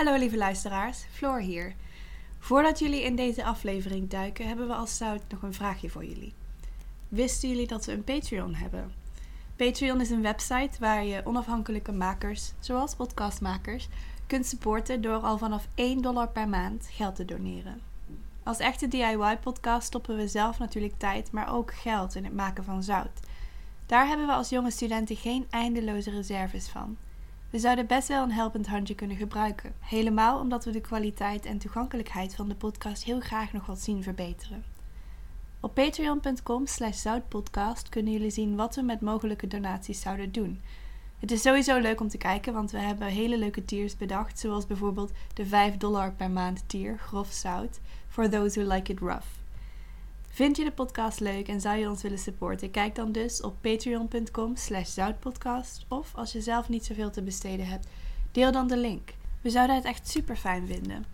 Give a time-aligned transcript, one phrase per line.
[0.00, 1.74] Hallo lieve luisteraars, Floor hier.
[2.38, 6.34] Voordat jullie in deze aflevering duiken, hebben we als Zout nog een vraagje voor jullie.
[7.08, 8.92] Wisten jullie dat we een Patreon hebben?
[9.56, 13.88] Patreon is een website waar je onafhankelijke makers, zoals podcastmakers,
[14.26, 17.80] kunt supporten door al vanaf 1 dollar per maand geld te doneren.
[18.42, 22.82] Als echte DIY-podcast stoppen we zelf natuurlijk tijd, maar ook geld in het maken van
[22.82, 23.20] zout.
[23.86, 26.96] Daar hebben we als jonge studenten geen eindeloze reserves van.
[27.50, 29.74] We zouden best wel een helpend handje kunnen gebruiken.
[29.78, 34.02] Helemaal omdat we de kwaliteit en toegankelijkheid van de podcast heel graag nog wat zien
[34.02, 34.64] verbeteren.
[35.60, 40.60] Op patreon.com zoutpodcast kunnen jullie zien wat we met mogelijke donaties zouden doen.
[41.18, 44.66] Het is sowieso leuk om te kijken, want we hebben hele leuke tiers bedacht, zoals
[44.66, 49.39] bijvoorbeeld de 5 dollar per maand tier, grof zout, for those who like it rough.
[50.40, 52.70] Vind je de podcast leuk en zou je ons willen supporten?
[52.70, 55.84] Kijk dan dus op patreon.com slash zoutpodcast.
[55.88, 57.86] Of als je zelf niet zoveel te besteden hebt,
[58.32, 59.14] deel dan de link.
[59.40, 61.04] We zouden het echt super fijn vinden.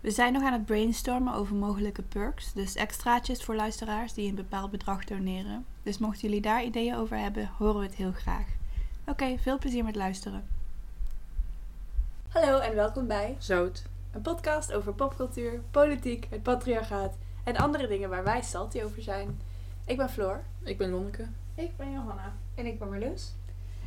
[0.00, 4.34] We zijn nog aan het brainstormen over mogelijke perks, dus extraatjes voor luisteraars die een
[4.34, 5.66] bepaald bedrag doneren.
[5.82, 8.46] Dus mochten jullie daar ideeën over hebben, horen we het heel graag.
[9.06, 10.46] Oké, veel plezier met luisteren.
[12.28, 13.82] Hallo en welkom bij Zout.
[14.12, 19.40] een podcast over popcultuur, politiek, het patriarchaat en andere dingen waar wij salty over zijn.
[19.84, 20.42] Ik ben Floor.
[20.62, 21.28] Ik ben Lonneke.
[21.54, 22.34] Ik ben Johanna.
[22.54, 23.32] En ik ben Marloes.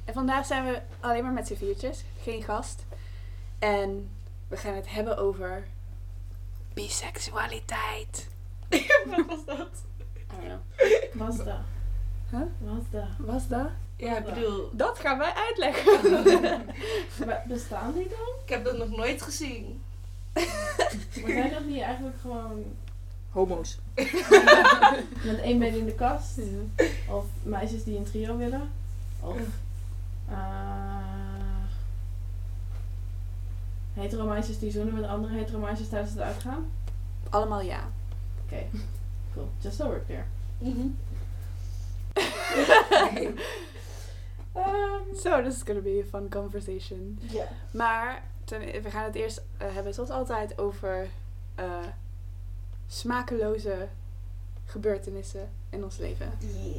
[0.06, 2.86] En vandaag zijn we alleen maar met z'n viertjes, geen gast.
[3.60, 4.10] En
[4.48, 5.68] we gaan het hebben over
[6.74, 8.28] biseksualiteit.
[9.16, 9.84] Wat was dat?
[10.38, 10.62] Oh ja.
[11.14, 11.60] Was dat?
[12.30, 12.42] Huh?
[12.58, 13.08] Was dat?
[13.18, 13.70] Was dat?
[13.96, 16.66] Ja, ik bedoel, Dat gaan wij uitleggen.
[17.26, 18.36] Maar bestaan die dan?
[18.44, 19.82] ik heb dat nog nooit gezien.
[20.34, 22.64] Maar zijn dat niet eigenlijk gewoon
[23.30, 23.78] Homo's.
[25.26, 26.40] met één been in de kast?
[27.10, 28.70] Of meisjes die een trio willen?
[29.20, 29.38] Of
[30.30, 30.98] eh
[33.94, 36.66] hetero meisjes die zoenen met andere hetero meisjes tijdens het uitgaan?
[37.30, 37.80] Allemaal ja.
[38.46, 38.64] Oké,
[39.34, 39.50] cool.
[39.60, 40.26] Just so we're clear.
[44.54, 47.20] Ehm, So, this is gonna be a fun conversation.
[47.32, 47.48] Ja.
[47.72, 51.08] Maar ten- we gaan het eerst eh, hebben, zoals altijd, over
[51.56, 51.66] eh,
[52.90, 53.88] smakeloze
[54.66, 56.32] gebeurtenissen in ons leven.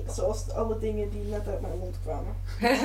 [0.08, 2.34] Zoals alle dingen die net uit mijn mond kwamen.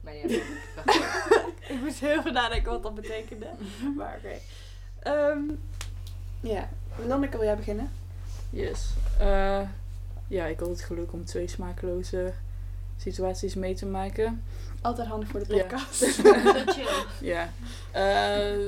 [0.00, 0.24] Maar ja,
[1.74, 3.46] ik moest heel veel nadenken wat dat betekende.
[3.96, 4.34] Maar oké.
[4.98, 5.38] Ehm,
[6.40, 6.68] ja,
[7.06, 7.90] Lonneke, wil jij beginnen?
[8.50, 8.90] Yes.
[9.18, 9.60] Eh,
[10.26, 12.32] ja, ik had het geluk om twee smakeloze
[12.96, 14.42] situaties mee te maken.
[14.80, 15.62] Altijd handig voor de Ja.
[15.62, 16.00] podcast.
[17.20, 17.52] Ja.
[17.92, 17.98] The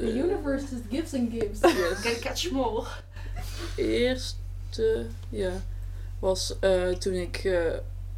[0.02, 1.60] Eh universe just gives and gives.
[1.60, 2.00] yes.
[2.00, 2.86] Can catch more.
[3.76, 5.52] eerste, ja,
[6.18, 7.60] was eh, toen ik eh,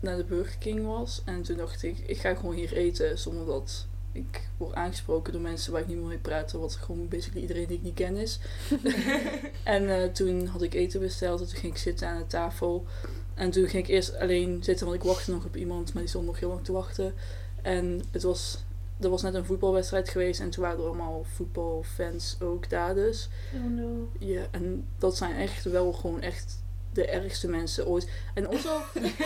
[0.01, 1.23] naar de Burger King was.
[1.25, 5.43] En toen dacht ik, ik ga gewoon hier eten zonder dat ik word aangesproken door
[5.43, 6.61] mensen waar ik niet meer mee praten.
[6.61, 8.39] Wat gewoon basically iedereen die ik niet ken is.
[9.65, 12.87] en eh, toen had ik eten besteld en toen ging ik zitten aan de tafel.
[13.35, 16.11] En toen ging ik eerst alleen zitten, want ik wachtte nog op iemand, maar die
[16.11, 17.15] stond nog heel lang te wachten.
[17.63, 18.65] En het was,
[19.01, 23.29] er was net een voetbalwedstrijd geweest en toen waren er allemaal voetbalfans ook daar dus.
[23.55, 24.09] Oh no.
[24.19, 26.63] Ja, en dat zijn echt wel gewoon echt
[26.93, 28.09] de ergste mensen ooit.
[28.35, 28.81] En ook zo...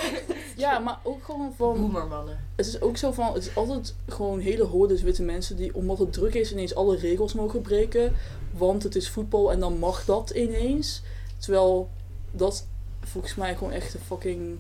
[0.65, 1.81] ja, maar ook gewoon van...
[1.81, 2.45] Boemermannen.
[2.57, 3.35] Het is ook zo van...
[3.35, 6.97] Het is altijd gewoon hele hordes witte mensen die, omdat het druk is, ineens alle
[6.97, 8.13] regels mogen breken.
[8.51, 11.03] Want het is voetbal en dan mag dat ineens.
[11.39, 11.89] Terwijl
[12.31, 12.67] dat
[13.01, 14.59] volgens mij gewoon echt een fucking...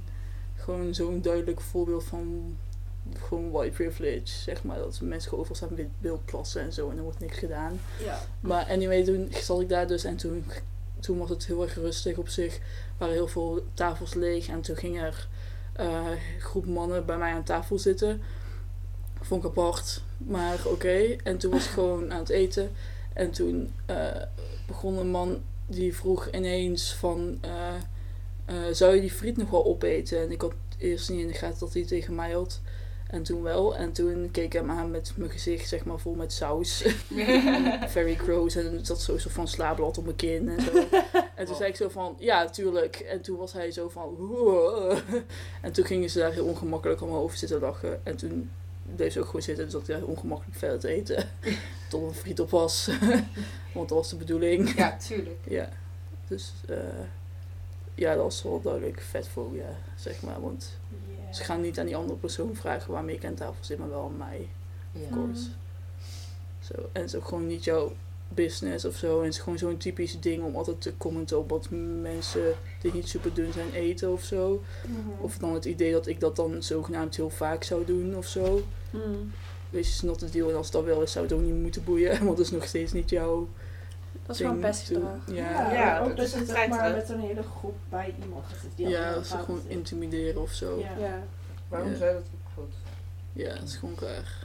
[0.55, 2.57] Gewoon zo'n duidelijk voorbeeld van...
[3.15, 4.79] Gewoon white privilege, zeg maar.
[4.79, 7.81] Dat mensen gewoon overal staan wil plassen en zo en er wordt niks gedaan.
[8.05, 8.21] Ja.
[8.41, 10.45] Maar anyway, toen zat ik daar dus en toen,
[11.01, 12.57] toen was het heel erg rustig op zich.
[12.57, 12.63] Er
[12.99, 15.29] waren heel veel tafels leeg en toen ging er
[15.73, 18.23] eh, een groep mannen bij mij aan tafel zitten.
[19.21, 21.17] Vond ik apart, maar oké.
[21.23, 22.71] En toen was ik gewoon aan het eten.
[23.13, 24.23] En toen eh,
[24.67, 27.39] begon een man die vroeg ineens van...
[27.41, 27.75] eh,
[28.73, 30.21] zou je die friet nog wel opeten?
[30.21, 32.61] En ik had eerst niet in de gaten dat hij tegen mij had.
[33.17, 33.77] En toen wel.
[33.77, 36.85] En toen keek ik hem aan met mijn gezicht, zeg maar, vol met saus.
[37.97, 38.57] Very gross.
[38.57, 40.85] En zat zo soort van slaapblad op mijn kin en zo.
[41.35, 42.97] En toen zei ik zo van, ja, tuurlijk.
[42.97, 44.17] En toen was hij zo van.
[45.63, 48.01] En toen gingen ze daar heel ongemakkelijk om over zitten lachen.
[48.07, 48.51] En toen
[48.97, 49.65] bleef ze ook gewoon zitten.
[49.65, 51.29] Dus zat hij heel ongemakkelijk verder te eten.
[51.91, 52.91] Tot een friet op was.
[53.75, 54.75] Want dat was de bedoeling.
[54.77, 55.39] Ja, tuurlijk.
[55.49, 55.69] Ja.
[56.29, 56.77] Dus, eh,
[57.95, 60.41] ja, dat was wel duidelijk vet voor, ja, zeg maar.
[60.41, 60.79] Want
[61.31, 64.05] ze gaan niet aan die andere persoon vragen waarmee ik aan tafel zit, maar wel
[64.05, 64.49] aan mij.
[64.93, 65.01] Ja.
[65.01, 65.49] Of course.
[66.61, 66.75] Zo.
[66.75, 67.93] En het is ook gewoon niet jouw
[68.29, 69.19] business of zo.
[69.19, 71.67] En het is gewoon zo'n typisch ding om altijd te commenten op wat
[72.01, 74.63] mensen die niet super dun zijn eten of zo.
[74.87, 75.23] Mhm.
[75.23, 78.63] Of dan het idee dat ik dat dan zogenaamd heel vaak zou doen of zo.
[78.91, 79.33] Hmm.
[79.71, 80.49] wees not the deal.
[80.49, 82.19] En als dat wel is, zou het ook niet moeten boeien.
[82.25, 83.49] Want het is nog steeds niet jouw
[84.27, 85.37] Dat is gewoon ding best to- gedrag.
[85.37, 88.45] Ja, Ja, ook dat je een zeg feit, maar met zo'n hele groep bij iemand
[88.51, 88.71] zitten.
[88.77, 90.79] die ja, ze gewoon intimideren of zo.
[90.79, 90.97] Ja.
[91.07, 91.23] Ja.
[91.69, 91.97] Waarom Ja.
[91.97, 92.23] zou dat
[92.55, 92.73] goed?
[93.33, 94.45] Ja, dat is gewoon raar.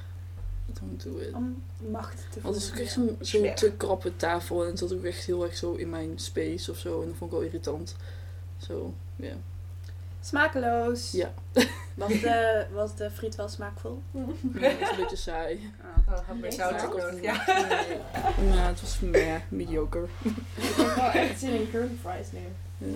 [0.80, 1.34] Don't do it.
[1.34, 3.18] Om macht te Want het is ook voelen.
[3.20, 6.20] echt zo'n te krappe tafel en het zat ook echt heel erg zo in mijn
[6.20, 7.02] space of zo.
[7.02, 7.96] En dat vond ik wel irritant.
[8.58, 9.34] Zo, ja.
[10.22, 11.12] Smakeloos.
[11.12, 11.32] Ja,
[11.94, 14.02] Was de, was de friet wel smaakvol?
[14.12, 15.74] Ja, het is een beetje saai.
[16.10, 17.22] Oh, had meer zout nodig.
[17.22, 17.44] Ja.
[17.46, 17.98] Nee.
[18.54, 20.06] Ja, het was meh, mediocre.
[20.56, 22.40] Ik heb wel echt zin in curly fries nu.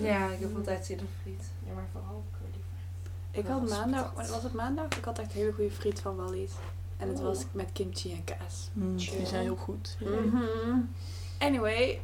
[0.02, 1.50] ja, ik heb altijd zin in friet.
[1.66, 3.40] Ja, maar vooral curly fries.
[3.44, 4.86] Ik had maandag, was het maandag?
[4.96, 6.52] Ik had echt hele goede friet van Wally's.
[6.96, 7.24] En het Oh.
[7.24, 8.70] was met kimchi en kaas.
[8.72, 9.96] Mm, die zijn heel goed.
[10.00, 10.44] Mhm.
[11.38, 12.00] Anyway.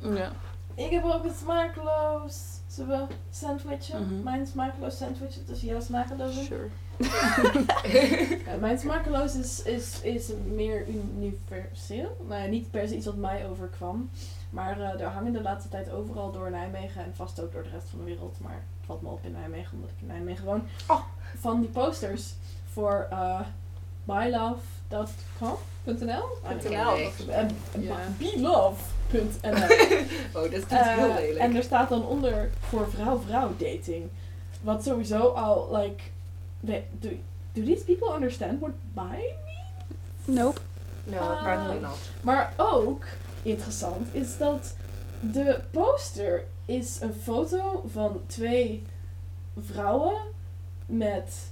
[0.00, 0.32] Ja.
[0.74, 2.36] Ik heb ook een smakeloos.
[2.78, 4.06] Zullen we sandwichen?
[4.06, 4.22] Mhm.
[4.22, 6.44] Mijn smakeloos sandwich, dus jouw smakeloos.
[6.44, 6.68] Sure.
[8.60, 12.16] Mijn smakeloos is, is, is meer universeel.
[12.28, 14.10] Nou niet per se iets wat mij overkwam.
[14.50, 17.68] Maar eh, er hangen de laatste tijd overal door Nijmegen en vast ook door de
[17.68, 18.36] rest van de wereld.
[18.40, 20.62] Maar het valt me op in Nijmegen, omdat ik in Nijmegen woon.
[20.86, 21.00] Oh.
[21.36, 22.34] Van die posters
[22.72, 23.40] voor uh,
[24.04, 24.77] bylove.com.nl .nl.
[28.18, 29.52] Belove.nl
[30.42, 31.38] Oh, dat klinkt Eh, heel lelijk.
[31.38, 34.08] En er staat dan onder voor vrouw-vrouw dating.
[34.60, 36.02] Wat sowieso al, like,
[36.60, 37.08] do,
[37.52, 39.22] do these people understand what bi
[40.24, 40.60] Nope.
[41.04, 41.98] No, apparently not.
[42.20, 43.04] Maar ook
[43.42, 44.74] interessant is dat
[45.20, 48.82] de poster is een foto van twee
[49.56, 50.16] vrouwen
[50.86, 51.50] met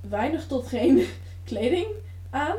[0.00, 1.06] weinig tot geen
[1.44, 1.86] kleding
[2.32, 2.56] aan,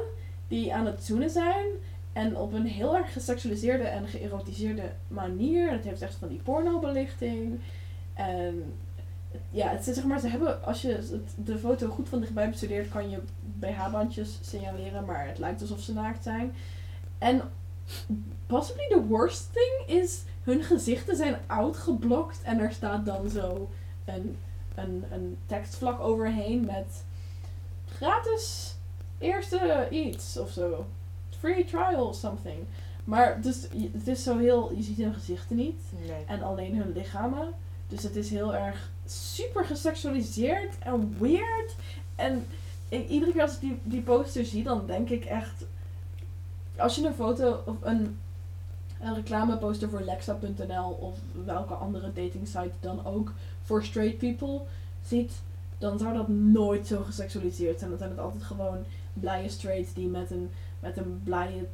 [0.47, 1.65] die aan het zoenen zijn.
[2.13, 5.71] En op een heel erg geseksualiseerde en geërotiseerde manier.
[5.71, 7.59] Het heeft echt van die pornobelichting.
[8.13, 8.73] En
[9.49, 13.09] ja, het zeg maar, ze hebben, als je de foto goed van dichtbij bestudeert, kan
[13.09, 16.53] je BH-bandjes signaleren, maar het lijkt alsof ze naakt zijn.
[17.17, 17.41] En
[18.47, 23.69] possibly the worst thing is, hun gezichten zijn uitgeblokt en er staat dan zo
[24.05, 24.37] een,
[24.75, 27.03] een, een tekstvlak overheen met
[27.85, 28.72] gratis
[29.17, 30.85] eerste iets of zo.
[31.39, 32.57] Free trial something.
[33.03, 36.23] Maar dus, het is zo heel, je ziet hun gezichten niet Nee.
[36.27, 37.47] en alleen hun lichamen.
[37.87, 41.75] Dus het is heel erg super geseksualiseerd en weird.
[42.15, 42.45] En
[42.89, 45.65] iedere keer als ik die, die poster zie, dan denk ik echt.
[46.77, 48.19] Als je een foto of een,
[49.01, 53.33] een reclameposter voor Lexa.nl of welke andere dating site dan ook
[53.63, 54.61] voor straight people
[55.07, 55.31] ziet,
[55.77, 57.89] dan zou dat nooit zo geseksualiseerd zijn.
[57.89, 58.77] Dan zijn het altijd gewoon
[59.13, 60.49] blije straights die met een,
[60.79, 61.67] met een blije,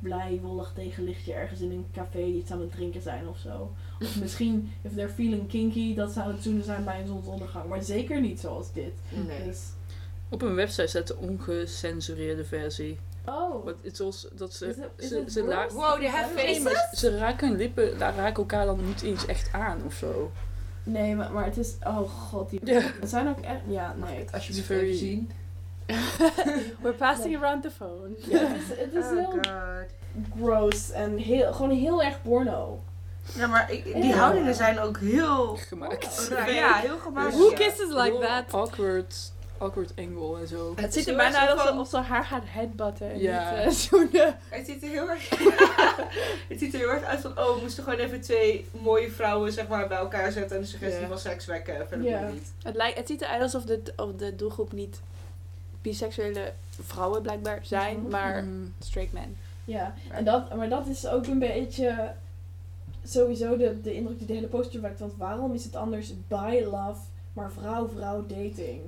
[0.00, 3.72] blij wollig tegenlichtje ergens in een café iets aan het drinken zijn of zo.
[4.00, 7.68] Of misschien, if they're feeling kinky, dat zou het zoenen zijn bij een zonsondergang.
[7.68, 8.92] Maar zeker niet zoals dit.
[9.26, 9.44] Nee.
[9.44, 9.60] Dus,
[10.28, 12.98] Op hun website staat de ongecensureerde versie.
[13.24, 13.64] oh.
[13.64, 13.98] Maar het
[14.34, 15.76] dat ze, Is it- is ze, it ze, worse?
[15.76, 16.62] Wow, die have faces.
[16.62, 20.30] maar ze raken hun lippen, daar raken elkaar dan niet eens echt aan of zo.
[20.82, 24.18] Nee, maar, maar het is, oh god, die het zijn ook echt, ja, nee.
[24.18, 25.30] het alsjeblieft It's very- even zien?
[26.82, 28.10] We're passing around the phone.
[28.16, 29.46] Ja, het is, het is Oh heel god.
[30.40, 32.80] gross en heel, gewoon heel erg porno.
[33.34, 34.16] Ja, maar ik, die Ja.
[34.16, 36.28] houdingen zijn ook heel Gemaakt.
[36.28, 36.52] raar.
[36.52, 37.34] Ja, heel gemaakt.
[37.34, 38.44] Who kisses like Heel that?
[38.54, 40.72] Awkward, awkward angle en zo.
[40.76, 43.10] Het ziet er bijna uit alsof van- ze haar gaat headbutten.
[43.10, 43.50] en Ja.
[43.50, 44.36] niet, eh, zoenen.
[44.48, 45.28] Het ziet er heel erg...
[46.48, 49.52] het ziet er heel erg uit van, oh, we moesten gewoon even twee mooie vrouwen
[49.52, 51.08] zeg maar, bij elkaar zetten en de suggestie Ja.
[51.08, 51.88] van seks wekken.
[51.88, 52.28] Verder Ja.
[52.28, 52.52] niet.
[52.62, 55.00] Het, lijkt, het ziet eruit alsof de, of de doelgroep niet
[55.88, 58.10] biseksuele vrouwen blijkbaar zijn, Mhm.
[58.10, 58.74] maar Mm.
[58.78, 59.36] straight men.
[59.64, 62.12] Ja, en dat, maar dat is ook een beetje
[63.04, 65.00] sowieso de, de indruk die de hele poster wekt.
[65.00, 67.00] Want waarom is het anders by love,
[67.32, 68.80] maar vrouw-vrouw dating?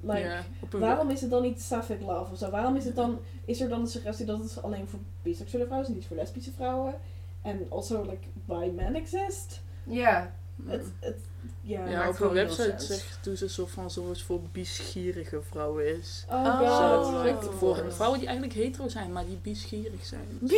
[0.00, 0.36] Like,
[0.70, 2.50] Waarom is het dan niet sapphic love of zo?
[2.50, 5.88] Waarom is, het dan, is er dan de suggestie dat het alleen voor biseksuele vrouwen
[5.88, 6.94] is en niet voor lesbische vrouwen?
[7.42, 9.60] En also like bi men exist?
[9.84, 10.32] Ja.
[10.66, 11.16] Het, het,
[11.60, 11.88] ja.
[11.88, 16.24] Ja, op heel website zegt doen ze alsof van het voor biesgierige vrouwen is.
[16.30, 17.02] Oh, Oh.
[17.42, 20.26] Zo, voor vrouwen die eigenlijk hetero zijn, maar die biesgierig zijn.
[20.40, 20.48] Zo-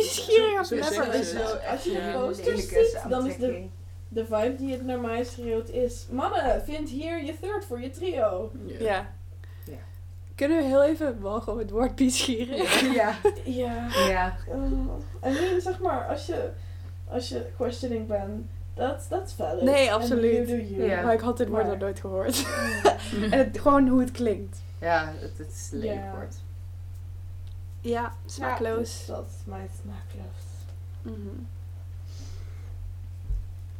[0.63, 0.75] zo
[1.23, 1.65] ze so- het.
[1.71, 2.19] Als je de Ja.
[2.25, 3.65] posters ziet, dan is de,
[4.07, 6.05] de vibe die het naar mij schreeuwt is...
[6.11, 8.51] Mannen, vind hier je third voor je trio.
[8.65, 8.79] Ja.
[8.79, 9.13] Ja.
[9.65, 9.77] Ja.
[10.35, 12.81] Kunnen we heel even mogen op het woord biesgierig?
[12.93, 13.15] Ja.
[13.45, 13.87] Ja.
[14.07, 14.37] Ja.
[14.49, 16.49] Uh, I mean, zeg maar, als je,
[17.07, 18.45] als je questioning bent,
[18.77, 19.61] that's, that's valid.
[19.63, 20.33] Nee, And absoluut.
[20.33, 20.83] you do you.
[20.89, 21.01] Ja.
[21.01, 22.37] Maar ik had dit woord nog nooit gehoord.
[22.37, 22.97] Ja.
[23.31, 24.57] en het, gewoon hoe het klinkt.
[24.79, 26.11] Ja, het, het is lelijk Ja.
[26.11, 26.35] woord.
[27.81, 28.77] Ja, smaakloos.
[28.79, 30.43] Dus dat is mijn smaakloos.
[31.01, 31.35] Mhm.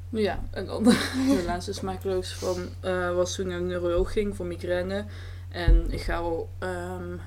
[0.10, 0.84] Ja, en dan
[1.38, 5.06] de laatste smaakloos van eh, was toen ik naar een neuroloog ging voor migraine.
[5.50, 7.18] En ik ga al ehm,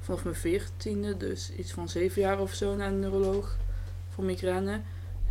[0.00, 3.56] vanaf mijn veertiende, dus iets van zeven jaar of zo, naar een neuroloog
[4.14, 4.80] voor migraine.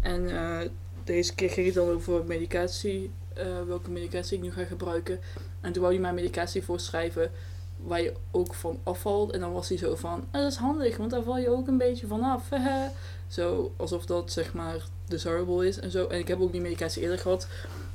[0.02, 0.70] En eh,
[1.10, 5.20] deze keer ging het dan over medicatie, eh, welke medicatie ik nu ga gebruiken.
[5.62, 7.32] En toen wou hij mij medicatie voorschrijven
[7.78, 9.32] waar je ook van afvalt.
[9.32, 11.68] En dan was hij zo van, "Ah, dat is handig, want daar val je ook
[11.68, 12.50] een beetje vanaf.
[13.28, 16.08] zo alsof dat zeg maar desirable is en zo.
[16.08, 17.48] En ik heb ook die medicatie eerder gehad.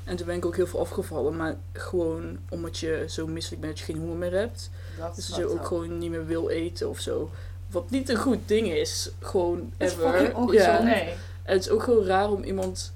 [0.05, 1.37] En toen ben ik ook heel veel afgevallen.
[1.37, 4.71] Maar gewoon omdat je zo misselijk bent dat je geen honger meer hebt.
[4.99, 7.31] Dat Dus is dat je ook gewoon niet meer wil eten of zo.
[7.71, 9.11] Wat niet een goed ding is.
[9.21, 10.11] Gewoon is ever.
[10.11, 10.79] fucking ongezond.
[10.79, 10.83] Ja.
[10.83, 11.15] Nee.
[11.43, 12.94] En het is ook gewoon raar om iemand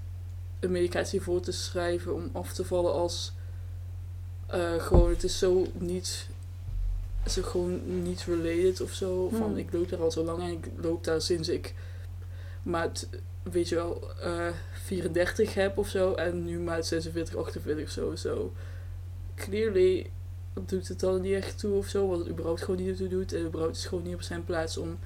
[0.61, 3.33] een medicatie voor te schrijven om af te vallen als
[4.47, 6.29] eh, gewoon, het is zo niet,
[7.27, 9.29] zo gewoon niet related of zo.
[9.29, 9.57] Van Hmm.
[9.57, 11.75] ik loop daar al zo lang en ik loop daar sinds ik
[12.63, 13.09] maat,
[13.43, 18.17] weet je wel, eh 34 heb of zo en nu maat 46, 48 of zo.
[18.17, 18.53] zo.
[19.35, 20.11] Clearly
[20.67, 23.33] doet het dan niet echt toe of zo, wat het überhaupt gewoon niet toe doet.
[23.33, 24.99] En überhaupt is gewoon niet op zijn plaats om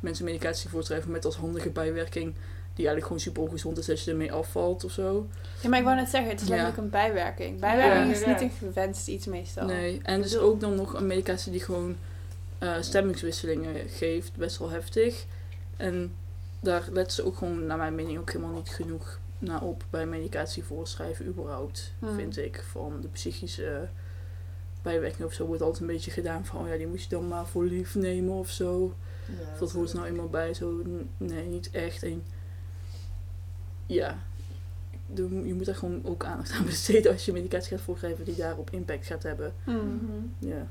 [0.00, 2.34] mensen medicatie voor te schrijven met als handige bijwerking
[2.78, 5.26] die eigenlijk gewoon super ongezond is dat je ermee afvalt of zo.
[5.62, 6.54] Ja, maar ik wou net zeggen, het is Ja.
[6.54, 7.60] letterlijk een bijwerking.
[7.60, 8.20] Bijwerking Ja.
[8.20, 9.66] is niet een gewenst iets meestal.
[9.66, 11.96] Nee, en er is ook dan nog een medicatie die gewoon
[12.58, 15.24] eh, stemmingswisselingen geeft, best wel heftig.
[15.76, 16.12] En
[16.60, 20.06] daar letten ze ook gewoon, naar mijn mening, ook helemaal niet genoeg naar op bij
[20.06, 22.14] medicatie voorschrijven, überhaupt, Hmm.
[22.14, 22.64] vind ik.
[22.70, 23.88] Van de psychische
[24.82, 27.28] bijwerking of zo wordt altijd een beetje gedaan van, oh ja, die moet je dan
[27.28, 28.94] maar voor lief nemen of zo.
[29.26, 30.82] Ja, Of dat hoort er nou eenmaal bij, zo,
[31.16, 32.02] nee, niet echt.
[32.02, 32.22] En
[33.88, 34.18] ja,
[35.14, 38.70] je moet daar gewoon ook aandacht aan besteden als je medicatie gaat voorschrijven die daarop
[38.70, 39.54] impact gaat hebben.
[39.64, 40.34] Hmm.
[40.38, 40.66] Ja.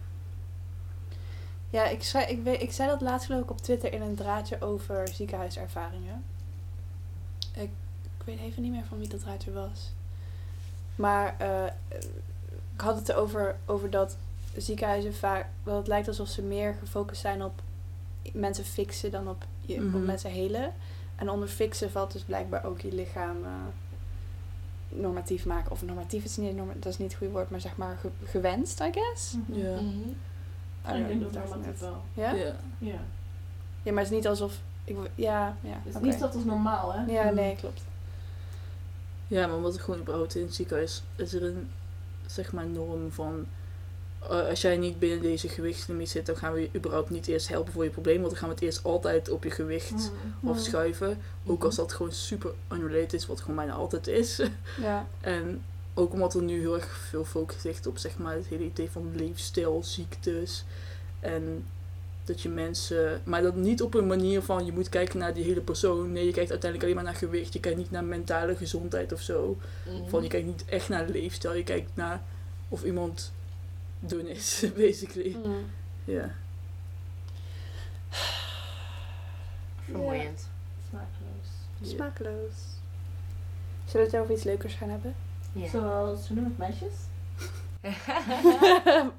[1.69, 4.15] Ja, ik, zei, ik, weet, ik zei dat laatst geloof ik op Twitter in een
[4.15, 6.23] draadje over ziekenhuiservaringen.
[7.53, 7.69] Ik,
[8.03, 9.91] ik weet even niet meer van wie dat draadje was.
[10.95, 11.63] Maar eh,
[12.73, 14.17] ik had het erover over dat
[14.57, 15.45] ziekenhuizen vaak...
[15.63, 17.61] Dat het lijkt alsof ze meer gefocust zijn op
[18.33, 19.95] mensen fixen dan op, je, Mhm.
[19.95, 20.73] op mensen helen.
[21.17, 23.49] En onder fixen valt dus blijkbaar ook je lichaam eh,
[24.89, 25.71] normatief maken.
[25.71, 28.25] Of normatief is niet, norma- dat is niet het goede woord, maar zeg maar ge-
[28.25, 29.35] gewenst, I guess.
[29.45, 29.73] Ja.
[29.73, 29.87] Mhm.
[29.87, 30.13] I
[30.83, 32.01] don't Ik denk dat normatief wel.
[32.13, 32.31] Ja?
[32.33, 32.55] Ja.
[32.77, 32.99] Ja.
[33.83, 34.53] Ja, maar het is niet alsof...
[34.83, 35.69] Ik, ja, ja.
[35.83, 37.05] Het is niet dat als normaal, hè?
[37.11, 37.81] Ja, nee, klopt.
[39.27, 41.69] ja, maar omdat het gewoon überhaupt in het ziekenhuis is er een
[42.25, 43.45] zeg maar norm van
[44.21, 47.47] eh, als jij niet binnen deze gewichtslimiet zit, dan gaan we je überhaupt niet eerst
[47.47, 50.49] helpen voor je probleem, want dan gaan we het eerst altijd op je gewicht Mm.
[50.49, 51.17] afschuiven.
[51.45, 54.41] Ook als dat gewoon super unrelated is, wat gewoon bijna altijd is.
[54.81, 55.07] Ja.
[55.21, 55.61] En
[55.93, 58.89] ook omdat er nu heel erg veel focus ligt op zeg maar, het hele idee
[58.91, 60.65] van leefstijl, ziektes.
[61.19, 61.65] En
[62.23, 63.21] dat je mensen.
[63.23, 66.11] Maar dat niet op een manier van je moet kijken naar die hele persoon.
[66.11, 67.53] Nee, je kijkt uiteindelijk alleen maar naar gewicht.
[67.53, 69.57] Je kijkt niet naar mentale gezondheid of zo.
[69.85, 70.09] Mhm.
[70.09, 71.53] Van je kijkt niet echt naar leefstijl.
[71.53, 72.21] Je kijkt naar
[72.69, 73.31] of iemand
[73.99, 75.35] dun is, basically.
[75.45, 75.65] Mm.
[76.05, 76.29] Ja.
[79.83, 80.49] Vermoeiend.
[80.89, 81.49] Smakeloos.
[81.79, 81.87] Ja.
[81.87, 82.53] Smakeloos.
[83.85, 85.15] Zullen we het over iets leukers gaan hebben?
[85.51, 85.67] Ja.
[85.69, 86.93] Zoals, hoe noem ik meisjes?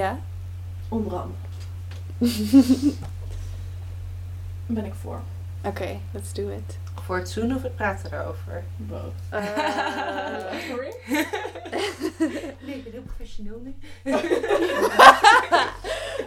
[0.00, 0.20] ja.
[0.88, 1.24] Andere.
[4.66, 5.20] ben ik voor.
[5.64, 6.78] Oké, let's do it.
[7.04, 8.64] Voor het zoenen of het praten erover?
[8.76, 9.12] Both.
[9.30, 9.42] Eh,
[10.68, 10.94] Sorry?
[12.66, 13.74] Nee, ik ben heel professioneel nu.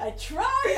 [0.07, 0.71] I try!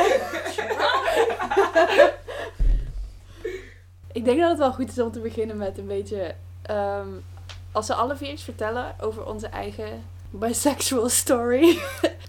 [4.12, 6.36] ik denk dat het wel goed is om te beginnen met een beetje...
[6.62, 7.08] ehm,
[7.72, 11.80] als we alle vier iets vertellen over onze eigen bisexual story.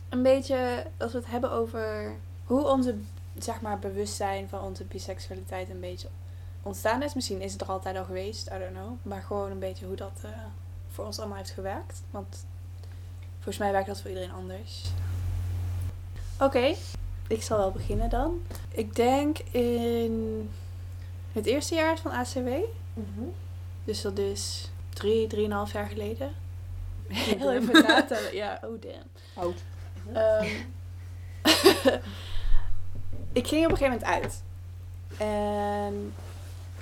[0.09, 2.95] een beetje als we het hebben over hoe onze
[3.39, 6.09] zeg maar, bewustzijn van onze biseksualiteit een beetje
[6.67, 7.15] ontstaan is.
[7.15, 8.93] Misschien is het er altijd al geweest, I don't know.
[9.03, 10.31] Maar gewoon een beetje hoe dat eh,
[10.89, 12.03] voor ons allemaal heeft gewerkt.
[12.11, 12.47] Want
[13.35, 14.85] volgens mij werkt dat voor iedereen anders.
[16.41, 16.75] Oké,
[17.29, 18.43] ik zal wel beginnen dan.
[18.69, 20.51] Ik denk in
[21.33, 22.49] het eerste jaar van ACW.
[23.85, 26.35] Dus dat is drie, drieënhalf jaar geleden.
[27.09, 28.35] Heel even natellen.
[28.43, 29.03] Ja, oh damn.
[29.35, 29.63] Oud.
[30.13, 30.49] Ehm,
[33.41, 34.43] ik ging op een gegeven moment uit.
[35.19, 36.15] En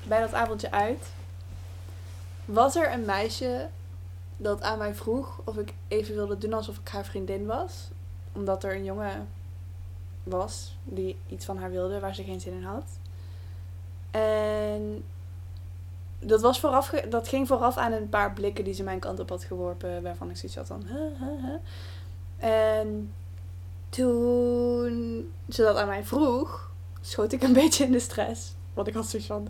[0.09, 1.13] bij dat avondje uit
[2.45, 3.69] was er een meisje
[4.37, 7.89] dat aan mij vroeg of ik even wilde doen alsof ik haar vriendin was.
[8.33, 9.29] Omdat er een jongen
[10.23, 12.99] was die iets van haar wilde waar ze geen zin in had.
[14.11, 15.05] En
[16.19, 19.29] dat, was vooraf dat ging vooraf aan een paar blikken die ze mijn kant op
[19.29, 20.03] had geworpen.
[20.03, 20.87] Waarvan ik zoiets had van...
[22.37, 23.13] En
[23.89, 26.71] toen ze dat aan mij vroeg,
[27.01, 28.55] schoot ik een beetje in de stress.
[28.75, 29.49] Want ik had zoiets van...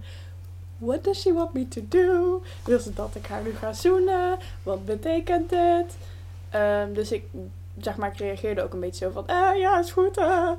[0.84, 2.42] What does she want me to do?
[2.64, 4.38] Wil ze dat ik haar nu ga zoenen?
[4.62, 5.96] Wat betekent dit?
[6.50, 7.24] Ehm, dus ik
[7.80, 10.16] zeg maar, ik reageerde ook een beetje zo van, eh, ja, is goed.
[10.16, 10.50] eh."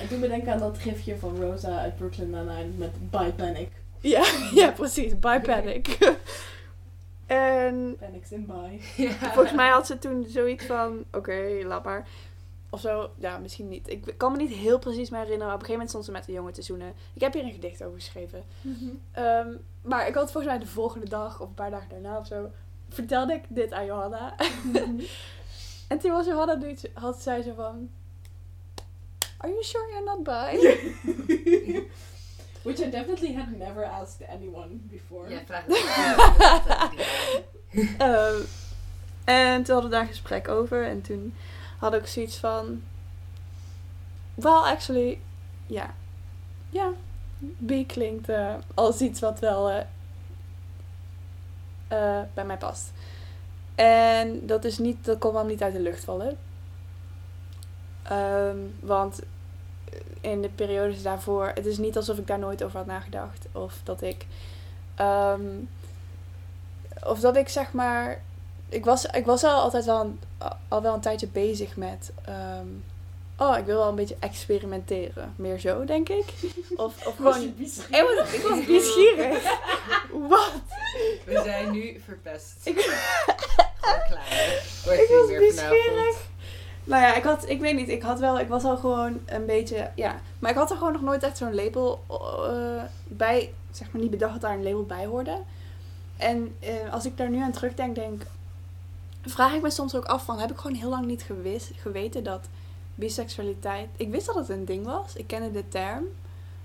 [0.00, 3.68] En toen bedenk aan dat gifje van Rosa uit Brooklyn Nine-Nine met Bye Panic.
[4.00, 5.18] ja, ja, precies.
[5.18, 5.86] Bye panic.
[7.26, 8.80] en Panics in bye.
[9.06, 9.10] Ja.
[9.10, 12.06] volgens mij had ze toen zoiets van, oké, laat maar.
[12.70, 13.88] Of zo, ja, misschien niet.
[13.90, 15.54] Ik kan me niet heel precies meer herinneren.
[15.54, 16.94] Op een gegeven moment stond ze met een jongen te zoenen.
[17.14, 18.44] Ik heb hier een gedicht over geschreven.
[19.12, 19.48] Ehm,
[19.82, 22.50] maar ik had volgens mij de volgende dag, of een paar dagen daarna of zo,
[22.88, 24.34] vertelde ik dit aan Johanna.
[25.88, 27.90] en toen was Johanna, nu- had zij zo van...
[29.38, 30.58] Are you sure you're not bi?
[32.62, 35.28] Which I definitely had never asked anyone before.
[35.30, 35.84] Ja, vraag het.
[37.98, 38.40] Ehm,
[39.24, 40.84] en toen hadden we daar een gesprek over.
[40.86, 41.34] En toen
[41.78, 42.82] had ik zoiets van...
[44.34, 45.18] Well, actually,
[45.66, 45.94] ja.
[46.70, 46.92] Ja,
[47.38, 49.80] bi klinkt eh, als iets wat wel eh,
[51.88, 52.92] eh, bij mij past.
[53.74, 56.36] En dat is niet, dat kon wel niet uit de lucht vallen.
[58.02, 59.20] Ehm, want
[60.20, 63.46] in de periodes daarvoor, het is niet alsof ik daar nooit over had nagedacht.
[63.52, 64.26] Of dat ik,
[64.94, 65.46] ehm,
[67.04, 68.22] of dat ik zeg maar,
[68.68, 70.20] ik was, ik was al altijd wel een,
[70.68, 72.66] al wel een tijdje bezig met, ehm,
[73.38, 75.32] oh, ik wil wel een beetje experimenteren.
[75.36, 76.24] Meer zo, denk ik.
[76.76, 79.42] Of, of Was gewoon, ik was, ik was nieuwsgierig.
[80.28, 80.52] Wat?
[81.24, 82.54] We zijn nu verpest.
[82.64, 82.80] Ik-
[83.80, 84.62] Gewoon klaar.
[84.84, 86.24] Wordt Ik was nieuwsgierig.
[86.84, 89.46] Nou ja, ik had, ik weet niet, ik had wel, ik was al gewoon een
[89.46, 90.20] beetje, ja.
[90.38, 94.10] Maar ik had er gewoon nog nooit echt zo'n label eh, bij, zeg maar niet
[94.10, 95.38] bedacht dat daar een label bij hoorde.
[96.16, 98.22] En eh, als ik daar nu aan terugdenk, denk,
[99.26, 102.24] vraag ik me soms ook af van, heb ik gewoon heel lang niet gewis, geweten
[102.24, 102.48] dat
[102.94, 106.04] biseksualiteit, ik wist dat het een ding was, ik kende de term.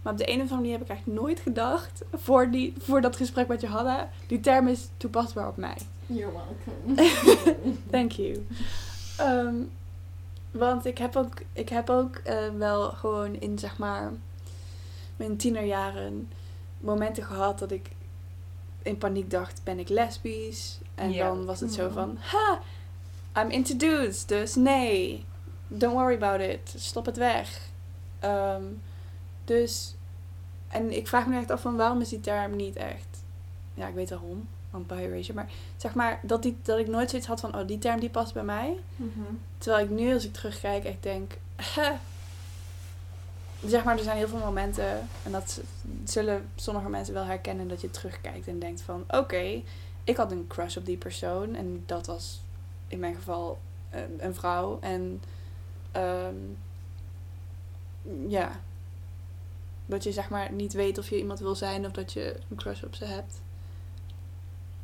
[0.02, 3.02] Maar op de een of andere manier heb ik echt nooit gedacht, voor, die, voor
[3.02, 5.78] dat gesprek met Johanna, die term is toepasbaar op mij.
[6.06, 7.10] You're welcome.
[7.92, 8.46] Thank you.
[9.18, 9.56] Ehm,
[10.52, 14.12] want ik heb ook, ik heb ook eh, wel gewoon in zeg maar
[15.16, 16.30] mijn tienerjaren
[16.80, 17.90] momenten gehad dat ik
[18.82, 20.80] in paniek dacht, ben ik lesbisch?
[21.02, 21.94] En dan was het zo Mhm.
[21.94, 22.60] van, ha,
[23.42, 25.26] I'm into dudes, dus nee,
[25.68, 27.60] don't worry about it, stop het weg.
[28.20, 28.64] Ehm,
[29.46, 29.96] dus,
[30.68, 33.08] en ik vraag me echt af van waarom is die term niet echt,
[33.74, 37.10] ja ik weet waarom, want bi erasure, maar zeg maar dat, die, dat ik nooit
[37.10, 38.78] zoiets had van, oh die term die past bij mij.
[38.96, 39.10] Mhm.
[39.58, 41.38] Terwijl ik nu als ik terugkijk echt denk.
[43.66, 45.62] Zeg maar, er zijn heel veel momenten, en dat
[46.04, 49.62] zullen sommige mensen wel herkennen, dat je terugkijkt en denkt van, oké,
[50.04, 52.42] ik had een crush op die persoon en dat was
[52.88, 53.60] in mijn geval
[54.20, 54.80] een, vrouw.
[54.82, 55.22] En
[55.92, 56.36] ehm,
[58.28, 58.60] ja,
[59.86, 62.58] dat je zeg maar niet weet of je iemand wil zijn of dat je een
[62.58, 63.42] crush op ze hebt.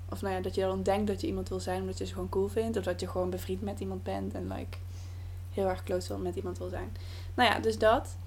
[0.09, 2.13] Of nou ja, dat je dan denkt dat je iemand wil zijn omdat je ze
[2.13, 2.77] gewoon cool vindt.
[2.77, 4.77] Of dat je gewoon bevriend met iemand bent en like
[5.51, 6.95] heel erg close wil met iemand wil zijn.
[7.33, 8.17] Nou ja, dus dat.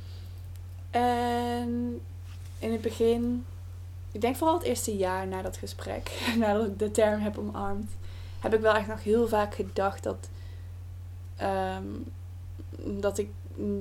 [0.90, 2.00] En
[2.58, 3.44] in het begin,
[4.12, 7.90] ik denk vooral het eerste jaar na dat gesprek, nadat ik de term heb omarmd,
[8.40, 10.28] heb ik wel echt nog heel vaak gedacht dat,
[11.36, 11.84] ehm,
[13.00, 13.30] dat, ik,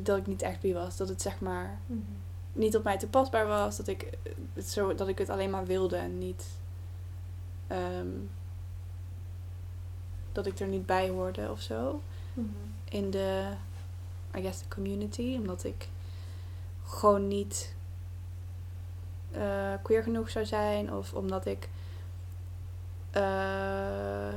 [0.03, 0.97] dat ik niet echt bi was.
[0.97, 1.99] Dat het zeg maar Mhm.
[2.53, 3.77] niet op mij toepasbaar was.
[3.77, 4.17] Dat ik
[4.53, 6.45] het, zo, dat ik het alleen maar wilde en niet.
[7.67, 8.07] ehm,
[10.31, 12.01] dat ik er niet bij hoorde of zo.
[12.33, 12.47] Mhm.
[12.89, 13.49] In de,
[14.35, 15.35] I guess, de community.
[15.39, 15.87] Omdat ik
[16.85, 17.75] gewoon niet
[19.31, 20.93] eh, queer genoeg zou zijn.
[20.93, 21.69] Of omdat ik.
[23.11, 24.33] eh,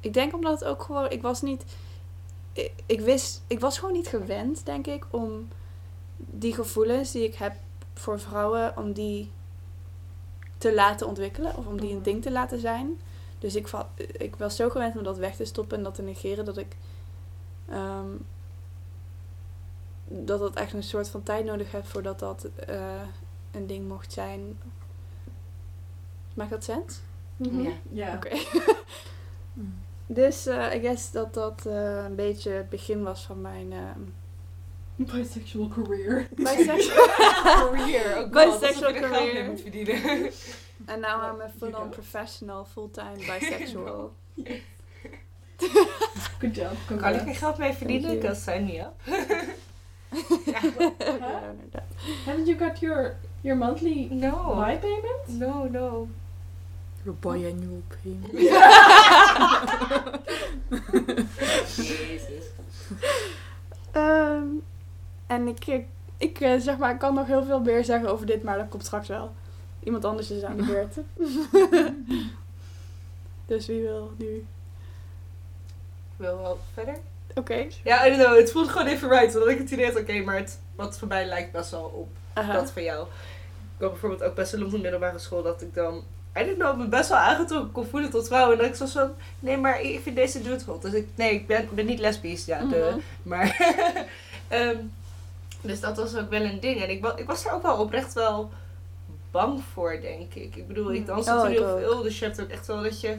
[0.00, 1.10] ik denk omdat het ook gewoon.
[1.10, 1.64] Ik was niet.
[2.52, 3.42] Ik, ik wist.
[3.46, 5.48] Ik was gewoon niet gewend, denk ik, om
[6.16, 7.54] die gevoelens die ik heb
[7.94, 9.30] voor vrouwen, om die
[10.58, 12.04] te laten ontwikkelen of om die een Mhm.
[12.04, 13.00] ding te laten zijn.
[13.38, 16.44] Dus ik, ik was zo gewend om dat weg te stoppen en dat te negeren
[16.44, 16.76] dat ik
[17.68, 18.08] ehm,
[20.08, 23.02] dat het echt een soort van tijd nodig heeft voordat dat eh,
[23.56, 24.58] een ding mocht zijn.
[26.34, 27.00] Maakt dat sens?
[27.36, 27.60] Mhm.
[27.60, 27.70] Ja.
[27.90, 28.14] Ja.
[28.14, 28.28] Oké.
[30.06, 34.00] Dus eh I guess dat dat eh, een beetje het begin was van mijn ehm
[34.96, 36.28] Bisexual career.
[36.30, 37.06] bisexual
[37.70, 38.16] Career.
[38.16, 39.44] Oh god, Bisexual er career.
[39.44, 40.02] moet verdienen.
[40.86, 44.12] And now I'm a You full-on professional, full-time bisexual.
[46.38, 46.66] Good job.
[46.66, 47.24] Kan ik Congrats.
[47.24, 48.14] er geld mee verdienen?
[48.20, 48.94] Because sign me up.
[50.46, 51.92] ja, inderdaad.
[52.24, 54.54] Haven't you got your your monthly No.
[54.54, 55.28] buy payment?
[55.28, 56.08] No, no.
[57.04, 58.32] Your biannual payment.
[61.76, 62.44] Jezus.
[63.92, 64.46] Ehm,
[65.26, 68.26] en ik, ik, ik eh, zeg maar, ik kan nog heel veel meer zeggen over
[68.26, 69.34] dit, maar dat komt straks wel.
[69.82, 70.96] Iemand anders is aan de beurt.
[73.46, 74.46] dus wie wil nu?
[76.16, 76.96] wil wel verder.
[77.34, 77.66] Oké.
[77.84, 78.38] Ja, I don't know.
[78.38, 79.34] Het voelt gewoon even right.
[79.34, 82.08] Omdat ik het idee had, oké, maar het, wat voor mij lijkt best wel op
[82.52, 83.06] Dat van jou.
[83.76, 86.02] Ik had bijvoorbeeld ook best wel op de middelbare school dat ik dan...
[86.38, 88.52] I don't know, me best wel aangetrokken kon voelen tot vrouwen.
[88.52, 90.82] En dat ik zo van, nee, maar ik vind deze dude hot.
[90.82, 92.44] Dus ik, nee, ik ben, ben niet lesbisch.
[92.44, 92.98] Ja, de, Mhm.
[93.22, 93.74] maar...
[94.48, 94.76] ehm,
[95.60, 96.82] dus dat was ook wel een ding.
[96.82, 98.50] En ik, ik was daar ook wel oprecht wel
[99.30, 100.56] bang voor, denk ik.
[100.56, 102.02] Ik bedoel, ik dans Oh, natuurlijk heel veel.
[102.02, 103.18] Dus je hebt ook echt wel dat je...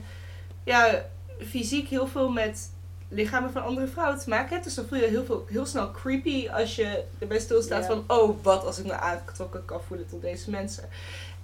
[0.64, 1.06] Ja,
[1.48, 2.72] fysiek heel veel met
[3.10, 4.64] lichamen van andere vrouwen te maken hebt.
[4.64, 7.88] Dus dan voel je heel, veel, heel snel creepy als je erbij stilstaat Ja.
[7.88, 8.04] van...
[8.08, 10.84] Oh, wat als ik me aangetrokken kan voelen tot deze mensen.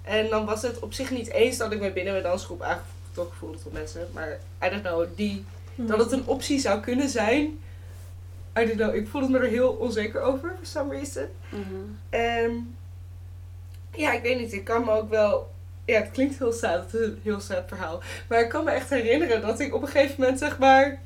[0.02, 3.36] En dan was het op zich niet eens dat ik me binnen mijn dansgroep aangetrokken
[3.38, 4.08] voelde tot mensen.
[4.12, 7.42] Maar I don't know, die, dat het een optie zou kunnen zijn.
[8.58, 11.24] I don't know, ik voelde me er heel onzeker over, for some reason.
[11.48, 11.62] Mhm.
[12.10, 12.76] En
[13.94, 15.52] ja, ik weet niet, ik kan me ook wel...
[15.84, 18.02] Ja, het klinkt heel sad, het is een heel sad verhaal.
[18.28, 21.02] Maar ik kan me echt herinneren dat ik op een gegeven moment, zeg maar...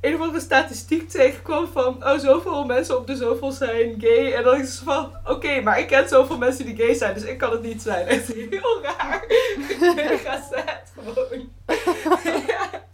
[0.00, 2.04] Een of andere statistiek tegenkwam van...
[2.04, 4.32] Oh, zoveel mensen op de zoveel zijn gay.
[4.32, 5.12] En dan is het van...
[5.24, 8.06] Oké, maar ik ken zoveel mensen die gay zijn, dus ik kan het niet zijn.
[8.06, 9.24] Echt heel raar.
[9.94, 11.52] Mega sad, gewoon.
[12.46, 12.88] ja.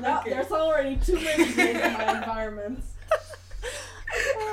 [0.00, 2.84] Nou, there's already too many gays in my environment.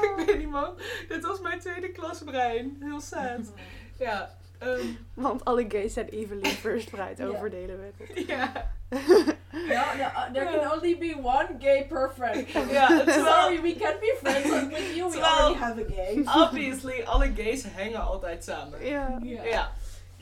[0.02, 0.80] Ik weet niet, man.
[1.08, 2.78] Dit was mijn tweede klas brein.
[2.80, 3.54] Heel sad.
[4.00, 4.30] Ja.
[4.60, 7.26] Ehm, Want alle gays zijn evenly verspreid Ja.
[7.26, 8.28] over de hele wereld.
[8.34, 8.52] ja.
[9.52, 12.50] No, uh, there can only be one gay per friend.
[12.72, 13.26] Ja, terwijl...
[13.26, 15.12] Sorry, we can't be friends with you.
[15.12, 16.22] We already have a gay.
[16.26, 18.86] Obviously, alle gays hangen altijd samen.
[18.86, 19.20] Ja.
[19.24, 19.43] Ja.
[19.43, 19.72] Ja.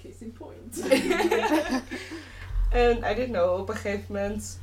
[0.04, 0.80] Case in point.
[2.72, 4.60] en I didn't know, op een gegeven moment...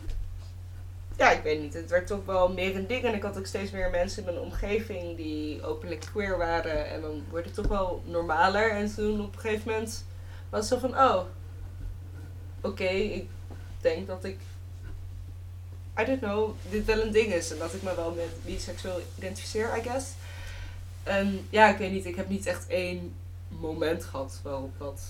[1.23, 1.75] Ja, ik weet niet.
[1.75, 3.05] Het werd toch wel meer een ding.
[3.05, 6.87] En ik had ook steeds meer mensen in mijn omgeving die openlijk queer waren.
[6.87, 8.71] En dan wordt het toch wel normaler.
[8.71, 10.05] En toen op een gegeven moment
[10.51, 10.99] was het zo van...
[10.99, 11.23] Oh,
[12.61, 13.29] oké, ik
[13.81, 14.39] denk dat ik...
[16.01, 17.53] I don't know, dit wel een ding is.
[17.53, 20.07] En dat ik me wel met biseksueel identificeer, I guess.
[21.03, 22.07] En ja, ik weet niet.
[22.07, 23.15] Ik heb niet echt één
[23.49, 25.03] moment gehad waarop dat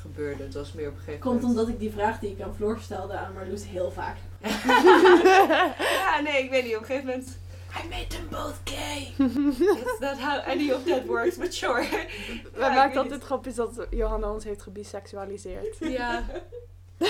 [0.00, 0.42] gebeurde.
[0.42, 1.58] Het was meer op een gegeven Komt moment...
[1.58, 4.16] omdat ik die vraag die ik aan Floor stelde aan Marloes heel vaak
[5.98, 6.74] ja, nee, ik weet niet.
[6.74, 7.40] Op een gegeven moment...
[7.84, 9.14] I made them both gay.
[9.18, 11.86] It's not how any of that works, but sure.
[12.54, 15.76] Wij ik maken weet altijd grapjes dat Johanna ons heeft gebisexualiseerd.
[15.80, 16.24] Ja.
[17.00, 17.06] I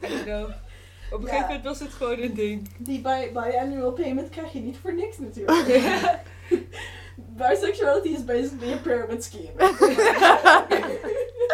[0.00, 0.50] don't know.
[1.12, 1.28] Op een Ja.
[1.28, 2.68] gegeven moment was het gewoon een ding.
[2.78, 5.66] Die bi biannual payment krijg je niet voor niks natuurlijk.
[7.20, 9.52] Bisexuality is basically a pyramid scheme.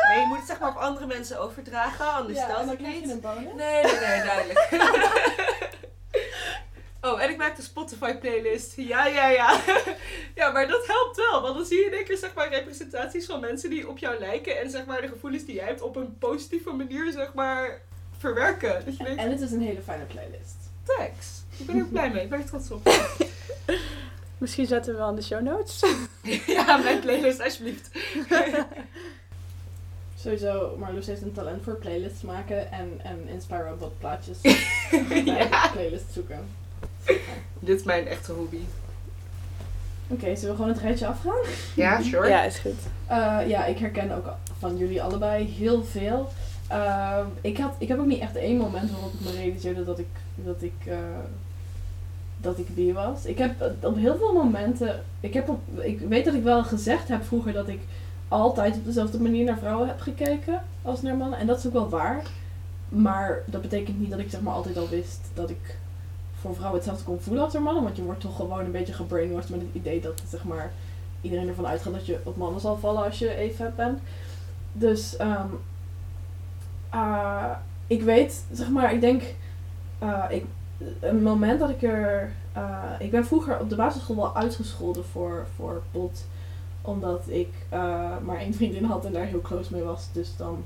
[0.08, 2.94] Nee, je moet het zeg maar op andere mensen overdragen, anders ja, dan het krijg
[2.94, 3.10] je niet.
[3.10, 3.52] een bonus.
[3.56, 4.68] Nee, nee, nee, duidelijk.
[7.00, 8.72] oh, en ik maak de Spotify playlist.
[8.76, 9.60] Ja, ja, ja.
[10.40, 11.42] ja, maar dat helpt wel.
[11.42, 14.18] Want dan zie je in één keer zeg maar representaties van mensen die op jou
[14.18, 14.60] lijken.
[14.60, 17.80] En zeg maar de gevoelens die jij hebt op een positieve manier zeg maar
[18.18, 18.82] verwerken.
[18.98, 20.56] Je denkt, En het is een hele fijne playlist.
[20.84, 21.42] thanks.
[21.56, 22.22] Ik ben er blij mee.
[22.22, 22.88] Ik ben er trots op.
[24.44, 25.80] Misschien zetten we wel in de show notes.
[26.56, 27.90] ja, mijn playlist alsjeblieft.
[30.22, 34.38] Sowieso, Marloes heeft een talent voor playlists maken en, en wat plaatjes
[35.24, 35.70] ja.
[35.72, 36.38] playlist zoeken.
[37.58, 38.60] Dit is mijn echte hobby.
[40.08, 41.42] Oké, zullen we gewoon het rijtje afgaan?
[41.74, 42.28] Ja, sure.
[42.28, 42.80] Ja, is goed.
[43.06, 46.28] Eh, ja, ik herken ook van jullie allebei heel veel.
[46.68, 49.98] Ehm, ik, had, ik heb ook niet echt één moment waarop ik me realiseerde dat
[49.98, 50.98] ik, dat ik, eh,
[52.44, 53.24] dat ik bi was.
[53.24, 56.64] Ik heb eh, op heel veel momenten, ik, heb op, ik weet dat ik wel
[56.64, 57.80] gezegd heb vroeger dat ik
[58.28, 61.38] altijd op dezelfde manier naar vrouwen heb gekeken als naar mannen.
[61.38, 62.22] En dat is ook wel waar.
[62.88, 65.78] Maar dat betekent niet dat ik zeg maar altijd al wist dat ik
[66.40, 67.82] voor vrouwen hetzelfde kon voelen als naar mannen.
[67.82, 70.72] Want je wordt toch gewoon een beetje gebrainwashed met het idee dat zeg maar
[71.20, 74.00] iedereen ervan uitgaat dat je op mannen zal vallen als je even bent.
[74.72, 75.48] Dus ehm,
[76.88, 77.50] ah,
[77.86, 79.22] ik weet, zeg maar, ik denk,
[79.98, 80.44] ah, ik,
[81.00, 85.46] een moment dat ik er, ah, ik ben vroeger op de basisschool wel uitgescholden voor,
[85.56, 86.24] voor pot,
[86.82, 90.08] omdat ik ah, maar één vriendin had en daar heel close mee was.
[90.12, 90.64] Dus dan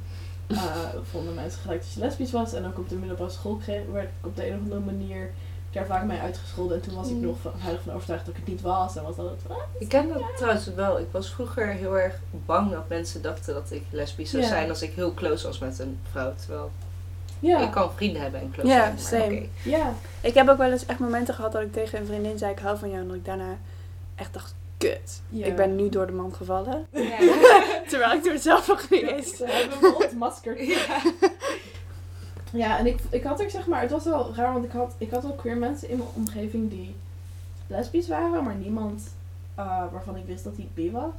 [0.50, 0.76] ah,
[1.10, 2.52] vonden mensen gelijk dat je lesbisch was.
[2.52, 5.30] En ook op de middelbare school kreeg, werd ik op de een of andere manier
[5.72, 6.76] daar vaak mee uitgescholden.
[6.76, 7.20] En toen was ik Mm.
[7.20, 8.96] nog van, heilig van overtuigd dat ik het niet was.
[8.96, 10.98] En was dat het, ah, Ik ken dat trouwens wel.
[10.98, 12.14] Ik was vroeger heel erg
[12.46, 14.48] bang dat mensen dachten dat ik lesbisch zou Ja.
[14.48, 16.32] zijn als ik heel close was met een vrouw.
[16.34, 16.70] Terwijl
[17.40, 17.58] ja.
[17.58, 19.24] ik kan vrienden hebben en close Ja, same.
[19.24, 19.46] oké.
[19.62, 22.52] Ja, Ik heb ook wel eens echt momenten gehad dat ik tegen een vriendin zei
[22.52, 23.00] ik hou van jou.
[23.00, 23.58] En dat ik daarna
[24.14, 25.22] echt dacht, kut.
[25.28, 25.46] Ja.
[25.46, 26.86] Ik ben nu door de man gevallen.
[26.90, 27.18] Ja.
[27.90, 29.36] Terwijl ik toen zelf nog niet eens...
[29.36, 30.58] Ze hebben me ontmaskerd.
[30.66, 31.02] Ja.
[32.52, 34.94] Ja, en ik, ik had ook zeg maar, het was wel raar, want ik had,
[34.98, 36.94] ik had wel queer mensen in mijn omgeving die
[37.66, 39.02] lesbisch waren, maar niemand
[39.54, 41.12] eh, waarvan ik wist dat hij bi was.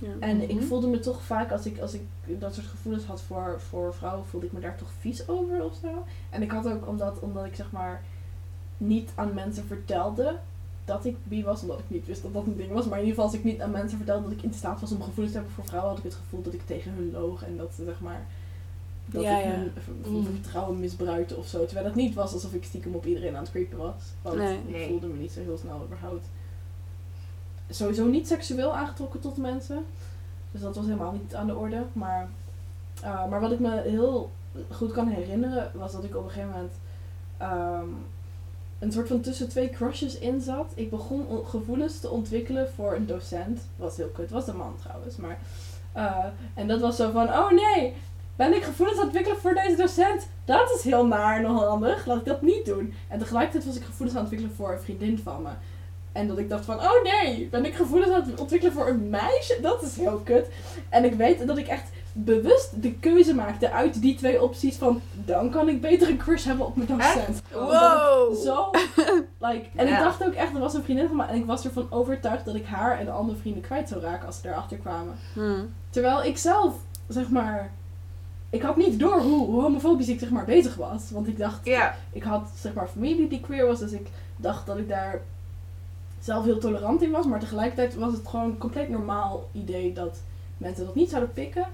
[0.00, 0.08] Ja.
[0.20, 0.64] En ik Mhm.
[0.64, 2.02] voelde me toch vaak, als ik, als ik
[2.40, 5.74] dat soort gevoelens had voor, voor vrouwen, voelde ik me daar toch vies over of
[5.82, 6.04] zo.
[6.30, 8.02] En ik had ook, omdat, omdat ik zeg maar
[8.78, 10.36] niet aan mensen vertelde
[10.84, 12.84] dat ik bi was, omdat ik niet wist dat dat een ding was.
[12.86, 14.92] Maar in ieder geval, als ik niet aan mensen vertelde dat ik in staat was
[14.92, 17.44] om gevoelens te hebben voor vrouwen, had ik het gevoel dat ik tegen hun loog
[17.44, 18.26] en dat ze zeg maar.
[19.08, 19.50] Dat Ja, ik ja.
[19.50, 19.70] hun
[20.12, 20.24] Mm.
[20.24, 21.64] vertrouwen misbruikte of zo.
[21.64, 24.02] Terwijl het niet was alsof ik stiekem op iedereen aan het creepen was.
[24.22, 24.58] Want Nee.
[24.66, 26.26] ik voelde me niet zo heel snel überhaupt.
[27.70, 29.84] Sowieso niet seksueel aangetrokken tot mensen.
[30.50, 31.82] Dus dat was helemaal niet aan de orde.
[31.92, 32.28] Maar,
[33.02, 34.30] eh, maar wat ik me heel
[34.70, 36.72] goed kan herinneren, was dat ik op een gegeven moment
[37.38, 37.88] ehm,
[38.78, 40.72] een soort van tussen twee crushes in zat.
[40.74, 43.60] Ik begon gevoelens te ontwikkelen voor een docent.
[43.76, 45.16] Was heel kut, was een man trouwens.
[45.16, 45.38] Maar,
[45.92, 46.24] eh,
[46.54, 47.94] en dat was zo van, oh nee,
[48.36, 50.28] ben ik gevoelens ontwikkelen voor deze docent?
[50.44, 52.94] Dat is heel naar en onhandig, laat ik dat niet doen.
[53.08, 55.50] En tegelijkertijd was ik gevoelens aan het ontwikkelen voor een vriendin van me.
[56.16, 59.10] En dat ik dacht van, oh nee, ben ik gevoelens aan het ontwikkelen voor een
[59.10, 59.58] meisje?
[59.62, 60.46] Dat is heel kut.
[60.88, 65.00] En ik weet dat ik echt bewust de keuze maakte uit die twee opties van,
[65.24, 67.42] dan kan ik beter een crush hebben op mijn docent.
[67.52, 68.36] Wow!
[68.36, 68.70] Zo,
[69.38, 71.64] like, en ik dacht ook echt, er was een vriendin van me en ik was
[71.64, 75.14] ervan overtuigd dat ik haar en andere vrienden kwijt zou raken als ze erachter kwamen.
[75.32, 75.74] Hmm.
[75.90, 76.74] Terwijl ik zelf,
[77.08, 77.72] zeg maar,
[78.50, 81.10] ik had niet door hoe, hoe homofobisch ik zeg maar bezig was.
[81.10, 84.66] Want ik dacht, Ja, ik had zeg maar familie die queer was, dus ik dacht
[84.66, 85.22] dat ik daar
[86.26, 87.26] zelf heel tolerant in was.
[87.26, 90.18] Maar tegelijkertijd was het gewoon een compleet normaal idee dat
[90.58, 91.66] mensen dat niet zouden pikken.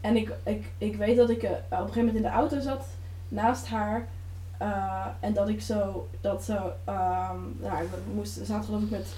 [0.00, 2.60] En ik, ik, ik weet dat ik eh, op een gegeven moment in de auto
[2.60, 2.84] zat
[3.28, 4.08] naast haar.
[4.58, 8.90] eh, en dat ik zo, dat zo, ehm nou, we moesten, we zaten geloof ik
[8.90, 9.14] met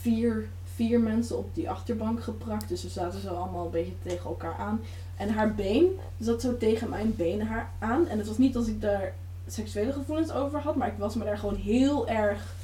[0.00, 2.68] vier, vier mensen op die achterbank geprakt.
[2.68, 4.80] Dus we zaten zo allemaal een beetje tegen elkaar aan.
[5.16, 5.86] En haar been
[6.18, 8.08] zat zo tegen mijn been haar aan.
[8.08, 9.14] En het was niet als ik daar
[9.46, 12.54] seksuele gevoelens over had, maar ik was me daar gewoon heel erg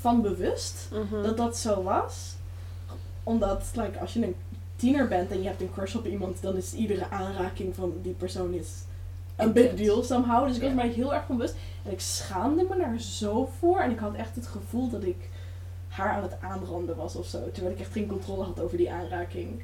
[0.00, 1.22] van bewust Mhm.
[1.22, 2.34] dat dat zo was.
[3.22, 4.34] Omdat, like, als je een
[4.76, 8.12] tiener bent en je hebt een crush op iemand, dan is iedere aanraking van die
[8.12, 8.68] persoon is
[9.36, 10.46] een big deal somehow.
[10.46, 11.54] Dus ik was daar heel erg van bewust.
[11.84, 13.78] En ik schaamde me daar zo voor.
[13.80, 15.28] En ik had echt het gevoel dat ik
[15.88, 17.50] haar aan het aanranden was of zo.
[17.50, 19.62] Terwijl ik echt geen controle had over die aanraking.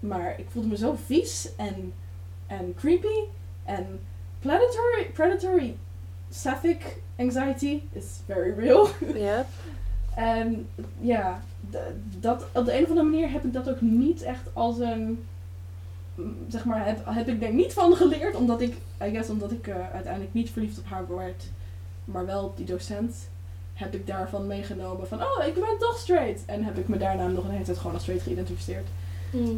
[0.00, 1.92] Maar ik voelde me zo vies en,
[2.46, 3.18] en creepy.
[3.64, 4.00] En
[4.38, 5.76] predatory, predatory
[6.30, 8.88] sapphic anxiety is very real.
[9.14, 9.46] Yep.
[10.14, 10.68] En
[11.00, 11.40] ja,
[12.20, 15.24] dat, op de een of andere manier heb ik dat ook niet echt als een.
[16.14, 19.52] mm, Zeg maar, heb, heb ik daar niet van geleerd, omdat ik, I guess, omdat
[19.52, 21.44] ik eh, uiteindelijk niet verliefd op haar werd,
[22.04, 23.14] maar wel op die docent,
[23.74, 26.44] heb ik daarvan meegenomen van, oh, ik ben toch straight.
[26.46, 28.86] En heb ik me daarna nog een hele tijd gewoon als straight geïdentificeerd.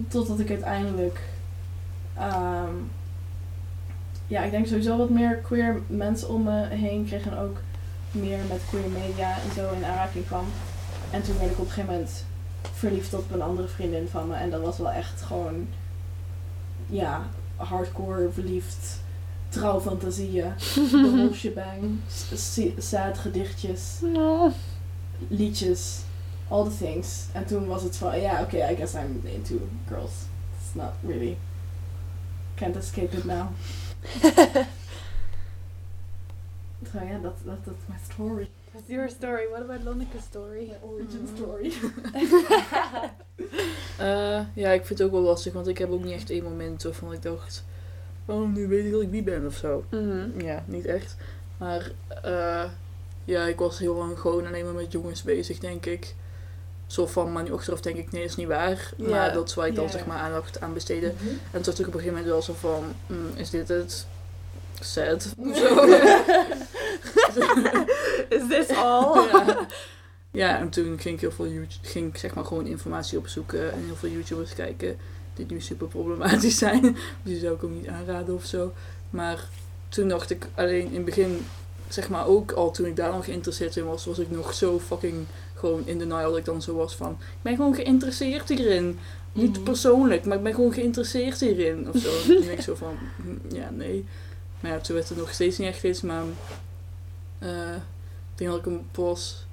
[0.08, 1.20] Totdat ik uiteindelijk,
[2.16, 2.72] ehm,
[4.28, 7.60] ja, ik denk sowieso wat meer queer mensen om me heen kreeg en ook
[8.10, 10.44] meer met queer media en zo in aanraking kwam.
[11.10, 12.24] En toen werd ik op een gegeven moment
[12.72, 14.34] verliefd op een andere vriendin van me.
[14.34, 15.68] En dat was wel echt gewoon,
[16.86, 19.00] ja, hardcore verliefd.
[19.48, 21.98] Trouwfantasieën, de whole shebang,
[22.78, 24.00] sad gedichtjes,
[25.28, 26.00] liedjes,
[26.48, 27.26] all the things.
[27.32, 30.12] En toen was het van, ja, oké, I guess I'm into girls.
[30.60, 31.38] It's not really,
[32.54, 33.46] can't escape it now.
[36.92, 38.48] So ja, dat dat dat is mijn story.
[38.72, 39.46] That's your story.
[39.50, 40.66] What about Lonneke's story?
[40.66, 41.36] Mijn origin Mm.
[41.36, 41.72] story.
[43.98, 46.42] Eh, ja, ik vind het ook wel lastig, want ik heb ook niet echt één
[46.42, 47.64] moment waarvan ik dacht,
[48.26, 49.84] oh, nu weet ik dat ik wie ben of zo.
[49.90, 50.40] Mhm.
[50.44, 51.16] Ja, niet echt.
[51.56, 51.90] Maar
[52.22, 52.64] eh,
[53.24, 56.14] ja, ik was heel lang gewoon alleen maar met jongens bezig, denk ik.
[56.88, 58.90] Zo van, maar nu achteraf denk ik, nee, dat is niet waar.
[58.96, 59.08] Ja.
[59.08, 59.90] Maar dat is waar ik dan Ja.
[59.90, 61.06] zeg maar aandacht aan besteedde.
[61.06, 61.14] En
[61.50, 64.06] toen dacht ik op een gegeven moment wel zo van, mm, is dit het?
[64.80, 65.22] Sad.
[65.54, 65.84] Zo.
[68.28, 69.28] Is this all?
[69.32, 69.66] ja.
[70.30, 73.72] ja, en toen ging ik heel veel YouTube, ging ik zeg maar gewoon informatie opzoeken
[73.72, 74.96] en heel veel YouTubers kijken
[75.34, 76.96] die nu super problematisch zijn.
[77.22, 78.72] Die zou ik ook niet aanraden of zo.
[79.10, 79.44] Maar
[79.88, 81.46] toen dacht ik alleen in het begin,
[81.88, 84.80] zeg maar ook al toen ik daar nog geïnteresseerd in was, was ik nog zo
[84.80, 85.26] fucking
[85.58, 88.98] gewoon in denial dat ik dan zo was van, ik ben gewoon geïnteresseerd hierin.
[89.32, 89.62] Niet Mhm.
[89.62, 92.08] persoonlijk, maar ik ben gewoon geïnteresseerd hierin of zo.
[92.18, 94.04] En toen ik zo van, hm, ja, nee.
[94.60, 96.22] Maar ja, toen werd het nog steeds niet echt iets, maar
[97.38, 99.46] eh, ik denk dat ik hem pas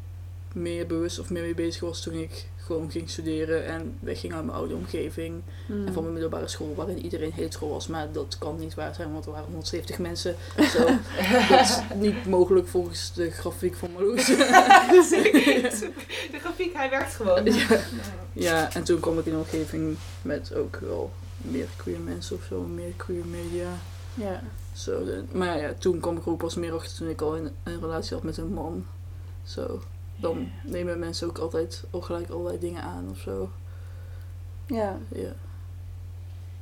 [0.54, 4.46] meer bewust of meer mee bezig was toen ik gewoon ging studeren en wegging uit
[4.46, 5.42] mijn oude omgeving.
[5.68, 7.88] En van mijn middelbare school waarin iedereen hetero was.
[7.88, 10.36] Maar dat kan niet waar zijn, want er waren 170 mensen.
[11.50, 14.26] Dat is niet mogelijk volgens de grafiek van Marloes.
[16.32, 17.46] De grafiek, hij werkt gewoon.
[17.46, 17.80] ja.
[18.34, 22.44] ja, en toen kwam ik in een omgeving met ook wel meer queer mensen of
[22.44, 23.70] zo, meer queer media.
[24.14, 24.44] Ja.
[24.74, 27.50] Zo, maar ja, toen kwam ik er ook pas meer achter toen ik al in
[27.64, 28.86] een relatie had met een man.
[29.44, 29.82] Zo,
[30.16, 33.50] dan nemen mensen ook altijd al gelijk allerlei dingen aan of zo.
[34.68, 34.98] Ja.
[35.08, 35.34] Ja.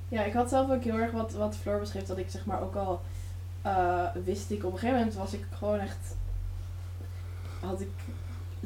[0.09, 2.61] Ja, ik had zelf ook heel erg wat, wat Floor beschreef, dat ik zeg maar
[2.61, 3.01] ook al
[3.61, 6.15] eh, wist ik op een gegeven moment was ik gewoon echt
[7.59, 7.91] had ik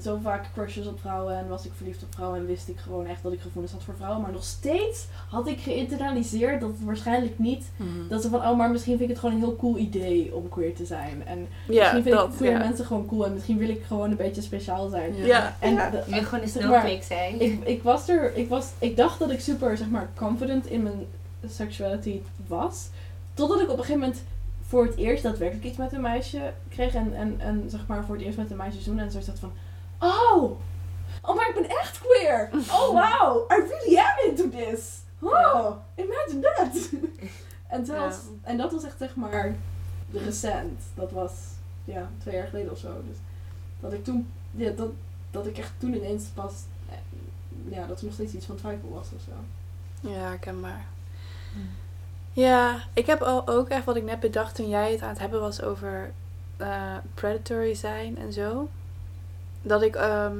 [0.01, 3.05] zo vaak crushes op vrouwen en was ik verliefd op vrouwen en wist ik gewoon
[3.05, 4.21] echt dat ik gevoelens had voor vrouwen.
[4.21, 7.65] Maar nog steeds had ik geïnternaliseerd dat het waarschijnlijk niet,
[8.09, 10.49] dat ze van, oh maar misschien vind ik het gewoon een heel cool idee om
[10.49, 11.25] queer te zijn.
[11.25, 12.29] En misschien vind dat.
[12.31, 15.15] ik queer mensen gewoon cool en misschien wil ik gewoon een beetje speciaal zijn.
[15.15, 15.55] Ja.
[15.59, 15.89] En ja.
[15.89, 17.41] de- Je wil gewoon een snowflake zijn.
[17.41, 20.83] ik, ik was er, ik was, ik dacht dat ik super, zeg maar, confident in
[20.83, 21.05] mijn
[21.47, 22.87] sexuality was.
[23.33, 24.19] Totdat ik op een gegeven moment
[24.67, 26.93] voor het eerst daadwerkelijk iets met een meisje kreeg.
[26.95, 29.05] En, en, en zeg maar voor het eerst met een meisje zoenen.
[29.05, 29.51] En zo is dat van,
[29.99, 30.59] oh,
[31.21, 32.49] oh maar ik ben echt queer.
[32.53, 34.99] Oh wow, I really am into this.
[35.19, 36.89] Oh, imagine that.
[37.77, 39.55] en, zelfs, en dat was echt zeg maar
[40.11, 40.81] recent.
[40.95, 41.31] Dat was,
[41.83, 43.01] ja, twee jaar geleden of zo.
[43.07, 43.17] Dus
[43.79, 44.89] dat ik toen, ja, dat,
[45.31, 46.53] dat ik echt toen ineens pas,
[46.89, 46.97] eh,
[47.75, 49.31] ja, dat er nog steeds iets van twijfel was of zo.
[50.09, 50.85] Ja, herkenbaar.
[52.33, 55.19] Ja, ik heb al ook echt wat ik net bedacht toen jij het aan het
[55.19, 56.11] hebben was over
[56.57, 58.69] eh, predatory zijn en zo.
[59.67, 60.35] Dat ik, ehm,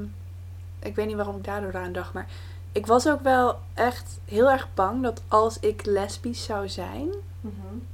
[0.79, 2.27] ik weet niet waarom ik daardoor aan dacht, maar
[2.71, 7.09] ik was ook wel echt heel erg bang dat als ik lesbisch zou zijn,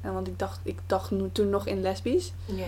[0.02, 2.66] en want ik dacht, ik dacht toen nog in lesbisch, Ja.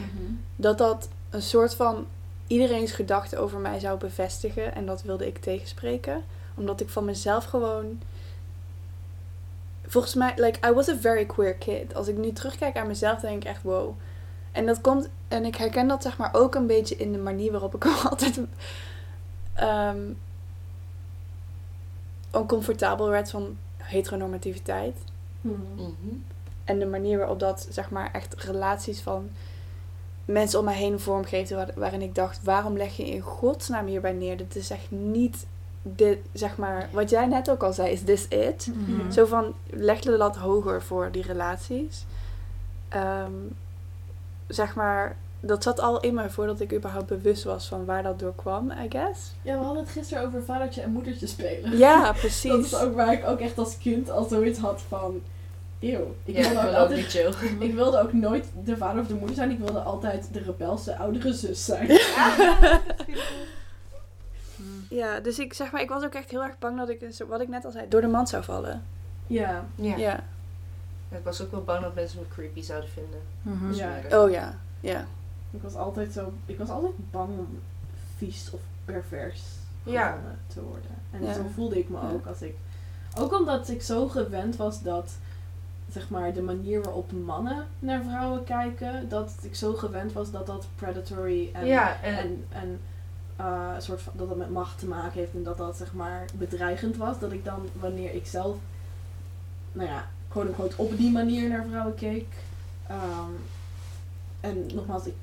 [0.55, 2.05] dat dat een soort van
[2.47, 4.75] iedereen's gedachten over mij zou bevestigen.
[4.75, 6.23] En dat wilde ik tegenspreken.
[6.55, 7.99] Omdat ik van mezelf gewoon.
[9.87, 11.95] Volgens mij, like, I was a very queer kid.
[11.95, 13.93] Als ik nu terugkijk aan mezelf, denk ik echt wow.
[14.51, 17.51] En dat komt, en ik herken dat zeg maar ook een beetje in de manier
[17.51, 18.39] waarop ik altijd
[19.53, 19.99] ehm
[22.31, 24.97] oncomfortabel werd van heteronormativiteit.
[25.41, 25.55] Mhm.
[25.75, 25.91] Mhm.
[26.63, 29.29] En de manier waarop dat, zeg maar, echt relaties van
[30.25, 31.49] mensen om mij heen vormgeeft.
[31.51, 34.37] waar- waarin ik dacht, waarom leg je in godsnaam hierbij neer?
[34.37, 35.45] Dit is echt niet,
[35.81, 38.67] dit, zeg maar, wat jij net ook al zei, is this it?
[38.73, 39.11] Mhm.
[39.11, 42.05] Zo van, leg de lat hoger voor die relaties.
[42.89, 43.31] Ehm,
[44.47, 48.19] zeg maar, dat zat al in me voordat ik überhaupt bewust was van waar dat
[48.19, 49.33] door kwam, I guess.
[49.41, 51.77] Ja, we hadden het gisteren over vadertje en moedertje spelen.
[51.77, 52.53] Ja, Dat precies.
[52.53, 55.21] is ook waar ik ook echt als kind al zoiets had van,
[55.79, 56.15] eeuw.
[56.23, 57.33] Ik, Ja, wilde ook altijd, niet chill.
[57.67, 59.51] ik wilde ook nooit de vader of de moeder zijn.
[59.51, 61.87] Ik wilde altijd de rebelse oudere zus zijn.
[64.89, 67.41] Ja, dus ik zeg maar, ik was ook echt heel erg bang dat ik, wat
[67.41, 68.83] ik net al zei, door de mand zou vallen.
[69.27, 69.65] Ja.
[69.75, 69.95] Ja.
[69.97, 70.23] Ja.
[71.17, 73.19] Ik was ook wel bang dat mensen me creepy zouden vinden.
[73.41, 73.67] Mhm.
[73.67, 73.99] Dus Ja.
[74.11, 75.05] Oh ja, ja.
[75.51, 77.59] Ik was altijd zo, ik was altijd bang om
[78.17, 79.43] vies of pervers
[79.83, 80.17] Ja.
[80.47, 80.91] te worden.
[81.11, 81.33] En Ja.
[81.33, 82.11] zo voelde ik me Ja.
[82.11, 82.55] ook als ik,
[83.17, 85.11] ook omdat ik zo gewend was dat,
[85.91, 90.45] zeg maar, de manier waarop mannen naar vrouwen kijken, dat ik zo gewend was dat
[90.45, 92.79] dat predatory en, Ja, en, en, en
[93.35, 95.93] eh, een soort van, dat dat met macht te maken heeft en dat dat, zeg
[95.93, 97.19] maar, bedreigend was.
[97.19, 98.55] Dat ik dan, wanneer ik zelf,
[99.71, 102.25] nou ja, quote unquote, op die manier naar vrouwen keek.
[102.87, 103.31] ehm,
[104.39, 105.13] en nogmaals, ik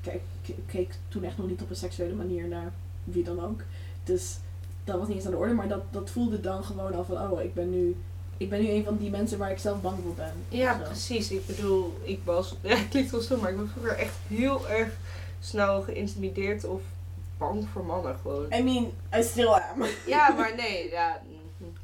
[0.65, 2.71] keek, toen echt nog niet op een seksuele manier naar
[3.03, 3.61] wie dan ook.
[4.03, 4.37] Dus
[4.83, 7.31] dat was niet eens aan de orde, maar dat, dat voelde dan gewoon al van,
[7.31, 7.95] oh, ik ben nu,
[8.37, 10.33] ik ben nu een van die mensen waar ik zelf bang voor ben.
[10.49, 10.83] ja, Zo.
[10.83, 11.31] precies.
[11.31, 14.69] Ik bedoel, ik was, ja, het klinkt wel stom, maar ik was vroeger echt heel
[14.69, 14.93] erg
[15.39, 16.81] snel geïntimideerd of
[17.37, 18.53] bang voor mannen gewoon.
[18.53, 19.83] I mean, I still am.
[20.07, 21.21] Ja, maar nee, ja.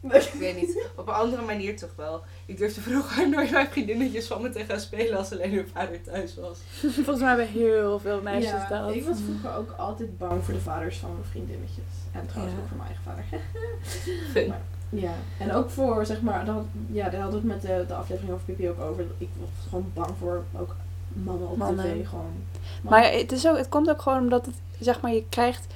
[0.02, 0.88] Ik weet niet.
[0.96, 2.22] Op een andere manier toch wel.
[2.46, 6.02] Ik durfde vroeger nooit mijn vriendinnetjes van me te gaan spelen als alleen hun vader
[6.04, 6.58] thuis was.
[6.94, 8.96] Volgens mij hebben heel veel meisjes ja, dat.
[8.96, 11.84] Ik was vroeger ook altijd bang voor de vaders van mijn vriendinnetjes.
[12.12, 12.62] En trouwens Ja.
[12.62, 14.48] ook voor mijn eigen vader.
[14.50, 14.62] Maar-
[14.92, 17.94] ja, en ook voor, zeg maar, dat, ja, daar hadden we het met de, de
[17.94, 19.06] aflevering over Pippi ook over.
[19.18, 20.76] Ik was gewoon bang voor ook
[21.14, 21.86] mannen op Mannen.
[21.86, 22.08] tv.
[22.08, 22.34] Gewoon.
[22.82, 25.68] Maar het, is ook, het komt ook gewoon omdat het, zeg maar, je krijgt,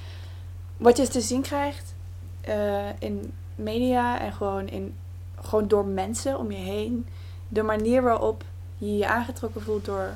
[0.77, 1.95] wat je te zien krijgt
[2.41, 4.95] eh, in media en gewoon, in,
[5.41, 7.07] gewoon door mensen om je heen.
[7.47, 8.43] De manier waarop
[8.77, 10.09] je je aangetrokken voelt door,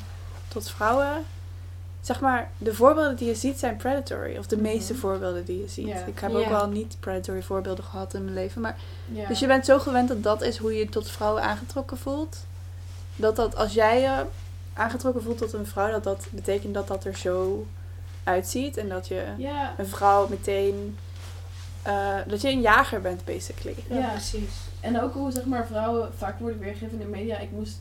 [0.47, 1.23] tot vrouwen.
[2.02, 4.38] Zeg maar, de voorbeelden die je ziet zijn predatory.
[4.38, 5.02] Of de meeste Mhm.
[5.02, 5.88] voorbeelden die je ziet.
[6.06, 8.62] Ik heb ook wel niet predatory voorbeelden gehad in mijn leven.
[8.62, 8.76] Maar.
[9.28, 12.45] Dus je bent zo gewend dat dat is hoe je je tot vrouwen aangetrokken voelt.
[13.15, 14.23] Dat dat als jij je
[14.73, 17.65] aangetrokken voelt tot een vrouw, dat dat betekent dat dat er zo
[18.23, 18.78] uitziet.
[18.78, 19.23] En dat je
[19.77, 20.98] een vrouw meteen.
[21.82, 23.75] Eh, dat je een jager bent, basically.
[23.90, 24.10] Ja.
[24.10, 24.56] precies.
[24.80, 27.38] En ook hoe zeg maar vrouwen vaak worden weergegeven in de media.
[27.38, 27.80] Ik moest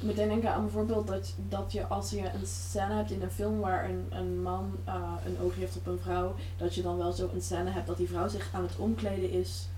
[0.00, 3.60] meteen denken aan bijvoorbeeld dat, dat je als je een scène hebt in een film
[3.60, 4.94] waar een, een man eh,
[5.26, 7.96] een oog heeft op een vrouw, dat je dan wel zo een scène hebt dat
[7.96, 9.68] die vrouw zich aan het omkleden is,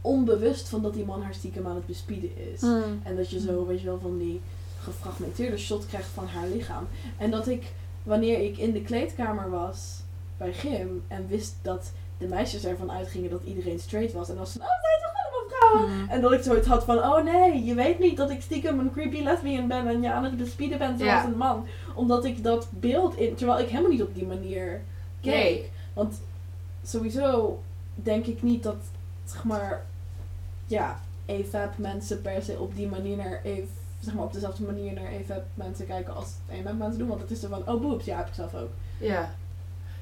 [0.00, 2.60] onbewust van dat die man haar stiekem aan het bespieden is.
[2.60, 3.00] Mm.
[3.02, 4.40] En dat je zo, weet je wel, van die
[4.78, 6.86] gefragmenteerde shot krijgt van haar lichaam.
[7.16, 10.00] En dat ik, wanneer ik in de kleedkamer was
[10.36, 14.28] bij Gym en wist dat de meisjes ervan uitgingen dat iedereen straight was.
[14.28, 16.02] En dan van, oh, zijn toch allemaal vrouwen?
[16.02, 16.08] Mm.
[16.08, 18.92] En dat ik zoiets had van, oh nee, je weet niet dat ik stiekem een
[18.92, 21.66] creepy lesbian ben en je aan het bespieden bent zoals een man.
[21.94, 24.80] Omdat ik dat beeld in, terwijl ik helemaal niet op die manier
[25.20, 25.32] keek.
[25.32, 25.70] Nee.
[25.92, 26.20] Want
[26.82, 27.58] sowieso
[27.94, 28.76] denk ik niet dat,
[29.24, 29.84] zeg maar,
[30.66, 33.68] ja, AFAB mensen per se op die manier naar AF,
[34.00, 37.08] zeg maar, op dezelfde manier naar AFAB mensen kijken als AMAB mensen doen.
[37.08, 38.70] Want het is er van, oh boeps, ja, heb ik zelf ook.
[38.98, 39.34] Ja.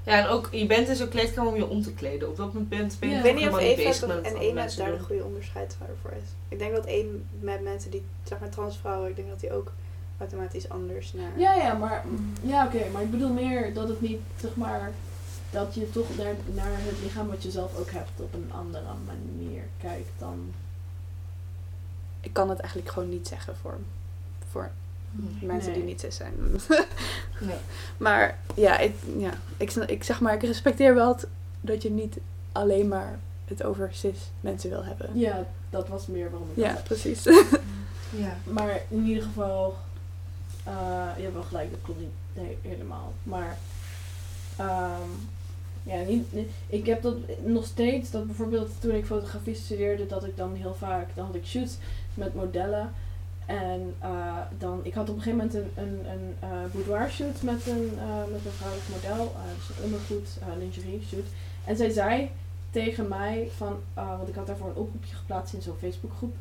[0.07, 2.29] Ja, en ook, je bent in zo'n kleedkamer om je om te kleden.
[2.29, 3.19] Op dat moment ben je Ja.
[3.19, 6.29] Ik weet niet of met wat en mensen daar een goede onderscheidswaarde voor is.
[6.49, 9.73] Ik denk dat één met mensen die, zeg maar transvrouwen, ik denk dat die ook
[10.19, 11.39] automatisch anders naar...
[11.39, 12.05] Ja, ja, maar,
[12.43, 14.93] ja, oké, maar ik bedoel meer dat het niet, zeg maar,
[15.51, 18.85] dat je toch naar, naar het lichaam wat je zelf ook hebt op een andere
[19.07, 20.53] manier kijkt dan.
[22.21, 23.79] Ik kan het eigenlijk gewoon niet zeggen voor,
[24.51, 24.71] voor
[25.41, 26.35] mensen die niet cis zijn.
[27.41, 27.57] Nee.
[27.97, 29.31] Maar ja, ik, ja
[29.87, 31.27] ik, zeg maar, ik respecteer wel het,
[31.61, 32.17] dat je niet
[32.53, 35.11] alleen maar het over cis mensen wil hebben.
[35.19, 37.23] Ja, dat was meer waarom ik Ja, dat precies.
[38.11, 38.37] Ja.
[38.45, 39.77] Maar in ieder geval,
[40.65, 43.13] eh, je hebt wel gelijk, dat klopt niet nee, helemaal.
[43.23, 43.59] Maar,
[44.57, 45.11] ehm,
[45.83, 50.25] ja, niet, niet- ik heb dat nog steeds, dat bijvoorbeeld toen ik fotografie studeerde, dat
[50.25, 51.77] ik dan heel vaak, dan had ik shoots
[52.15, 52.93] met modellen.
[53.47, 53.95] En
[54.59, 57.91] dan, ik had op een gegeven moment een, een, een eh, boudoir shoot met een,
[57.99, 61.27] eh, met een vrouwelijk model, dus ondergoed, lingerie shoot.
[61.65, 62.31] En zij zei
[62.71, 66.35] tegen mij van, eh, want ik had daarvoor een oproepje geplaatst in zo'n Facebookgroep.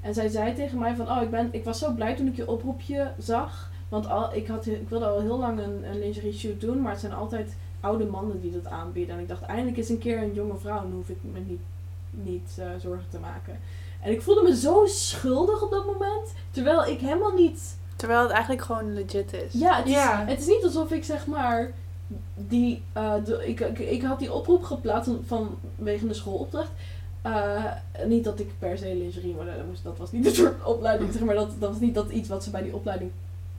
[0.00, 2.36] En zij zei tegen mij van, oh, ik, ben, ik was zo blij toen ik
[2.36, 3.70] je oproepje zag.
[3.88, 6.90] Want al, ik, had, ik wilde al heel lang een, een lingerie shoot doen, maar
[6.90, 9.14] het zijn altijd oude mannen die dat aanbieden.
[9.14, 11.60] En ik dacht, eindelijk is een keer een jonge vrouw, dan hoef ik me niet,
[12.10, 13.58] niet zorgen te maken.
[14.00, 17.78] En ik voelde me zo schuldig op dat moment, terwijl ik helemaal niet...
[17.96, 19.52] Terwijl het eigenlijk gewoon legit is.
[19.52, 20.24] Ja, het is, Ja.
[20.26, 21.70] het is niet alsof ik zeg maar...
[22.34, 26.70] Die, eh, de, ik, ik, ik had die oproep geplaatst vanwege de schoolopdracht.
[27.22, 27.64] Eh,
[28.04, 29.84] niet dat ik per se lingerie modellen moest.
[29.84, 31.12] Dat was niet een soort opleiding.
[31.12, 33.10] Zeg maar, dat, dat was niet dat iets wat ze bij die opleiding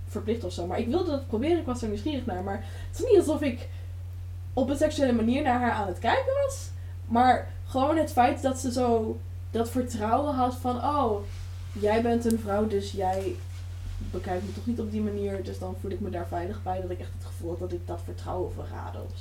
[0.08, 0.66] verplicht of zo.
[0.68, 1.58] Maar ik wilde dat proberen.
[1.60, 2.44] Ik was er nieuwsgierig naar.
[2.44, 3.68] Maar het is niet alsof ik
[4.54, 6.70] op een seksuele manier naar haar aan het kijken was.
[7.06, 9.18] Maar gewoon het feit dat ze zo
[9.52, 10.76] dat vertrouwen had van...
[10.78, 11.22] Oh,
[11.80, 13.36] jij bent een vrouw, dus jij
[14.12, 15.44] bekijkt me toch niet op die manier.
[15.44, 16.82] Dus dan voel ik me daar veilig bij.
[16.82, 18.62] Dat ik echt het gevoel had dat ik dat vertrouwen zo.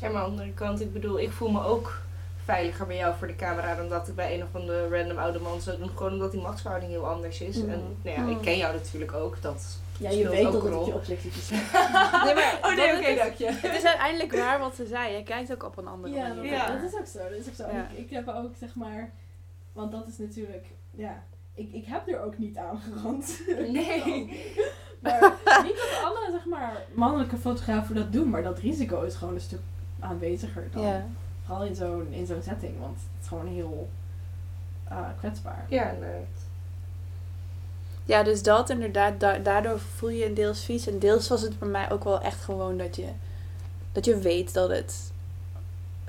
[0.06, 2.00] Ja, maar aan de andere kant, ik bedoel, ik voel me ook
[2.44, 5.38] veiliger bij jou voor de camera dan dat ik bij een of andere random oude
[5.38, 5.90] man zou doen.
[5.96, 7.56] Gewoon omdat die machtsverhouding heel anders is.
[7.56, 7.70] Mhm.
[7.70, 9.42] En nou ja, ik ken jou natuurlijk ook.
[9.42, 10.86] Dat Ja, je weet ook dat een het rol.
[10.86, 11.60] je opzichtetjes zijn.
[12.24, 13.46] Nee, maar Oh nee, oké, het, is, dank je.
[13.68, 15.16] het is uiteindelijk waar wat ze zei.
[15.16, 16.52] Je kijkt ook op een andere Ja, manier.
[16.52, 16.66] Ja.
[16.66, 17.18] dat is ook zo.
[17.18, 17.62] Dat is ook zo.
[17.62, 17.88] En Ja.
[17.92, 19.10] Ik, ik heb ook, zeg maar...
[19.72, 20.66] Want dat is natuurlijk...
[20.90, 21.22] Ja,
[21.54, 23.40] ik, ik heb er ook niet aan gerand.
[23.72, 24.24] Nee.
[25.00, 25.20] maar
[25.66, 28.30] niet dat andere, zeg maar, mannelijke fotografen dat doen.
[28.30, 29.60] Maar dat risico is gewoon een stuk
[30.00, 30.82] aanweziger dan.
[31.44, 32.78] Vooral in zo'n, in zo'n setting.
[32.80, 33.88] Want het is gewoon heel
[34.88, 35.66] eh, kwetsbaar.
[35.68, 36.24] Ja, nee.
[38.04, 40.86] Ja, dus dat inderdaad, da- daardoor voel je je deels vies.
[40.86, 43.08] En deels was het bij mij ook wel echt gewoon dat je,
[43.92, 45.12] dat je weet dat het.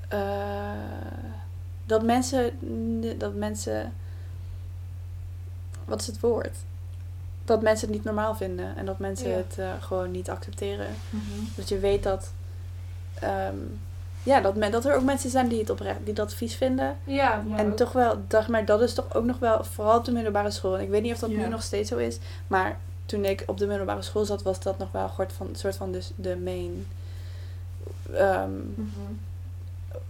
[0.07, 0.72] eh,
[1.92, 2.52] dat mensen.
[3.20, 3.94] Dat mensen.
[5.86, 6.58] Wat is het woord?
[7.46, 8.76] Dat mensen het niet normaal vinden.
[8.78, 9.36] En dat mensen Ja.
[9.36, 10.88] het eh, gewoon niet accepteren.
[11.56, 12.32] Dat je weet dat.
[13.20, 13.56] ehm,
[14.24, 16.96] ja, dat, men, dat er ook mensen zijn die, het oprecht, die dat vies vinden.
[17.04, 19.98] Ja, maar En ook- toch wel, dacht maar dat is toch ook nog wel, vooral
[19.98, 20.76] op de middelbare school.
[20.78, 21.38] En ik weet niet of dat Ja.
[21.38, 22.18] nu nog steeds zo is.
[22.48, 25.48] Maar toen ik op de middelbare school zat, was dat nog wel een soort van,
[25.52, 26.88] soort van dus de main.
[28.14, 28.52] ehm,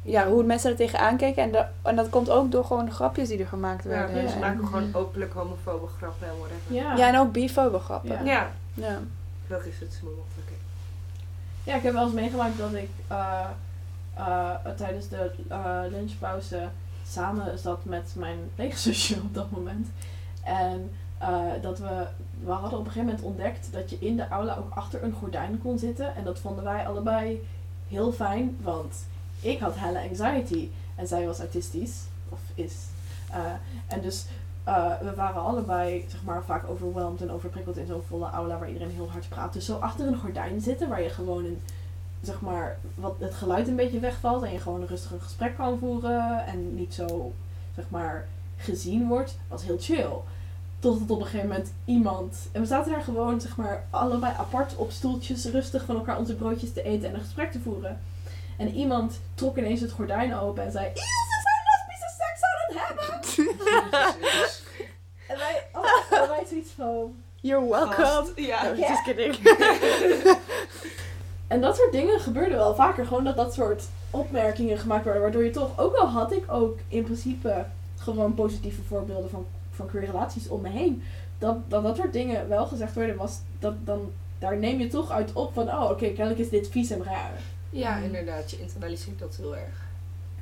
[0.01, 1.43] ja, hoe mensen er tegenaan keken.
[1.53, 4.29] En, en dat komt ook door gewoon de grapjes die er gemaakt ja, werden.
[4.29, 4.39] ze Ja.
[4.47, 6.73] maken gewoon openlijk homofobe grappen en whatever.
[6.73, 6.95] Ja.
[6.95, 8.09] Ja, en ook bifobe grappen.
[8.11, 8.21] Ja.
[8.23, 8.49] Ja.
[8.73, 8.99] Ja,
[9.47, 10.27] logisch, het is moeilijk.
[10.43, 10.53] Oké.
[11.63, 13.39] Ja, ik heb wel eens meegemaakt dat ik eh,
[14.13, 16.67] eh, tijdens de eh, lunchpauze
[17.07, 19.87] samen zat met mijn pleegzusje op dat moment.
[20.43, 21.29] En eh,
[21.61, 22.05] dat we,
[22.43, 25.13] we hadden op een gegeven moment ontdekt dat je in de aula ook achter een
[25.19, 26.15] gordijn kon zitten.
[26.15, 27.47] En dat vonden wij allebei
[27.87, 29.05] heel fijn, want
[29.41, 32.73] ik had helle anxiety en zij was autistisch, of is.
[33.31, 33.51] Eh,
[33.87, 34.25] en dus
[34.63, 38.67] eh, we waren allebei zeg maar, vaak overweldigd en overprikkeld in zo'n volle aula waar
[38.67, 39.53] iedereen heel hard praat.
[39.53, 41.61] Dus zo achter een gordijn zitten waar je gewoon een,
[42.21, 45.79] zeg maar, wat het geluid een beetje wegvalt en je gewoon een rustig gesprek kan
[45.79, 47.33] voeren en niet zo,
[47.75, 48.27] zeg maar,
[48.57, 50.13] gezien wordt, was heel chill.
[50.79, 52.49] Tot het op een gegeven moment iemand.
[52.51, 56.35] En we zaten daar gewoon, zeg maar, allebei apart op stoeltjes, rustig van elkaar onze
[56.35, 57.99] broodjes te eten en een gesprek te voeren.
[58.61, 62.59] En iemand trok ineens het gordijn open en zei: Eeuw, ze zijn lesbische seks aan
[62.67, 64.19] het hebben!
[65.27, 67.15] En wij, oh, en wij zoiets van.
[67.35, 68.31] You're welcome.
[68.35, 68.63] Ja.
[68.63, 69.35] No, just kidding.
[71.47, 73.05] En dat soort dingen gebeurde wel vaker.
[73.05, 75.21] Gewoon dat dat soort opmerkingen gemaakt werden.
[75.21, 77.65] Waardoor je toch, ook al had ik ook in principe
[77.97, 81.03] gewoon positieve voorbeelden van, van queer relaties om me heen.
[81.37, 85.11] Dat, dat dat soort dingen wel gezegd werden, was dat dan, daar neem je toch
[85.11, 87.41] uit op van, oh oké, kennelijk is dit vies en raar.
[87.71, 88.51] Ja, inderdaad.
[88.51, 89.89] Je internaliseert dat heel erg.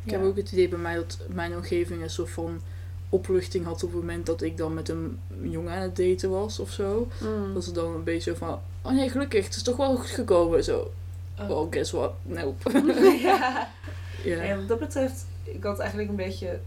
[0.03, 2.61] Ik heb ook het idee bij mij dat mijn omgeving een soort van
[3.09, 6.59] opluchting had op het moment dat ik dan met een jongen aan het daten was
[6.59, 7.07] of zo.
[7.21, 7.53] Mm.
[7.53, 10.63] Dat ze dan een beetje van, oh nee, gelukkig, het is toch wel goed gekomen.
[10.63, 10.91] Zo,
[11.41, 11.49] Oh.
[11.49, 12.11] oh, guess what?
[12.21, 12.71] Nope.
[13.21, 13.69] ja.
[14.23, 14.37] Ja.
[14.37, 16.59] En wat dat betreft, ik had eigenlijk een beetje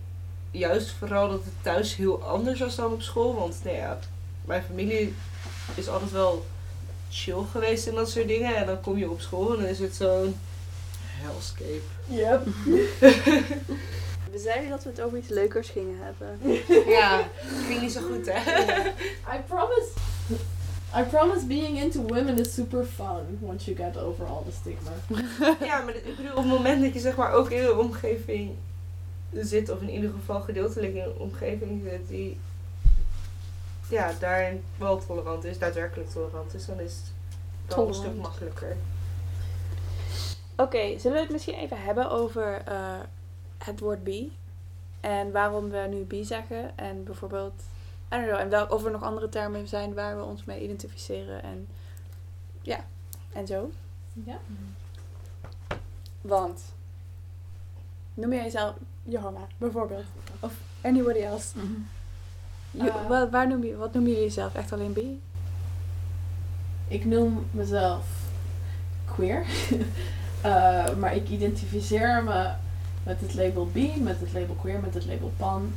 [0.50, 3.34] juist vooral dat het thuis heel anders was dan op school.
[3.34, 3.98] Want nou ja,
[4.44, 5.14] mijn familie
[5.74, 6.44] is altijd wel
[7.10, 8.56] chill geweest en dat soort dingen.
[8.56, 10.34] En dan kom je op school en dan is het zo'n
[11.22, 11.82] hellscape.
[12.08, 12.46] Yep.
[14.32, 16.38] We zeiden dat we het over iets leukers gingen hebben.
[16.92, 17.28] Ja,
[17.68, 18.60] ging niet zo goed hè.
[19.36, 19.88] I promise.
[20.96, 24.90] I promise being into women is super fun once you get over all the stigma.
[25.66, 28.50] Ja, maar ik bedoel, op het moment dat je zeg maar ook in een omgeving
[29.32, 32.38] zit, of in ieder geval gedeeltelijk in een omgeving zit die
[33.88, 37.00] ja, daarin wel tolerant is, daadwerkelijk tolerant is, dan is
[37.66, 38.76] het wel een stuk makkelijker.
[40.56, 42.98] Oké, zullen we het misschien even hebben over eh,
[43.58, 44.32] het woord bi?
[45.00, 46.78] En waarom we nu bi zeggen?
[46.78, 47.62] En bijvoorbeeld,
[48.12, 50.62] I don't know, en wel, of er nog andere termen zijn waar we ons mee
[50.62, 51.68] identificeren en
[52.62, 52.84] ja,
[53.32, 53.70] en zo.
[54.12, 54.38] Ja.
[56.20, 56.62] Want,
[58.14, 60.04] noem jij jezelf Johanna, bijvoorbeeld?
[60.40, 61.58] Of anybody else?
[61.58, 61.72] Mhm.
[62.70, 63.06] Je- Eh.
[63.08, 64.54] wa- waar noem je, wat noemen jullie jezelf?
[64.54, 65.20] Echt alleen bi?
[66.88, 68.06] Ik noem mezelf
[69.14, 69.44] queer.
[70.42, 72.50] Eh, maar ik identificeer me
[73.02, 75.72] met het label bi, met het label queer, met het label pan.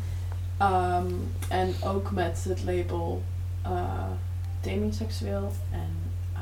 [0.57, 1.05] Ehm,
[1.49, 3.22] en ook met het label
[3.61, 3.82] eh
[4.61, 5.89] demiseksueel en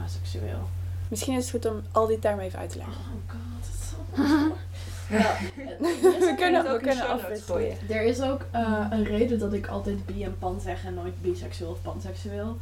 [0.03, 0.69] aseksueel.
[1.07, 2.95] Misschien is het goed om al die termen even uit te leggen.
[2.95, 3.97] Oh god, het is zo
[5.17, 5.35] ja,
[6.19, 7.61] We kunnen, het we kunnen afwisselen.
[7.61, 7.77] gooien.
[7.89, 11.21] Er is ook eh, een reden dat ik altijd bi en pan zeg en nooit
[11.21, 12.57] biseksueel of panseksueel.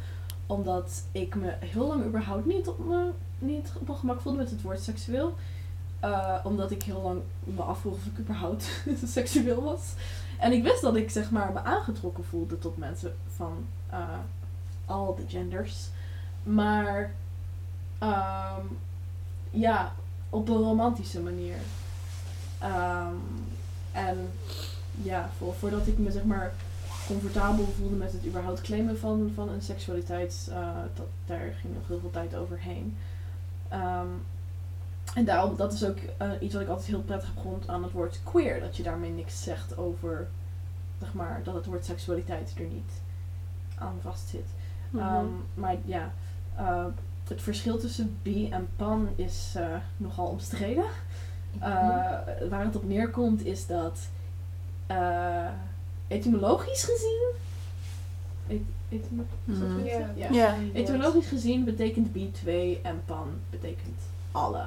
[0.46, 4.50] Omdat ik me heel lang überhaupt niet op, me, niet op mijn gemak voelde met
[4.50, 5.34] het woord seksueel.
[6.02, 9.94] Eh, omdat ik heel lang me afvroeg of ik überhaupt seksueel was.
[10.38, 14.18] En ik wist dat ik zeg maar me aangetrokken voelde tot mensen van eh,
[14.86, 15.88] al de genders.
[16.42, 17.14] Maar
[17.98, 18.66] ehm,
[19.50, 19.92] ja,
[20.30, 21.56] op een romantische manier.
[22.58, 23.16] Ehm,
[23.92, 24.30] en
[25.02, 26.52] ja, voor, voordat ik me zeg maar
[27.06, 31.88] comfortabel voelde met het überhaupt claimen van, van een seksualiteit, eh, dat, daar ging nog
[31.88, 32.96] heel veel tijd overheen.
[33.68, 34.08] Ehm,
[35.14, 37.82] en daarom, dat is ook eh, iets wat ik altijd heel prettig heb gevonden aan
[37.82, 38.60] het woord queer.
[38.60, 40.28] Dat je daarmee niks zegt over,
[41.00, 42.92] zeg maar, dat het woord seksualiteit er niet
[43.78, 44.46] aan vastzit.
[44.90, 45.02] Mhm.
[45.04, 46.12] Ehm, maar ja,
[46.56, 46.84] eh,
[47.28, 50.84] het verschil tussen bi en pan is eh, nogal omstreden.
[51.58, 51.68] Eh,
[52.48, 53.98] waar het op neerkomt is dat
[54.86, 55.48] eh,
[56.08, 57.30] etymologisch gezien.
[58.88, 59.10] Et,
[59.44, 59.86] Mhm.
[60.72, 64.00] Etymologisch gezien betekent bi twee en pan betekent
[64.32, 64.64] alle.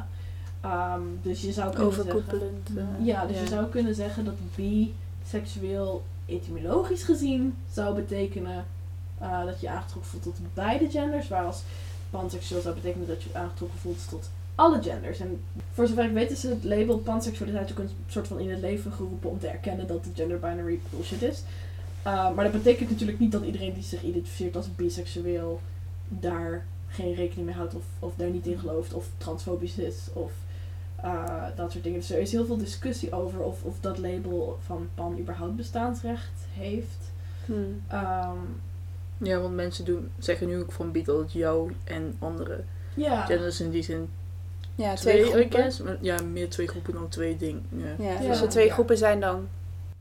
[0.65, 2.23] Ehm, dus je zou kunnen zeggen.
[2.75, 8.65] Eh, Ja, dus je zou kunnen zeggen dat biseksueel etymologisch gezien zou betekenen
[9.17, 11.27] eh, dat je aangetrokken voelt tot beide genders.
[11.27, 11.61] Waar als
[12.09, 15.19] panseksueel zou betekenen dat je je aangetrokken voelt tot alle genders.
[15.19, 15.41] En
[15.73, 18.91] voor zover ik weet is het label panseksualiteit ook een soort van in het leven
[18.91, 21.43] geroepen om te erkennen dat de gender binary bullshit is.
[22.07, 25.61] Uh, maar dat betekent natuurlijk niet dat iedereen die zich identificeert als biseksueel
[26.07, 30.31] daar geen rekening mee houdt of, of daar niet in gelooft of transfobisch is of
[31.05, 31.99] uh, dat soort dingen.
[31.99, 36.31] Dus er is heel veel discussie over of, of dat label van pan überhaupt bestaansrecht
[36.53, 37.11] heeft.
[37.45, 37.81] Hmm.
[37.93, 38.61] Um,
[39.17, 43.25] Ja, want mensen doen, zeggen nu ook van het jou en andere ja.
[43.25, 44.09] genders in die zin
[44.75, 45.59] Ja, twee, twee I groepen.
[45.61, 45.81] guess.
[45.81, 47.65] Maar Ja, meer twee groepen dan twee dingen.
[47.69, 48.05] Ja.
[48.05, 48.27] Ja, Ja.
[48.29, 48.73] dus de twee Ja.
[48.73, 49.47] groepen zijn dan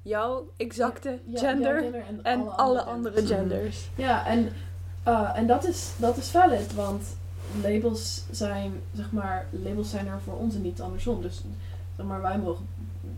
[0.03, 1.85] jouw exacte Ja, gender
[2.23, 3.39] en alle, andere genders.
[3.39, 3.91] genders.
[3.95, 4.49] Ja, en,
[5.09, 7.17] uh, en dat, is, dat is valid, want
[7.63, 11.23] labels zijn, zeg maar, labels zijn er voor ons en niet andersom.
[11.23, 11.43] Dus
[11.97, 12.67] zeg maar, wij mogen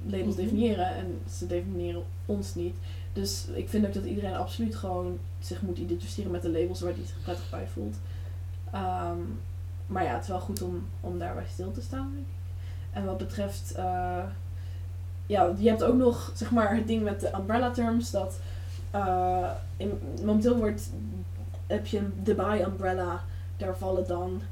[0.07, 0.45] labels Mhm.
[0.45, 2.75] definiëren en ze definiëren ons niet.
[3.13, 6.93] Dus ik vind ook dat iedereen absoluut gewoon zich moet identificeren met de labels waar
[6.93, 7.97] hij zich prettig bij voelt.
[8.73, 9.19] Ehm,
[9.87, 12.33] maar ja, het is wel goed om, om daarbij stil te staan, denk ik.
[12.91, 14.23] En wat betreft, eh,
[15.27, 18.39] ja, je hebt ook nog, zeg maar, het ding met de umbrella terms, dat
[18.91, 20.91] eh, in, momenteel wordt,
[21.67, 23.25] heb je de bi umbrella,
[23.57, 24.43] daar vallen dan,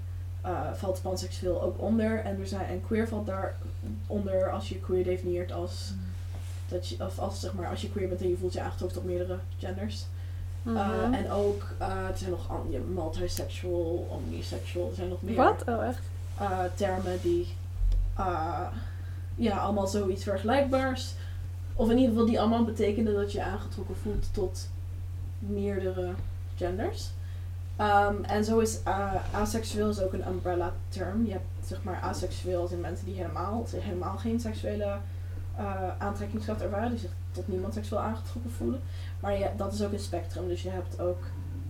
[0.40, 2.18] eh, valt panseksueel ook onder.
[2.24, 3.56] En, er zijn, en queer valt daar
[4.06, 5.92] onder als je queer definieert als,
[6.68, 8.98] dat je, of als, zeg maar, als je queer bent en je voelt je aangetrokken
[9.00, 10.06] tot meerdere genders.
[10.62, 10.76] Mhm.
[10.76, 15.36] Uh, en ook, uh, er zijn nog an- ja, multisexual, omnisexual, er zijn nog meer
[15.36, 15.64] Wat?
[15.68, 16.02] Oh, echt?
[16.74, 17.46] termen die
[19.36, 21.14] ja, allemaal zoiets vergelijkbaars.
[21.74, 24.68] Of in ieder geval die allemaal betekenen dat je aangetrokken voelt tot
[25.38, 26.12] meerdere
[26.56, 27.10] genders.
[27.80, 31.26] Um, en zo is uh, aseksueel is ook een umbrella term.
[31.26, 34.98] Je hebt zeg maar aseksueel als in mensen die helemaal, helemaal geen seksuele
[35.56, 38.80] eh, aantrekkingskracht ervaren, die zich tot niemand seksueel aangetrokken voelen.
[39.20, 40.48] Maar ja, dat is ook een spectrum.
[40.48, 41.22] Dus je hebt ook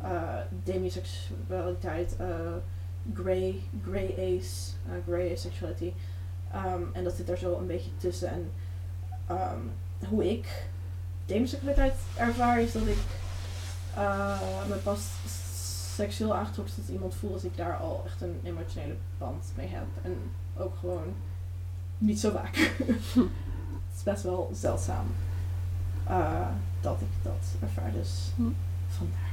[0.03, 2.27] eh demiseksualiteit, eh
[3.15, 4.73] grey, grey ace,
[5.07, 5.93] grey asexuality.
[6.53, 8.29] Ehm, en dat zit daar zo een beetje tussen.
[8.29, 8.51] En
[9.27, 9.61] ehm,
[10.09, 10.69] hoe ik
[11.27, 12.99] demiseksualiteit ervaar is dat ik
[14.69, 15.07] me pas
[15.95, 19.87] seksueel aangetrokken tot iemand voel als ik daar al echt een emotionele band mee heb.
[20.03, 20.17] En
[20.57, 21.15] ook gewoon
[21.99, 22.57] niet zo vaak.
[23.95, 25.07] Het is best wel zeldzaam
[26.07, 26.49] eh,
[26.81, 27.93] dat ik dat ervaar.
[27.93, 28.43] Dus Hm.
[28.89, 29.33] vandaar.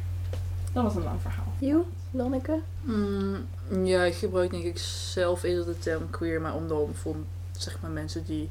[0.73, 1.53] Dat was een lang verhaal.
[1.59, 2.59] You, Lonneke?
[2.81, 3.45] Mm,
[3.83, 4.77] ja, ik gebruik denk ik
[5.13, 7.15] zelf eerder de term queer, maar om dan voor
[7.51, 8.49] zeg maar mensen die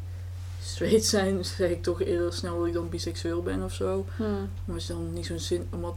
[0.62, 4.06] straight zijn, zeg ik toch eerder snel dat ik dan biseksueel ben of zo.
[4.16, 4.22] Hm.
[4.64, 5.94] Maar je dan niet zo'n zin, omdat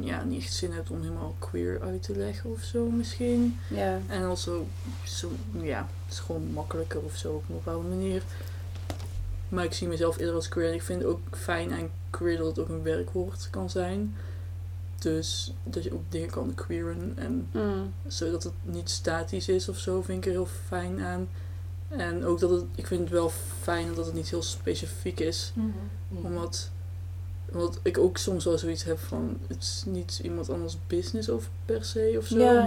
[0.00, 3.58] ja, niet echt zin hebt om helemaal queer uit te leggen of zo misschien.
[3.68, 3.98] Ja.
[4.06, 4.66] En also,
[5.04, 5.30] zo,
[5.62, 8.22] ja, het is gewoon makkelijker of zo op een bepaalde manier.
[9.48, 12.36] Maar ik zie mezelf eerder als queer en ik vind het ook fijn aan queer
[12.36, 14.14] dat het ook een werkwoord kan zijn.
[14.98, 17.92] Dus dat je ook dingen kan queeren en Mm.
[18.06, 21.28] zodat het niet statisch is of zo, vind ik er heel fijn aan.
[21.88, 23.30] En ook dat het, ik vind het wel
[23.62, 25.52] fijn dat het niet heel specifiek is.
[26.08, 26.70] Omdat,
[27.52, 31.48] omdat ik ook soms wel zoiets heb van, het is niet iemand anders business of
[31.64, 32.38] per se of zo.
[32.38, 32.66] Ja,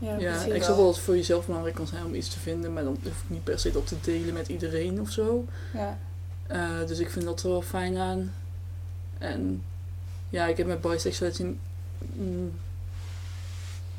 [0.00, 0.42] Ja, ja.
[0.42, 2.84] ik snap wel dat het voor jezelf belangrijk kan zijn om iets te vinden, maar
[2.84, 5.44] dan hoef ik niet per se dat te delen met iedereen of zo.
[5.72, 5.98] Ja.
[6.46, 8.32] Eh, dus ik vind dat er wel fijn aan.
[9.18, 9.62] En
[10.30, 11.46] ja, ik heb met bisexuality.
[11.98, 12.52] mm,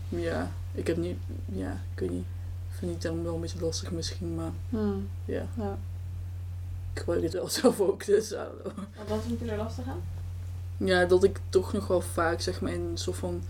[0.10, 1.18] ja, ik heb niet.
[1.46, 2.26] Ja, ik weet niet.
[2.72, 4.78] Ik vind die term wel een beetje lastig misschien, maar Hm.
[5.26, 5.46] ja.
[5.58, 5.78] Ja.
[6.94, 8.32] Ik gebruik het wel zelf ook, dus.
[8.96, 10.02] Want wat vind je er lastig aan?
[10.78, 13.42] Ja, dat ik toch nog wel vaak, zeg maar, in een soort van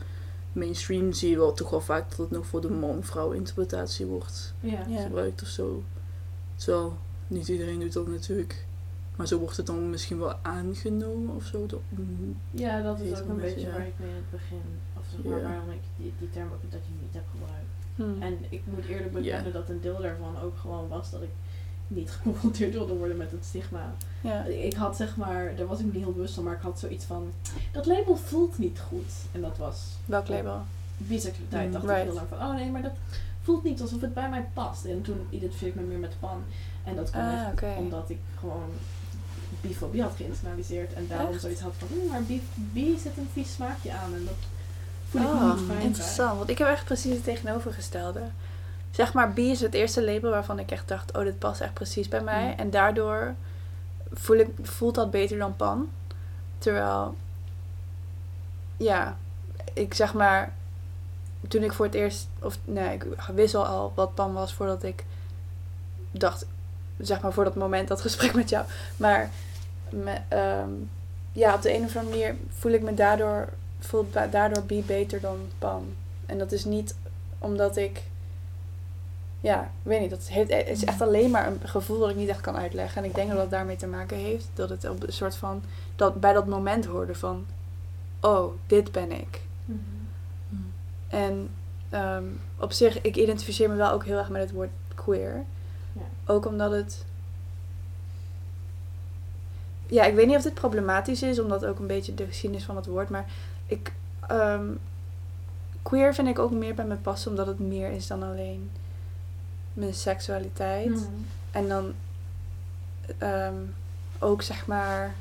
[0.52, 4.54] mainstream zie je wel toch wel vaak dat het nog voor de man-vrouw interpretatie wordt
[4.60, 4.84] Ja.
[5.02, 5.84] Gebruikt of zo.
[6.56, 6.98] Terwijl
[7.28, 8.66] niet iedereen doet dat natuurlijk.
[9.16, 11.66] Maar zo wordt het dan misschien wel aangenomen of zo.
[11.66, 13.72] Dat, mm, Ja, dat is ook een beetje ja.
[13.72, 14.62] waar ik mee in het begin,
[14.98, 15.44] of zeg maar, Ja.
[15.44, 17.66] waarom ik die, die term ook dat je niet heb gebruikt.
[17.96, 18.22] Hm.
[18.24, 21.30] En ik moet eerlijk bekennen dat een deel daarvan ook gewoon was dat ik
[21.88, 23.94] niet geconfronteerd wilde worden met het stigma.
[24.22, 24.44] ja.
[24.44, 26.80] Ik had zeg maar, daar was ik me niet heel bewust van, maar ik had
[26.80, 27.32] zoiets van,
[27.72, 29.12] dat label voelt niet goed.
[29.32, 30.62] En dat was Welk label?
[30.98, 31.66] biseksualiteit.
[31.66, 32.00] Mm, dacht right.
[32.00, 32.94] ik heel lang van, oh nee, maar dat
[33.42, 34.86] voelt niet alsof het bij mij past.
[34.86, 36.44] En toen identificeerde ik me meer met pan.
[36.84, 38.70] En dat kwam Ah, echt omdat ik gewoon
[39.62, 40.94] bifobie had geïnternaliseerd.
[40.94, 41.42] En daarom Echt?
[41.42, 42.42] zoiets had van, "Oeh, maar bi,
[42.74, 44.14] bi zit een vies smaakje aan.
[44.14, 44.34] En dat
[45.10, 45.86] voel ik me Oh, niet fijn bij.
[45.86, 46.38] interessant.
[46.38, 48.22] Want ik heb echt precies het tegenovergestelde.
[48.92, 51.74] Zeg maar, B is het eerste label waarvan ik echt dacht, oh, dit past echt
[51.74, 52.46] precies bij mij.
[52.46, 52.60] Mm.
[52.60, 53.36] En daardoor
[54.14, 55.90] voel ik, voelt dat beter dan pan.
[56.58, 57.16] Terwijl,
[58.78, 59.18] ja,
[59.74, 60.54] ik zeg maar,
[61.48, 65.06] toen ik voor het eerst, of nee, ik wist al wat pan was voordat ik
[66.12, 66.46] dacht,
[66.98, 68.66] zeg maar voor dat moment, dat gesprek met jou.
[68.98, 69.30] Maar
[69.90, 70.70] me, ehm,
[71.32, 75.22] ja, op de een of andere manier voel ik me daardoor, voelt daardoor B beter
[75.22, 75.94] dan pan.
[76.26, 76.96] En dat is niet
[77.40, 78.02] omdat ik,
[79.40, 82.16] ja, ik weet niet, dat heeft, het is echt alleen maar een gevoel dat ik
[82.16, 83.04] niet echt kan uitleggen.
[83.04, 85.64] En ik denk dat dat daarmee te maken heeft, dat het op een soort van,
[85.96, 87.46] dat bij dat moment hoorde van,
[88.20, 89.42] oh, dit ben ik.
[89.66, 89.80] Mhm.
[91.08, 91.50] En
[91.90, 92.24] ehm,
[92.60, 95.44] op zich, ik identificeer me wel ook heel erg met het woord queer.
[95.94, 96.02] Ja.
[96.26, 97.06] Ook omdat het.
[99.86, 102.76] Ja, ik weet niet of dit problematisch is, omdat ook een beetje de geschiedenis van
[102.76, 103.10] het woord.
[103.10, 103.26] Maar
[103.66, 103.94] ik.
[104.28, 104.66] ehm,
[105.82, 108.70] queer vind ik ook meer bij me passen, omdat het meer is dan alleen
[109.78, 110.90] mijn seksualiteit.
[110.90, 111.04] Mhm.
[111.52, 111.94] En dan
[113.18, 113.56] ehm,
[114.20, 115.16] ook zeg maar.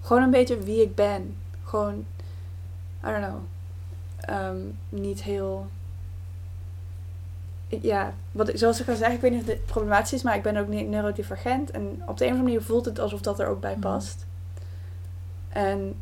[0.00, 1.36] Gewoon een beetje wie ik ben.
[1.64, 1.94] Gewoon.
[3.04, 3.38] I don't know.
[4.20, 4.56] Ehm,
[4.88, 5.66] niet heel.
[7.68, 10.36] Ja, wat, ik- zoals ik al zei, ik weet niet of dit problematisch is, maar
[10.36, 11.70] ik ben ook niet neurodivergent.
[11.70, 13.80] En op de een of andere manier voelt het alsof dat er ook bij Mhm.
[13.80, 14.26] past.
[15.48, 15.94] En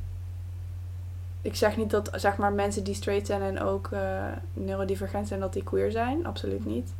[1.42, 5.40] ik zeg niet dat zeg maar, mensen die straight zijn en ook eh, neurodivergent zijn,
[5.40, 6.26] dat die queer zijn.
[6.26, 6.92] Absoluut niet.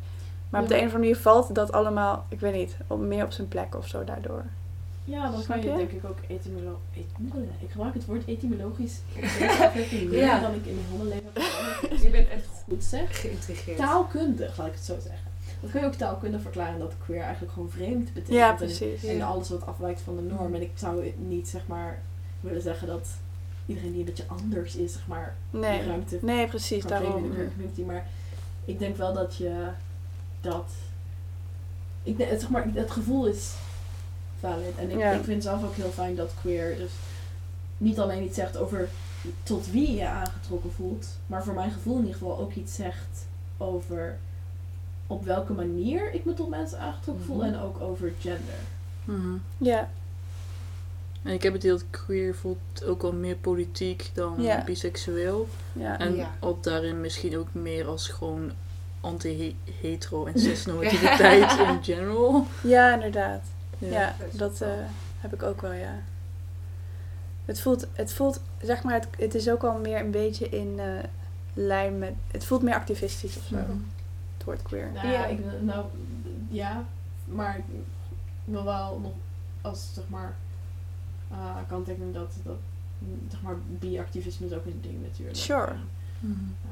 [0.49, 3.23] Maar op de een of andere manier valt dat allemaal, ik weet niet, op, meer
[3.23, 4.43] op zijn plek of zo daardoor.
[5.05, 5.75] Ja, dan kan je je?
[5.77, 6.99] denk ik ook etymolo et-
[7.59, 8.99] Ik gebruik het woord etymologisch
[10.09, 10.39] meer Ja.
[10.39, 12.01] dan ik in mijn hele leven heb gedaan.
[12.01, 13.21] Je bent echt goed zeg.
[13.21, 13.77] geïntegreerd.
[13.77, 15.27] Taalkundig, laat ik het zo zeggen.
[15.61, 18.35] Dat kun je ook taalkundig verklaren dat queer eigenlijk gewoon vreemd betekent.
[18.37, 19.03] Ja, En- precies.
[19.03, 20.55] En alles wat afwijkt van de norm.
[20.55, 22.01] En ik zou niet zeg maar
[22.39, 23.07] willen zeggen dat
[23.65, 27.21] iedereen die een beetje anders is, zeg maar, Nee, de ruimte nee precies, in daarom.
[27.31, 27.81] de community.
[27.81, 28.07] Maar
[28.65, 29.67] ik denk wel dat je
[30.41, 30.65] dat.
[32.03, 33.53] Ik zeg maar, het gevoel is
[34.39, 34.75] valid.
[34.77, 35.11] En ik, Ja.
[35.11, 36.91] ik vind zelf ook heel fijn dat queer dus
[37.77, 38.89] niet alleen iets zegt over
[39.43, 43.25] tot wie je aangetrokken voelt, maar voor mijn gevoel in ieder geval ook iets zegt
[43.57, 44.17] over
[45.07, 47.45] op welke manier ik me tot mensen aangetrokken voel Mhm.
[47.45, 48.59] en ook over gender.
[49.05, 49.35] Mhm.
[49.57, 49.89] Ja.
[51.23, 54.63] En ik heb het idee dat queer voelt ook wel meer politiek dan Ja.
[54.63, 55.47] biseksueel.
[55.73, 55.99] Ja.
[55.99, 58.51] En ook daarin misschien ook meer als gewoon
[59.01, 62.45] anti-hetero en cisnormativiteit in general.
[62.63, 63.41] ja, inderdaad.
[63.77, 64.69] Ja, dat eh,
[65.19, 65.95] heb ik ook wel, ja.
[67.45, 70.79] Het voelt, het voelt, zeg maar, het, het is ook al meer een beetje in
[70.79, 70.85] eh,
[71.53, 72.13] lijn met...
[72.31, 74.89] Het voelt meer activistisch of zo, het woord queer.
[74.93, 75.25] Nou, Ja.
[75.25, 75.85] Ik, nou,
[76.49, 76.83] ja,
[77.25, 77.63] maar ik
[78.45, 79.11] wil wel nog
[79.61, 80.35] als, zeg maar,
[81.31, 82.57] uh, kanttekening dat, dat,
[83.29, 85.37] zeg maar, bi-activisme is ook een ding natuurlijk.
[85.37, 85.75] Sure.
[86.19, 86.31] Mhm.
[86.31, 86.71] Uh,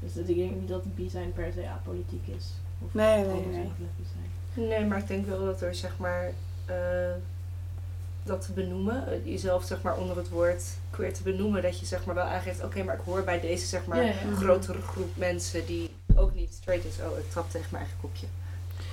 [0.00, 2.46] dus dat- ik denk niet dat bi zijn per se apolitiek is.
[2.84, 3.72] Of Nee, nee, nee.
[4.52, 4.68] zijn.
[4.68, 6.30] Nee, maar ik denk wel dat er zeg maar
[6.64, 6.74] eh,
[8.22, 11.86] dat te benoemen, eh, jezelf zeg maar onder het woord queer te benoemen, dat je
[11.86, 14.34] zeg maar wel aangeeft, oké, maar ik hoor bij deze zeg maar Ja, ja.
[14.36, 16.96] grotere groep mensen die ook niet straight is.
[17.10, 18.26] Oh, ik trap tegen mijn eigen kopje.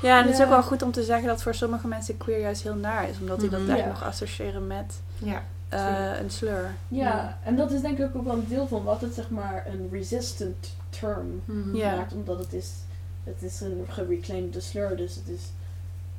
[0.01, 2.39] Ja, en het is ook wel goed om te zeggen dat voor sommige mensen queer
[2.39, 3.19] juist heel naar is.
[3.19, 3.69] Omdat die dat Mhm.
[3.69, 3.85] echt Ja.
[3.87, 6.73] nog associëren met Ja, eh, een slur.
[6.87, 9.67] Ja, en dat is denk ik ook wel een deel van wat het zeg maar
[9.67, 11.75] een resistant term Mhm.
[11.75, 11.95] Ja.
[11.95, 12.13] maakt.
[12.13, 12.71] Omdat het is,
[13.23, 14.97] het is een gereclaimde slur.
[14.97, 15.41] Dus het is,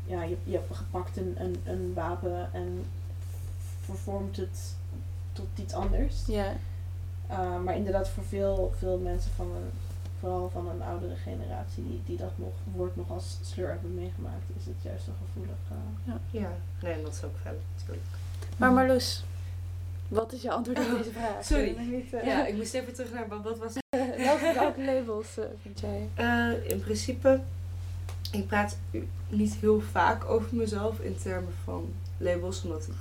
[0.04, 2.84] ja, je, je hebt gepakt een, een, een wapen en
[3.84, 4.74] vervormt het
[5.32, 6.22] tot iets anders.
[6.26, 6.52] Ja.
[7.30, 9.70] Uh, maar inderdaad voor veel, veel mensen van een,
[10.20, 14.44] vooral van een oudere generatie die, die dat nog, woord nog als slur hebben meegemaakt,
[14.58, 15.56] is het juist een gevoelig.
[15.72, 16.50] uh, ja.
[16.82, 18.06] Nee, en dat is ook valid natuurlijk.
[18.56, 19.24] Maar Marloes,
[20.08, 21.44] wat is je antwoord op deze vraag?
[21.46, 21.64] Sorry.
[21.66, 23.72] Ik weet niet, eh, Ja, ik moest even terug naar wat, was
[24.16, 26.08] welke, welke labels eh, vind jij?
[26.14, 27.40] Eh, in principe,
[28.32, 28.78] ik praat
[29.28, 32.94] niet heel vaak over mezelf in termen van labels, omdat ik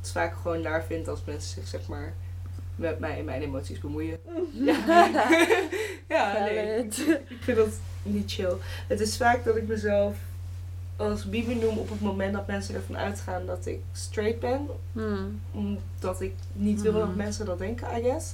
[0.00, 2.14] het vaak gewoon naar vind als mensen zich zeg maar
[2.76, 4.18] met mij en mijn emoties bemoeien.
[4.52, 4.84] Ja,
[6.08, 6.86] ja nee,
[7.28, 7.68] ik vind dat
[8.02, 8.56] niet chill.
[8.88, 10.16] Het is vaak dat ik mezelf
[10.96, 14.66] als bi benoem op het moment dat mensen ervan uitgaan dat ik straight ben.
[14.92, 15.40] Hmm.
[15.52, 17.16] Omdat ik niet wil dat Mhm.
[17.16, 18.32] mensen dat denken, I guess.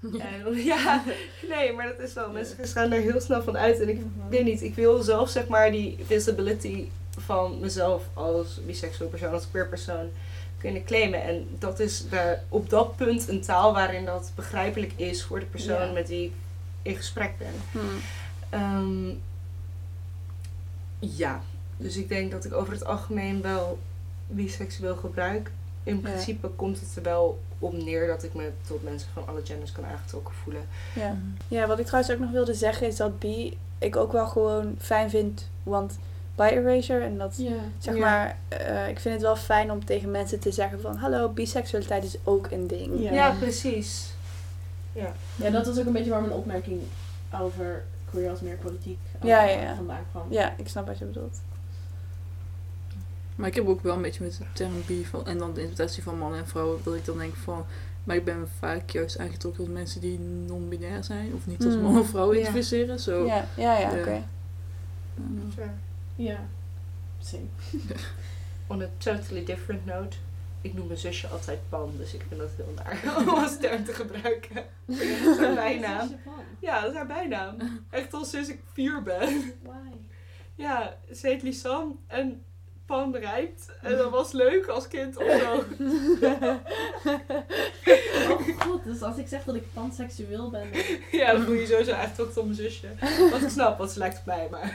[0.18, 1.02] En, ja,
[1.48, 2.30] nee, maar dat is wel.
[2.30, 3.80] Mensen gaan er heel snel van uit.
[3.80, 4.00] En ik
[4.30, 6.88] weet niet, ik wil zelf zeg maar die visibility
[7.18, 10.08] van mezelf als biseksueel persoon, als queer persoon
[10.58, 11.22] kunnen claimen.
[11.22, 15.46] En dat is daar op dat punt een taal waarin dat begrijpelijk is voor de
[15.46, 15.92] persoon Ja.
[15.92, 16.32] met wie ik
[16.82, 17.52] in gesprek ben.
[17.72, 18.00] Hmm.
[18.50, 19.14] Ehm,
[20.98, 21.42] ja,
[21.80, 23.78] dus ik denk dat ik over het algemeen wel
[24.26, 25.50] biseksueel gebruik.
[25.82, 26.00] In Ja.
[26.00, 29.72] principe komt het er wel op neer dat ik me tot mensen van alle genders
[29.72, 30.62] kan aangetrokken voelen.
[30.94, 31.16] Ja.
[31.48, 34.74] ja, wat ik trouwens ook nog wilde zeggen is dat bi ik ook wel gewoon
[34.78, 35.48] fijn vind.
[35.62, 35.98] Want
[36.36, 37.52] bi erasure en dat ja.
[37.78, 38.00] zeg Ja.
[38.00, 42.04] maar, eh, ik vind het wel fijn om tegen mensen te zeggen van hallo, biseksualiteit
[42.04, 43.00] is ook een ding.
[43.02, 43.12] Ja.
[43.12, 44.12] Ja, precies.
[44.92, 45.12] Ja.
[45.36, 46.80] Ja, dat was ook een beetje waar mijn opmerking
[47.40, 49.74] over queer als meer politiek uh, Ja, ja, ja.
[49.74, 50.26] vandaan kwam.
[50.30, 51.40] Ja, ik snap wat je bedoelt.
[53.40, 55.60] Maar ik heb ook wel een beetje met de term bi van, en dan de
[55.60, 57.64] interpretatie van man en vrouw, dat ik dan denk van,
[58.04, 61.82] maar ik ben vaak juist aangetrokken tot mensen die non-binair zijn, of niet als Hmm.
[61.82, 62.38] man of vrouw Ja.
[62.40, 62.98] identificeren.
[63.00, 63.24] Zo.
[63.26, 64.00] Ja, ja, ja, Ja.
[64.00, 64.24] oké.
[66.16, 66.38] Ja.
[67.18, 67.42] Same.
[68.66, 70.16] On a totally different note.
[70.62, 73.84] Ik noem mijn zusje altijd Pan, dus ik vind dat heel naar om als term
[73.84, 74.56] te gebruiken.
[74.86, 76.10] Dat is haar bijnaam.
[76.60, 77.56] Ja, dat is haar bijnaam.
[77.90, 79.52] Echt al sinds ik vier ben.
[79.62, 79.90] Why?
[80.54, 82.42] Ja, ze heet Lisanne en
[82.90, 83.68] Pan rijpt.
[83.82, 85.64] En dat was leuk als kind of zo.
[88.30, 90.82] Oh god, dus als ik zeg dat ik panseksueel ben, dan...
[91.20, 92.86] Ja, dan voel je sowieso aangetrokken tot mijn zusje.
[93.30, 94.72] Wat ik snap, want ze lijkt op mij, maar...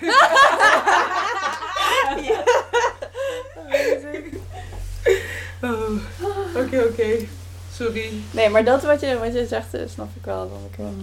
[5.61, 5.99] Oh,
[6.55, 7.25] Oké, oké.
[7.73, 8.11] Sorry.
[8.31, 10.49] Nee, maar dat wat je, wat je zegt, eh, snap ik wel.
[10.49, 10.93] Dat, ik, wel-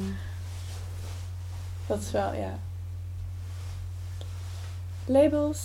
[1.86, 2.58] dat is wel, ja.
[5.04, 5.58] Labels.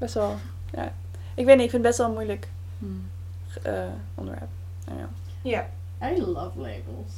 [0.00, 0.36] Best wel,
[0.72, 0.92] ja.
[1.34, 2.48] Ik weet niet, ik vind het best wel een moeilijk
[2.78, 3.02] hmm.
[3.62, 3.84] eh,
[4.14, 4.48] onderwerp.
[5.42, 5.68] Ja.
[6.02, 7.12] I love labels.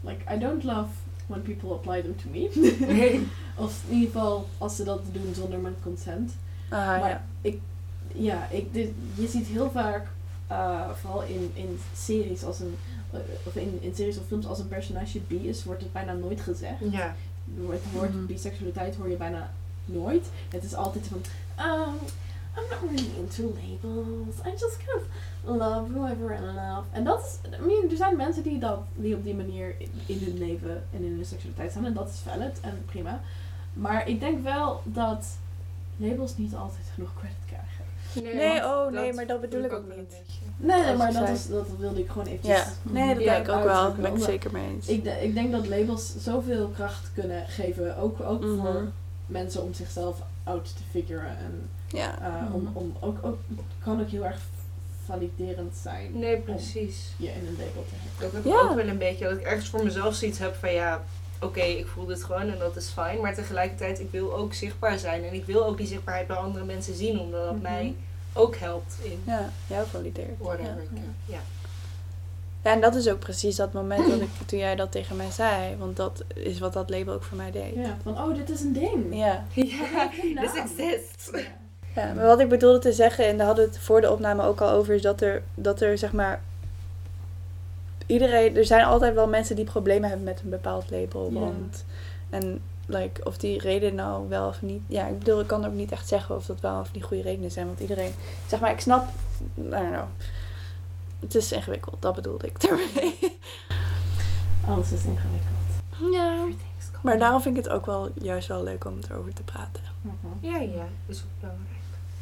[0.00, 0.88] Like, I don't love
[1.26, 2.48] when people apply them to me.
[3.64, 6.32] of in ieder geval als ze dat doen zonder mijn consent.
[6.68, 7.24] Ah, Maar ja.
[7.40, 7.60] ik,
[8.14, 10.06] ja, ik, dit, je ziet heel vaak,
[10.50, 12.74] uh, vooral in, in series als een,
[13.14, 16.12] uh, of in, in series of films als een personage bi is, wordt het bijna
[16.12, 16.80] nooit gezegd.
[16.90, 17.14] Ja.
[17.70, 18.26] Het woord Mhm.
[18.26, 19.50] biseksualiteit hoor je bijna
[19.84, 20.26] nooit.
[20.48, 21.20] Het is altijd van,
[21.66, 21.94] um,
[22.56, 24.34] I'm not really into labels.
[24.46, 26.84] I just kind of love whoever I love.
[26.92, 29.90] En dat is, I mean, er zijn mensen die, dat, die op die manier in,
[30.06, 31.84] in hun leven en in hun seksualiteit staan.
[31.84, 33.20] En dat is valid en prima.
[33.72, 35.26] Maar ik denk wel dat
[35.96, 37.84] labels niet altijd genoeg credit krijgen.
[38.36, 40.14] Nee, oh nee, maar dat bedoel ik ook niet.
[40.56, 42.56] Nee, maar dat, is, dat wilde ik gewoon eventjes...
[42.56, 43.66] Ja, nee, dat Ja, denk ik ook wel.
[43.66, 44.86] Daar uitdrukken, ben ik zeker mee eens.
[44.88, 48.56] Ik, ik denk dat labels zoveel kracht kunnen geven, ook, ook Mhm.
[48.60, 48.88] voor
[49.26, 51.36] mensen om zichzelf out te figuren.
[51.38, 52.18] En Ja.
[52.20, 52.76] eh, om, Mhm.
[52.76, 53.38] om ook, ook,
[53.82, 54.40] kan ook heel erg
[55.04, 57.12] validerend zijn Nee, precies.
[57.16, 58.20] je in een label te hebben.
[58.20, 58.60] Dat heb Ja.
[58.64, 59.24] ik ook wel een beetje.
[59.28, 61.02] Dat ik ergens voor mezelf zoiets heb van ja,
[61.40, 63.20] oké, ik voel dit gewoon en dat is fijn.
[63.20, 65.24] Maar tegelijkertijd, ik wil ook zichtbaar zijn.
[65.24, 67.20] En ik wil ook die zichtbaarheid bij andere mensen zien.
[67.20, 67.62] Omdat dat Mhm.
[67.62, 67.94] mij
[68.32, 70.38] ook helpt in Ja, jou valideert.
[70.38, 70.74] whatever.
[70.94, 71.00] Ja.
[71.00, 71.38] ik- Ja.
[72.64, 75.30] Ja, en dat is ook precies dat moment dat ik, toen jij dat tegen mij
[75.30, 75.76] zei.
[75.78, 77.74] Want dat is wat dat label ook voor mij deed.
[77.74, 79.16] Ja, van oh, dit is een ding.
[79.16, 79.44] Ja.
[79.54, 81.30] Ja, this exists.
[81.32, 81.40] Ja.
[81.94, 84.42] ja, maar wat ik bedoelde te zeggen, en daar hadden we het voor de opname
[84.42, 86.42] ook al over, is dat er, dat er zeg maar.
[88.06, 91.30] Iedereen, er zijn altijd wel mensen die problemen hebben met een bepaald label.
[91.32, 91.38] Ja.
[91.38, 91.84] Want,
[92.30, 94.82] en like, of die reden nou wel of niet.
[94.86, 97.22] Ja, ik bedoel, ik kan ook niet echt zeggen of dat wel of niet goede
[97.22, 97.66] redenen zijn.
[97.66, 98.12] Want iedereen,
[98.46, 99.08] zeg maar, ik snap.
[99.58, 100.08] I don't know.
[101.20, 103.38] Het is ingewikkeld, dat bedoelde ik daarmee.
[104.66, 106.12] Alles is ingewikkeld.
[106.12, 106.46] Ja.
[107.02, 109.82] Maar daarom vind ik het ook wel juist wel leuk om erover te praten.
[110.40, 111.68] Ja, ja, is ook belangrijk.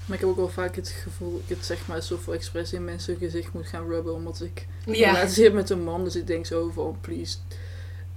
[0.06, 2.72] Maar ik heb ook wel vaak het gevoel dat ik het zeg maar zoveel expres
[2.72, 4.14] in mensen gezicht moet gaan rubben.
[4.14, 5.10] Omdat ik een Ja.
[5.12, 6.04] relatie heb met een man.
[6.04, 7.36] Dus ik denk zo van, please.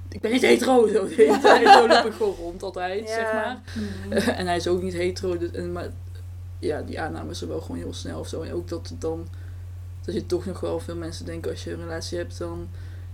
[0.09, 0.88] Ik ben niet hetero.
[0.88, 1.67] Zo, de hele tijd.
[1.67, 3.15] zo loop ik gewoon rond altijd, Ja.
[3.15, 3.61] zeg maar.
[4.38, 5.38] en hij is ook niet hetero.
[5.38, 5.89] Dus, en, maar
[6.59, 8.41] ja, die aanname is er wel gewoon heel snel of zo.
[8.41, 9.27] En ook dat het dan...
[10.06, 12.68] Dat je toch nog wel veel mensen denken als je een relatie hebt, dan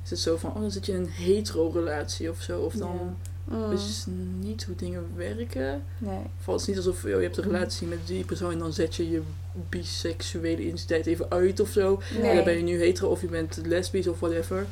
[0.03, 2.59] is het zo van, oh, dan zit je in een hetero-relatie of zo.
[2.61, 3.15] Of dan
[3.49, 3.71] Mm.
[3.71, 5.83] is het niet hoe dingen werken.
[5.97, 6.19] Nee.
[6.45, 8.95] Of het niet alsof joh, je hebt een relatie met die persoon en dan zet
[8.95, 9.21] je je
[9.69, 12.01] biseksuele identiteit even uit of zo.
[12.19, 12.29] Nee.
[12.29, 14.65] En dan ben je nu hetero of je bent lesbisch of whatever.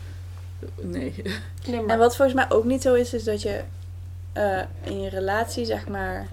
[0.81, 1.13] Nee.
[1.67, 3.61] Nee, En wat volgens mij ook niet zo is, is dat je
[4.33, 6.27] eh, in je relatie, zeg maar.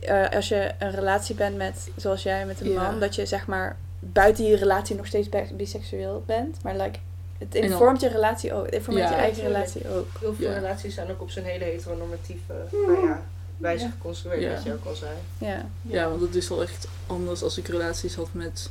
[0.00, 2.82] Eh, als je een relatie bent met, zoals jij met een Ja.
[2.90, 6.62] man, dat je zeg maar buiten je relatie nog steeds bi- biseksueel bent.
[6.62, 6.98] Maar like,
[7.38, 8.64] het informeert je relatie ook.
[8.64, 9.14] Het informeert Ja.
[9.16, 10.06] je eigen relatie ook.
[10.20, 10.54] heel veel Ja.
[10.54, 12.52] relaties zijn ook op zijn hele heteronormatieve
[12.86, 13.22] nou ja,
[13.56, 13.90] wijze Ja.
[13.90, 14.54] geconstrueerd, Ja.
[14.54, 15.10] wat je ook al zei.
[15.38, 15.66] Ja.
[15.82, 18.70] Ja, want het is wel echt anders als ik relaties had met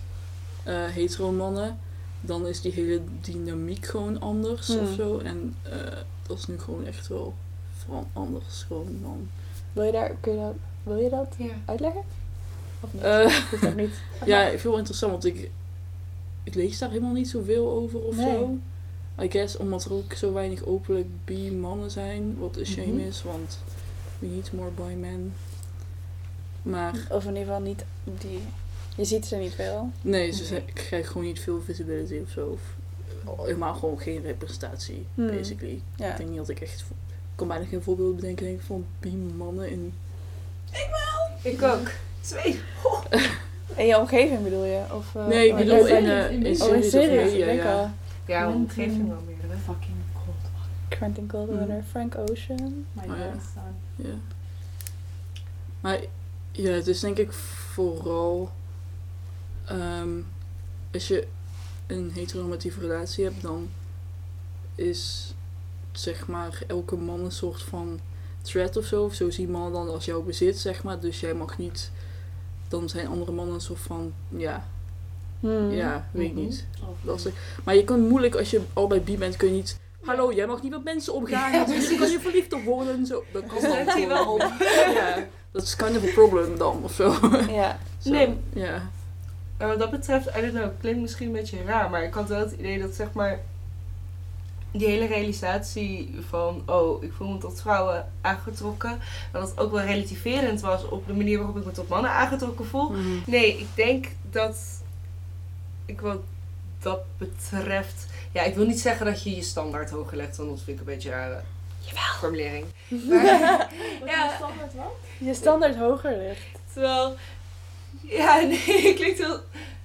[0.63, 1.79] eh hetero mannen.
[2.21, 4.79] Dan is die hele dynamiek gewoon anders Hmm.
[4.79, 5.17] of zo.
[5.19, 5.71] En eh,
[6.27, 7.33] dat is nu gewoon echt wel
[7.85, 9.29] van anders gewoon dan.
[9.73, 10.53] Wil je daar, kun je dat,
[10.83, 11.53] wil je dat Ja.
[11.65, 12.01] uitleggen?
[12.79, 13.01] Of niet?
[13.03, 13.93] Eh, Hoeft ook niet.
[14.25, 15.49] ja, ik vind het wel interessant, want ik,
[16.43, 18.25] ik lees daar helemaal niet zoveel over of Nee.
[18.25, 18.57] zo.
[19.23, 22.99] I guess omdat er ook zo weinig openlijk bi-mannen zijn, wat een shame Mhm.
[23.07, 23.59] is, want
[24.19, 25.33] we need more bi men.
[26.61, 28.39] Maar Of in ieder geval niet die.
[28.95, 29.89] Je ziet ze niet veel.
[30.01, 30.47] nee, ze Nee.
[30.47, 32.47] zijn- ik krijg gewoon niet veel visibility of zo.
[32.47, 32.61] Of
[33.45, 35.27] helemaal gewoon geen representatie, Hmm.
[35.27, 35.81] basically.
[35.95, 36.11] Ja.
[36.11, 36.83] Ik denk niet dat ik echt...
[37.39, 39.93] Ik kan bijna geen voorbeeld bedenken denk ik, van bi-mannen in...
[41.41, 41.89] Ik ook.
[42.21, 42.59] Twee.
[43.75, 44.83] In je omgeving bedoel je?
[44.93, 47.61] Of, eh, Nee, ik oh, bedoel in- in- eh, in- in Oh, in series Ik
[47.63, 47.73] ja.
[47.73, 47.89] al.
[48.27, 49.35] Ja, omgeving wel meer.
[49.51, 49.57] hè.
[49.57, 50.35] Fucking cold.
[50.87, 52.85] Quentin Coldwater, Frank Ocean.
[52.91, 53.15] My Oh.
[53.95, 54.09] Ja.
[55.79, 55.99] Maar
[56.51, 58.51] ja, het is denk ik vooral
[59.65, 60.09] ehm,
[60.93, 61.27] als je
[61.87, 63.69] een heteronormatieve relatie hebt, dan
[64.75, 65.33] is
[65.99, 67.99] zeg maar elke man een soort van
[68.41, 69.03] threat of zo.
[69.03, 70.99] Of zo zien mannen dan als jouw bezit, zeg maar.
[70.99, 71.91] Dus jij mag niet.
[72.67, 74.65] Dan zijn andere mannen een soort van, ja,
[75.39, 75.71] Hmm.
[75.71, 76.41] ja, weet ik Mhm.
[76.43, 76.65] niet.
[77.01, 77.33] Lastig.
[77.63, 79.79] Maar je kan moeilijk, als je allebei bi bent, kun je niet...
[80.03, 81.51] Hallo, jij mag niet met mensen omgaan.
[81.51, 83.23] Ja, want dan kan je verliefd op worden en zo.
[83.33, 84.51] Dat kan dan hij wel op.
[84.93, 87.15] Ja, dat is kind of a problem dan, of zo.
[87.49, 87.79] Ja.
[88.03, 88.37] Zo, Nee.
[88.53, 88.89] Ja.
[89.57, 92.27] En wat dat betreft, I don't know, klinkt misschien een beetje raar, maar ik had
[92.29, 93.39] wel het idee dat zeg maar
[94.71, 98.99] die hele realisatie van, oh, ik voel me tot vrouwen aangetrokken,
[99.31, 102.65] dat het ook wel relativerend was op de manier waarop ik me tot mannen aangetrokken
[102.65, 102.89] voel.
[102.89, 103.17] Mhm.
[103.25, 104.57] Nee, ik denk dat
[105.85, 106.19] ik wat
[106.79, 110.61] dat betreft, ja, ik wil niet zeggen dat je je standaard hoger legt, want dat
[110.61, 111.41] vind ik een beetje rare
[112.19, 112.65] formulering.
[113.09, 113.23] Maar,
[114.05, 114.29] Ja.
[114.29, 114.93] is standaard wat?
[115.17, 116.47] Je standaard hoger ligt.
[116.73, 117.15] terwijl,
[118.01, 119.39] ja, nee, klinkt heel,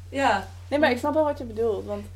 [0.09, 0.49] ja.
[0.69, 1.85] Nee, maar ik snap wel wat je bedoelt.
[1.85, 2.07] Want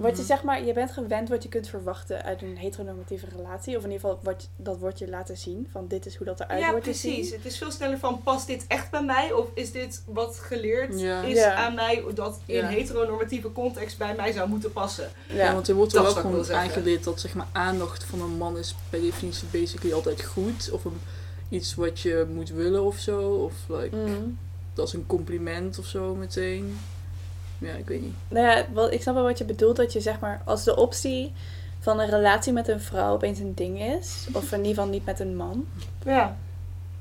[0.00, 0.26] wat je Mhm.
[0.26, 3.76] zeg maar, je bent gewend wat je kunt verwachten uit een heteronormatieve relatie.
[3.76, 5.68] Of in ieder geval, wat, dat wordt je laten zien.
[5.72, 7.30] Van dit is hoe dat eruit Ja, wordt te precies.
[7.30, 9.32] Het is veel sneller van, past dit echt bij mij?
[9.32, 11.22] Of is dit wat geleerd Ja.
[11.22, 11.54] is Ja.
[11.54, 12.66] aan mij, dat in Ja.
[12.66, 15.08] heteronormatieve context bij mij zou moeten passen?
[15.28, 15.52] Ja, Ja.
[15.52, 18.58] want er wordt er wel ik gewoon aangeleerd dat zeg maar, aandacht van een man
[18.58, 20.70] is per definitie basically altijd goed.
[20.72, 21.00] Of een,
[21.48, 23.30] iets wat je moet willen of zo.
[23.32, 24.38] Of like, Mm.
[24.74, 26.78] dat is een compliment of zo meteen.
[27.60, 28.14] Ja, ik weet niet.
[28.28, 29.76] Nou ja, wat, ik snap wel wat je bedoelt.
[29.76, 31.32] Dat je zeg maar, als de optie
[31.80, 34.26] van een relatie met een vrouw opeens een ding is.
[34.32, 35.66] Of in ieder geval niet met een man.
[36.04, 36.36] Ja.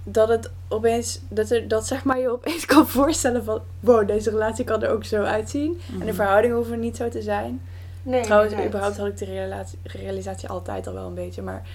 [0.03, 3.61] Dat het opeens, dat, er, dat zeg maar je opeens kan voorstellen van...
[3.79, 5.81] Wow, deze relatie kan er ook zo uitzien.
[5.91, 6.13] En de Mhm.
[6.13, 7.61] verhoudingen hoeven niet zo te zijn.
[8.03, 8.73] Nee, Trouwens, inderdaad.
[8.75, 11.41] überhaupt had ik de realisatie, realisatie altijd al wel een beetje.
[11.41, 11.67] Maar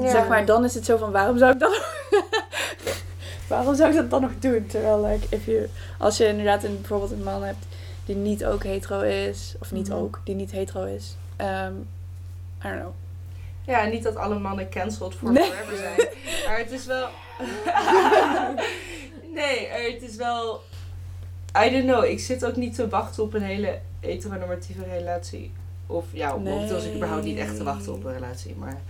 [0.00, 0.10] Ja.
[0.10, 1.72] zeg maar, dan is het zo van, waarom zou ik dan...
[3.48, 4.66] Waarom zou ik dat dan nog doen?
[4.66, 5.66] Terwijl, like, if you,
[5.98, 7.66] als je inderdaad een, bijvoorbeeld een man hebt
[8.06, 9.96] die niet ook hetero is, of niet Mhm.
[9.98, 11.16] ook, die niet hetero is.
[11.36, 11.72] ehm,
[12.64, 12.92] I don't know.
[13.66, 15.44] Ja, niet dat alle mannen cancelled voor Nee.
[15.44, 16.08] forever zijn.
[16.46, 17.08] Maar het is wel...
[19.34, 20.60] nee, het is wel...
[21.66, 22.04] I don't know.
[22.04, 25.52] Ik zit ook niet te wachten op een hele heteronormatieve relatie.
[25.86, 26.70] Of ja, op Nee.
[26.70, 28.54] was ik überhaupt niet echt te wachten op een relatie.
[28.54, 28.80] Maar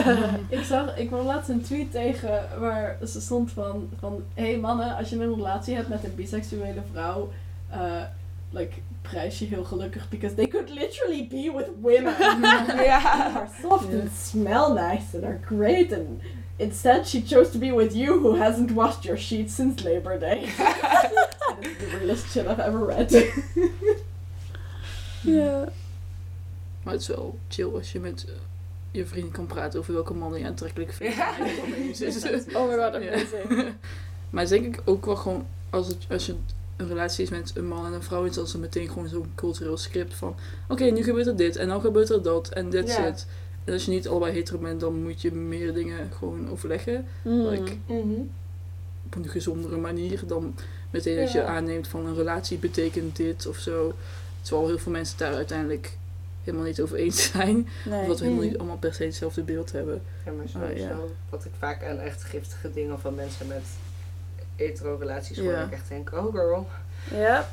[0.48, 4.96] Ik zag, ik kwam laatst een tweet tegen waar ze stond van, van hey mannen,
[4.96, 7.30] als je een relatie hebt met een biseksuele vrouw,
[7.70, 8.02] eh
[8.50, 8.72] like,
[9.02, 12.14] prijs je heel gelukkig, because they could literally be with women.
[12.76, 13.32] They ja.
[13.34, 16.20] are soft and smell nice and are great and
[16.56, 20.48] instead she chose to be with you who hasn't washed your sheets since Labor Day.
[20.58, 23.12] That is the realest shit I've ever read.
[25.22, 25.68] Ja.
[26.82, 28.34] Maar het is wel chill als je met eh,
[28.90, 31.16] je vrienden kan praten over welke mannen je aantrekkelijk vindt.
[31.16, 31.30] Ja.
[32.52, 33.74] Oh my god, amazing.
[34.30, 36.34] Maar het is denk ik ook wel gewoon, als, het, als je
[36.80, 39.32] een relatie is met een man en een vrouw, is dat ze meteen gewoon zo'n
[39.34, 40.34] cultureel script van,
[40.68, 43.06] oké, nu gebeurt er dit en dan gebeurt er dat en that's Ja.
[43.06, 43.26] it.
[43.64, 47.06] En als je niet allebei hetero bent, dan moet je meer dingen gewoon overleggen.
[47.24, 47.46] Mm.
[47.46, 48.20] Like, Mhm.
[49.06, 50.54] op een gezondere manier dan
[50.90, 51.44] meteen als je Ja.
[51.46, 53.92] aanneemt van een relatie betekent dit of zo.
[54.42, 55.96] Terwijl heel veel mensen het daar uiteindelijk
[56.44, 57.68] helemaal niet over eens zijn.
[57.88, 58.00] Nee.
[58.00, 58.50] Of dat we helemaal Mm.
[58.50, 60.02] niet allemaal per se hetzelfde beeld hebben.
[60.24, 60.86] Ja, maar Ah, sowieso.
[60.86, 60.98] ja.
[61.28, 63.62] Wat ik vaak aan echt giftige dingen van mensen met
[64.60, 65.36] hetero-relaties.
[65.36, 65.52] Ja.
[65.52, 66.66] dat Ik echt denk, oh girl.
[67.10, 67.46] Yep.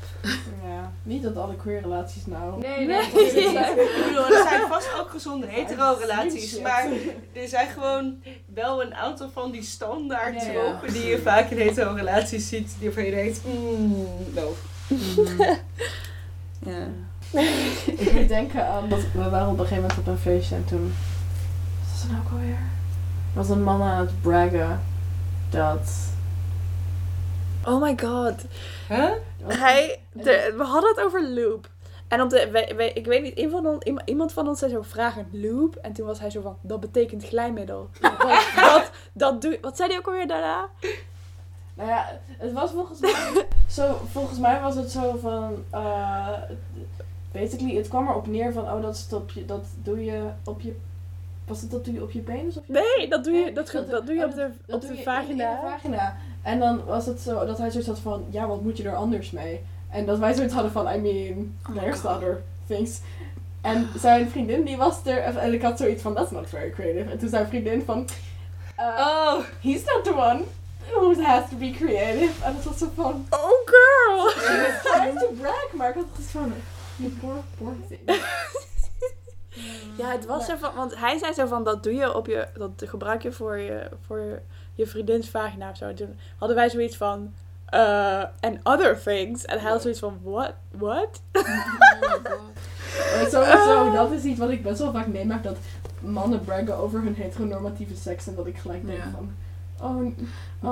[0.64, 2.60] ja, niet dat alle queer relaties nou...
[2.60, 3.02] Nee, nee, nee.
[3.86, 6.50] ik bedoel, er zijn vast ook gezonde hetero-relaties.
[6.50, 6.62] Shit.
[6.62, 6.86] Maar
[7.32, 8.22] er zijn gewoon
[8.54, 10.52] wel een aantal van die standaard ja.
[10.52, 12.76] tropen die je vaak in hetero-relaties ziet.
[12.78, 14.56] Die waarvan je denkt, mm, no.
[16.66, 16.86] Ja.
[17.84, 20.64] Ik moet denken aan dat we waren op een gegeven moment op een feestje en
[20.64, 20.94] toen.
[21.78, 22.58] Wat was het nou ook alweer?
[23.32, 24.80] Was een man aan het braggen
[25.50, 25.90] dat.
[27.64, 28.34] Oh my god.
[28.88, 29.10] Huh?
[29.46, 31.68] Hij, de- we hadden het over loop.
[32.08, 35.16] En op de, we- we- ik weet niet, van iemand van ons zei zo, vraag
[35.16, 35.74] een loop.
[35.76, 37.88] En toen was hij zo van, dat betekent glijmiddel.
[38.00, 40.68] Want dat, dat doe Wat zei hij ook alweer daarna?
[41.74, 43.44] Nou ja, het was volgens mij.
[43.68, 45.64] zo, volgens mij was het zo van.
[45.70, 46.28] eh
[47.32, 48.64] basically, het kwam erop neer van.
[48.72, 50.76] Oh, dat, is het op je, dat doe je op je.
[51.48, 52.56] Was het dat doe je op je penis?
[52.56, 54.82] Of je Nee, dat doe je, dat, Dat- dat doe je oh, op de, Dat
[54.84, 55.50] op de vagina.
[55.50, 56.16] In, in de vagina.
[56.42, 58.94] En dan was het zo dat hij zoiets had van, ja, wat moet je er
[58.96, 59.60] anders mee?
[59.90, 63.00] En dat wij zoiets hadden van, I mean, Oh there's other things.
[63.60, 67.10] En zijn vriendin die was er, en ik had zoiets van, that's not very creative.
[67.10, 68.06] En toen zijn vriendin van,
[68.78, 70.40] uh, Oh, he's not the one
[70.90, 72.44] who has to be creative.
[72.44, 74.28] En het was zo van, Oh girl!
[74.46, 76.52] she was trying to brag, maar ik had het van,
[76.96, 78.00] you poor, poor thing.
[79.98, 82.46] Ja, het was zo van, want hij zei zo van, dat doe je op je,
[82.54, 84.38] dat gebruik je voor je, voor je,
[84.74, 85.84] je vriendins vagina of zo.
[85.84, 87.32] En toen hadden wij zoiets van,
[87.74, 89.44] uh, and other things.
[89.44, 90.52] En hij had zoiets van, what?
[90.70, 91.20] What?
[91.32, 91.42] Oh
[93.30, 93.92] sowieso, Ah.
[93.92, 95.56] dat is iets wat ik best wel vaak meemaak, dat
[96.00, 99.10] mannen braggen over hun heteronormatieve seks en dat ik gelijk denk Ja.
[99.10, 99.30] van,
[99.80, 100.06] oh,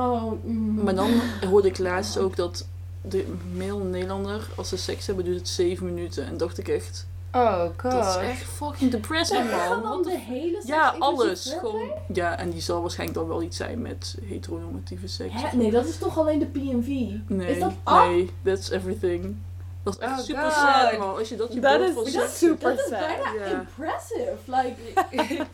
[0.00, 0.82] oh, mm.
[0.84, 1.10] Maar dan
[1.48, 2.66] hoorde ik laatst ook dat
[3.02, 6.26] de male Nederlander, als ze seks hebben, duurt het 7 minuten.
[6.26, 7.06] En dacht ik echt,
[7.36, 8.22] oh dat god.
[8.22, 10.02] is echt fucking depressing man.
[10.02, 11.56] de hele seks Ja, alles.
[11.60, 15.32] Gewoon, ja, en die zal waarschijnlijk dan wel iets zijn met heteronormatieve seks.
[15.34, 15.56] Hè?
[15.56, 16.86] Nee, dat is toch alleen de PNV?
[17.26, 17.72] Nee, Is dat
[18.06, 19.36] nee, that's everything.
[19.82, 20.52] Dat is echt Oh super God.
[20.52, 21.16] sad man.
[21.18, 24.36] Als je dat je Dat beeld is- dat super Dat is bijna impressive.
[24.44, 24.74] Like,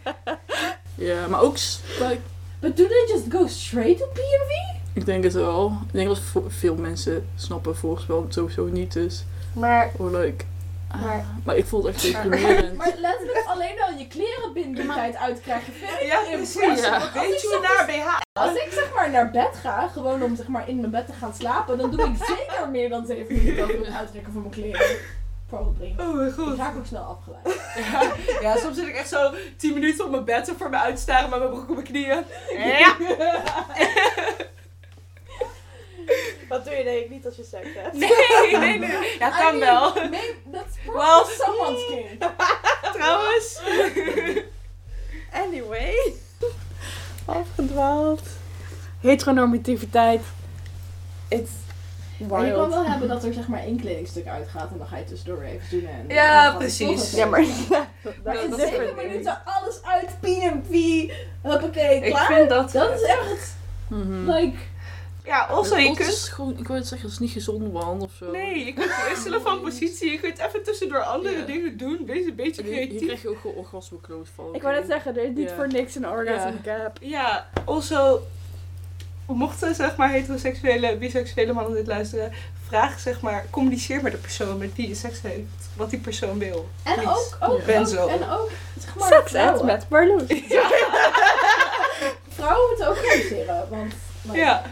[0.94, 1.56] Ja, maar ook,
[1.98, 2.20] like,
[2.60, 4.50] but do they just go straight to PNV?
[4.92, 5.72] ik denk het wel.
[5.86, 9.24] Ik denk dat veel mensen snappen voorspel het sowieso niet is.
[9.52, 10.44] Maar, Or like,
[11.00, 12.76] Maar- maar ik voel het echt deprimerend.
[12.76, 16.80] Maar letterlijk alleen al je kleren binnen die tijd uitkrijgen vind ik ja, precies.
[16.80, 16.96] Ja.
[16.96, 18.20] Ik Weet je naar BH?
[18.32, 21.12] Als ik zeg maar naar bed ga, gewoon om zeg maar in mijn bed te
[21.12, 24.54] gaan slapen, dan doe ik zeker meer dan 7 minuten over het uittrekken van mijn
[24.54, 24.96] kleren.
[25.48, 25.94] Probably.
[25.98, 26.56] Oh mijn Ik god.
[26.56, 27.60] raak ook snel afgeleid.
[27.92, 30.76] Ja, ja, soms zit ik echt zo 10 minuten op mijn bed en voor me
[30.76, 32.24] uitstaren met mijn broek op mijn knieën.
[32.56, 32.96] Ja.
[36.48, 37.92] Wat doe je denk ik niet als je seks hebt?
[37.92, 38.90] Nee, nee, nee.
[39.18, 39.94] Ja, I kan mean, wel.
[39.94, 41.36] Maybe that's probably Well.
[41.38, 42.30] someone's kink.
[42.94, 43.60] Trouwens.
[45.32, 45.94] Anyway.
[47.24, 48.20] Afgedwaald.
[49.00, 50.20] Heteronormativiteit.
[51.28, 51.50] It's
[52.28, 52.74] Maar je kan wild.
[52.74, 55.80] wel hebben dat er zeg maar één kledingstuk uitgaat en dan ga je tussendoor even
[55.80, 55.88] doen.
[55.88, 57.12] En Ja, en precies.
[57.12, 57.44] Ja, maar
[58.02, 61.10] dat Maar is dat zeven minuten alles uit, PNP,
[61.42, 62.26] hoppakee, Ik klaar.
[62.26, 62.72] vind dat...
[62.72, 63.54] Dat is echt,
[63.88, 64.30] Mhm.
[64.30, 64.56] like,
[65.24, 66.08] Ja, also je kunt...
[66.08, 68.30] is gewoon, ik wil het zeggen, dat is niet gezond man of zo.
[68.30, 70.10] Nee, je kunt wisselen van positie.
[70.10, 71.44] Je kunt even tussendoor andere Ja.
[71.44, 72.02] dingen doen.
[72.06, 73.00] Wees een beetje creatief.
[73.04, 74.54] krijg je ook gewoon orgasmekloos van.
[74.54, 75.54] Ik wou net zeggen, er is niet Ja.
[75.54, 76.78] voor niks een orgasm Ja.
[76.78, 76.96] gap.
[77.00, 78.22] Ja, also...
[79.26, 82.32] mochten zeg maar heteroseksuele, biseksuele mannen dit luisteren,
[82.66, 85.68] vraag zeg maar, communiceer met de persoon met wie je seks heeft.
[85.76, 86.68] Wat die persoon wil.
[86.82, 87.08] En Please.
[87.40, 88.06] ook, ook, Ben ook- zo.
[88.08, 88.50] en ook,
[88.80, 89.66] zeg maar, Seks vrouwen.
[89.66, 90.22] met Marloes.
[92.28, 93.92] Vrouwen moeten ook communiceren, want...
[94.22, 94.62] like, Ja.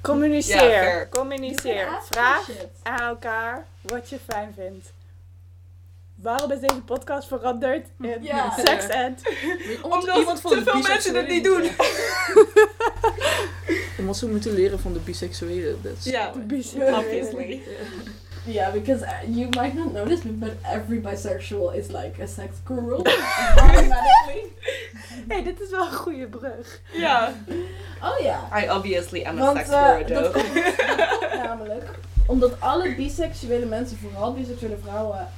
[0.00, 0.70] Communiceer.
[0.84, 1.88] Ja, Communiceer.
[2.10, 2.50] Vraag
[2.82, 4.92] aan elkaar wat je fijn vindt.
[6.14, 8.52] Waarom is deze podcast veranderd in Ja.
[8.64, 9.22] seks ed?
[9.82, 11.62] Omdat iemand van te de veel mensen het niet doen.
[13.98, 15.80] Omdat ze moeten leren van de biseksuelen.
[16.02, 16.32] Ja.
[16.46, 16.92] why.
[16.92, 17.62] Obviously.
[18.46, 22.50] Yeah, because uh, you might not notice, but- but every bisexual is like a sex
[22.64, 22.96] guru.
[23.56, 24.52] automatically.
[25.28, 26.80] hey, dit is wel een goede brug.
[26.92, 27.32] Ja.
[28.04, 28.48] Oh ja.
[28.62, 31.84] I obviously am a sex guru, komt dat komt namelijk
[32.26, 35.28] omdat alle biseksuele mensen, vooral biseksuele vrouwen,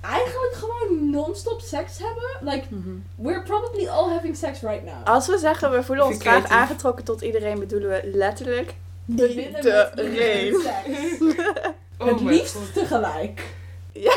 [0.00, 2.52] eigenlijk gewoon non-stop seks hebben.
[2.54, 2.90] Like, Mhm.
[3.14, 5.04] we're probably all having sex right now.
[5.04, 8.74] Als we zeggen we voelen ons graag aangetrokken tot iedereen, bedoelen we letterlijk
[9.04, 10.54] met iedereen.
[12.02, 12.74] Oh Het liefst god.
[12.74, 13.54] tegelijk.
[13.92, 14.14] Ja.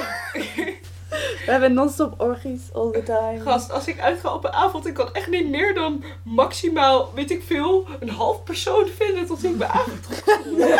[1.45, 3.39] We hebben non-stop orgies all the time.
[3.43, 7.31] Gast, als ik uitga op een avond, ik kan echt niet meer dan maximaal, weet
[7.31, 10.57] ik veel, een half persoon vinden tot ik ben aangetrokken.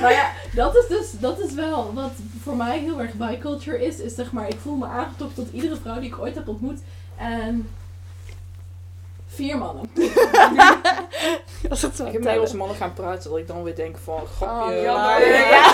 [0.00, 2.12] Maar ja, dat is dus, dat is wel wat
[2.42, 3.98] voor mij heel erg biculture is.
[3.98, 6.80] Is zeg maar, ik voel me aangetrokken tot iedere vrouw die ik ooit heb ontmoet.
[7.16, 7.68] En
[9.34, 9.90] vier mannen.
[11.70, 13.96] Als het zo Ik heb mee als mannen gaan praten, dat ik dan weer denk
[13.98, 14.76] van, grapje.
[14.76, 15.28] Oh, jammer.
[15.28, 15.72] Ja.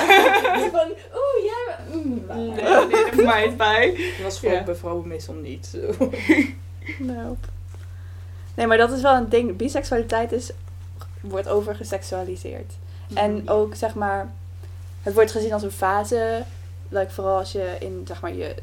[0.71, 0.89] Van,
[1.21, 1.77] oeh, jij...
[1.93, 2.25] Mm.
[2.29, 4.13] Nee, nee, voor mij bij.
[4.23, 4.63] Dat is gewoon Ja.
[4.65, 5.67] bij vrouwen meestal niet.
[5.67, 5.79] zo.
[6.99, 7.49] Nope.
[8.55, 9.57] Nee, maar dat is wel een ding.
[9.57, 10.51] Biseksualiteit is,
[11.21, 12.73] wordt overgeseksualiseerd.
[13.15, 14.33] En ook, zeg maar,
[15.03, 16.43] het wordt gezien als een fase.
[16.89, 18.55] Like, vooral als je in, zeg maar, je,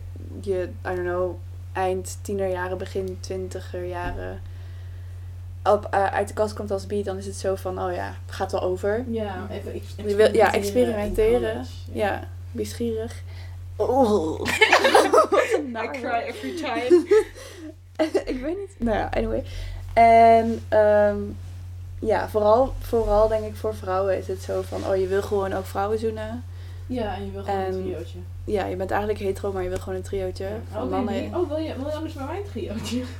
[0.41, 1.35] je, I don't know,
[1.73, 4.41] eind tienerjaren, begin twintiger jaren
[5.73, 8.13] op, eh, uit de kast komt als bi, dan is het zo van, oh ja,
[8.25, 9.03] het gaat wel over.
[9.09, 11.39] Ja, even ex- Je wil- ja, experimenteren.
[11.51, 11.69] college.
[11.91, 13.21] Ja, bischierig.
[13.75, 14.39] Oh.
[15.83, 17.07] I cry every time.
[18.25, 18.75] ik weet niet.
[18.77, 19.43] Nou ja, anyway.
[19.93, 21.17] En ehm,
[21.99, 25.53] ja, vooral, vooral denk ik voor vrouwen is het zo van, oh je wil gewoon
[25.53, 26.43] ook vrouwen zoenen.
[26.87, 28.17] Ja, en je wil gewoon En- een triootje.
[28.47, 31.13] Ja, je bent eigenlijk hetero, maar je wil gewoon een triootje van Oh, mannen.
[31.13, 33.03] wil je, oh wil, je, wil je anders bij mijn triootje?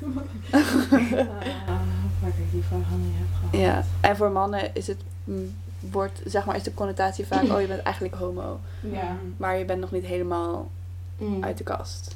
[0.51, 1.81] Ah,
[2.21, 3.65] waar ik die vraag al niet heb gehad.
[3.65, 7.61] Ja, en voor mannen is het, mm, wordt, zeg maar, is de connotatie vaak, oh
[7.61, 8.59] je bent eigenlijk homo.
[8.91, 9.17] Ja.
[9.37, 10.69] Maar je bent nog niet helemaal
[11.17, 11.43] Mm.
[11.43, 12.15] uit de kast.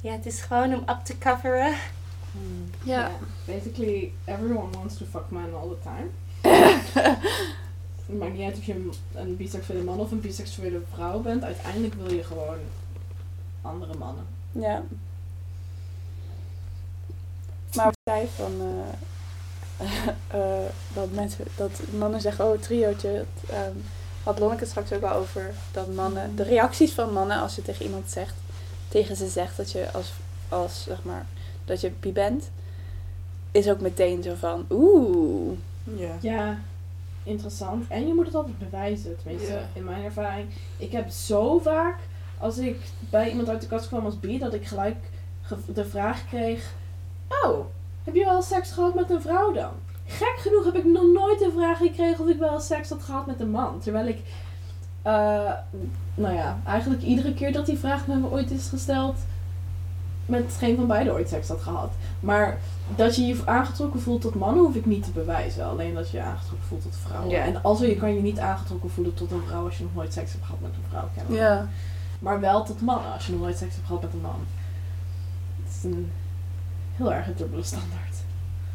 [0.00, 1.74] Ja, het is gewoon om up te coveren.
[2.82, 3.10] Ja.
[3.44, 6.08] Basically, everyone wants to fuck man all the time.
[8.06, 11.42] Het maakt niet uit of je een, een biseksuele man of een biseksuele vrouw bent.
[11.44, 12.58] Uiteindelijk wil je gewoon
[13.62, 14.24] andere mannen.
[14.52, 14.82] Ja.
[17.74, 20.08] Maar wat zei van eh,
[20.40, 23.12] eh, dat mensen, dat mannen zeggen, oh triootje.
[23.12, 23.76] Dat, ehm,
[24.22, 27.62] had Lonneke het straks ook al over dat mannen, de reacties van mannen als je
[27.62, 28.34] tegen iemand zegt,
[28.88, 30.12] tegen ze zegt dat je als,
[30.48, 31.26] als zeg maar,
[31.64, 32.50] dat je bi bent,
[33.50, 35.56] is ook meteen zo van, oeh.
[35.96, 36.16] Ja.
[36.20, 36.58] Ja,
[37.24, 37.84] interessant.
[37.88, 40.48] En je moet het altijd bewijzen, tenminste in mijn ervaring.
[40.76, 41.98] Ik heb zo vaak,
[42.38, 44.96] als ik bij iemand uit de kast kwam als bi, dat ik gelijk
[45.42, 46.72] ge- de vraag kreeg:
[47.44, 47.58] Oh,
[48.04, 49.70] heb je wel seks gehad met een vrouw dan?
[50.06, 53.26] Gek genoeg heb ik nog nooit de vraag gekregen of ik wel seks had gehad
[53.26, 53.80] met een man.
[53.80, 54.18] Terwijl ik,
[55.02, 55.52] eh,
[56.14, 59.16] nou ja, eigenlijk iedere keer dat die vraag me ooit is gesteld,
[60.26, 61.92] met geen van beiden ooit seks had gehad.
[62.20, 62.58] Maar
[62.96, 65.64] dat je je aangetrokken voelt tot mannen hoef ik niet te bewijzen.
[65.64, 67.30] Alleen dat je je aangetrokken voelt tot vrouwen.
[67.30, 67.44] Ja.
[67.44, 70.12] En also je kan je niet aangetrokken voelen tot een vrouw als je nog nooit
[70.12, 71.36] seks hebt gehad met een vrouw.
[71.36, 71.68] Ja.
[72.18, 74.46] Maar wel tot mannen als je nog nooit seks hebt gehad met een man.
[75.64, 76.12] Het is een
[76.96, 78.14] heel erg een dubbele standaard.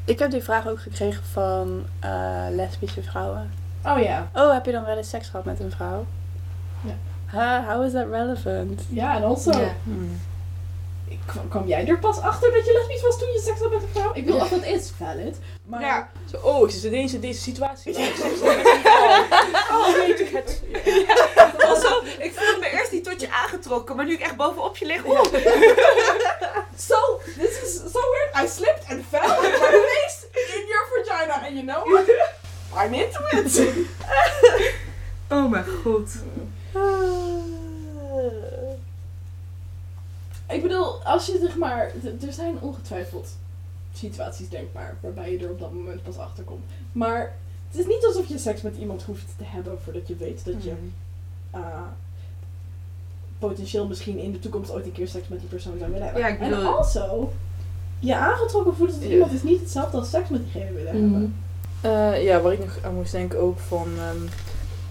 [0.05, 3.51] Ik heb die vraag ook gekregen van eh, lesbische vrouwen.
[3.85, 4.29] Oh ja.
[4.33, 6.05] Oh, heb je dan wel eens seks gehad met een vrouw?
[6.81, 6.93] Ja.
[7.31, 8.81] Huh, how is that relevant?
[8.89, 9.51] Ja, en also.
[9.83, 10.19] Hmm.
[11.09, 11.19] Ik-
[11.49, 13.89] kwam, jij er pas achter dat je lesbisch was toen je seks had met een
[13.93, 14.11] vrouw?
[14.13, 15.37] Ik bedoel, dat is valid.
[15.65, 16.09] Maar Ja.
[16.31, 17.97] Zo, oh, ik zit ineens in deze situatie.
[17.97, 19.79] een vrouw.
[19.79, 20.61] Oh, weet ik het.
[21.69, 24.85] Also, ik voelde me eerst niet tot je aangetrokken, maar nu ik echt bovenop je
[24.85, 25.21] lig, oeh.
[26.77, 26.95] So,
[27.37, 28.45] this is so weird.
[28.45, 30.25] I slipped and fell with my face
[30.55, 31.33] in your vagina.
[31.45, 32.07] And you know what?
[32.85, 33.61] I'm into it.
[35.31, 36.09] Oh mijn god.
[40.49, 41.91] Ik bedoel, als je zeg maar...
[42.25, 43.27] Er zijn ongetwijfeld
[43.93, 46.63] situaties denkbaar waarbij je er op dat moment pas achter komt.
[46.91, 47.35] Maar
[47.71, 50.63] het is niet alsof je seks met iemand hoeft te hebben voordat je weet dat
[50.63, 50.73] je
[51.55, 51.59] uh,
[53.39, 56.23] potentieel misschien in de toekomst ooit een keer seks met die persoon zou willen hebben.
[56.23, 57.31] Ja, ik bedoel- En also,
[57.99, 61.11] je aangetrokken voelt tot iemand is niet hetzelfde als seks met diegene willen Mhm.
[61.13, 61.35] hebben.
[61.81, 63.87] Eh, ja, waar ik nog aan moest denken ook van...
[63.97, 64.17] ehm,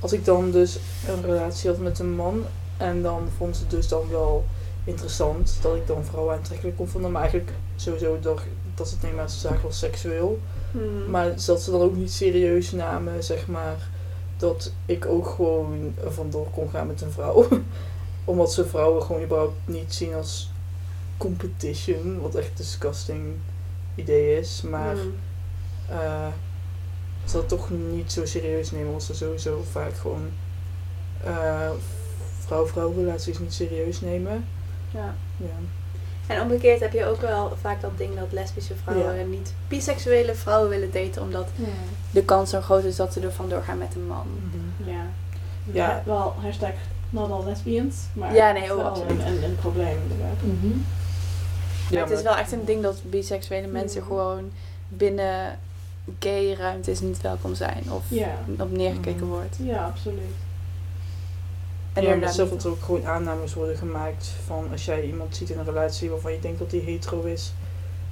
[0.01, 0.79] als ik dan dus
[1.09, 2.43] een relatie had met een man...
[2.77, 4.45] En dan vond ze dus dan wel
[4.89, 7.11] interessant dat ik dan vrouwen aantrekkelijk kon vinden.
[7.13, 8.41] Maar eigenlijk sowieso dat,
[8.75, 10.41] dat ze het niet maar zaak was seksueel.
[10.71, 11.11] Hmm.
[11.11, 13.89] Maar dat ze dan ook niet serieus namen, zeg maar,
[14.37, 17.49] dat ik ook gewoon vandoor kon gaan met een vrouw.
[18.25, 20.51] Omdat ze vrouwen gewoon überhaupt niet zien als
[21.17, 23.35] competition, wat echt een disgusting
[23.95, 24.63] idee is.
[24.63, 25.15] Maar Hmm.
[25.89, 26.27] eh,
[27.25, 30.29] ze dat toch niet zo serieus nemen, omdat ze sowieso vaak gewoon
[31.25, 31.71] eh,
[32.39, 34.45] vrouw-vrouw relaties niet serieus nemen.
[34.91, 35.15] Ja.
[35.37, 35.47] Ja.
[36.27, 39.25] En omgekeerd heb je ook wel vaak dat ding dat lesbische vrouwen Ja.
[39.25, 41.65] niet biseksuele vrouwen willen daten, omdat Ja.
[42.11, 44.27] de kans zo groot is dat ze er vandoor gaan met een man.
[44.51, 44.91] Mhm.
[44.91, 44.97] Ja.
[45.65, 45.89] Ja.
[45.91, 46.03] Ja.
[46.07, 46.71] Wel, hashtag
[47.11, 49.11] not all lesbians, maar Ja, nee, wel absoluut.
[49.11, 50.43] een, een, een probleem inderdaad.
[50.43, 50.67] Mhm.
[50.69, 54.09] Maar Ja, het is wel echt een ding dat biseksuele mensen Mhm.
[54.09, 54.51] gewoon
[54.89, 55.59] binnen
[56.19, 58.03] gay ruimtes niet welkom zijn of
[58.59, 59.35] op neergekeken Mhm.
[59.35, 59.57] wordt.
[59.63, 60.35] Ja, absoluut.
[61.99, 65.05] En ja, maar inderdaad zelf dat er ook gewoon aannames worden gemaakt van als jij
[65.05, 67.53] iemand ziet in een relatie waarvan je denkt dat die hetero is,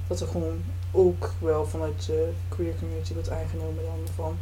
[0.07, 4.37] dat er gewoon ook wel vanuit de queer community wordt aangenomen dan van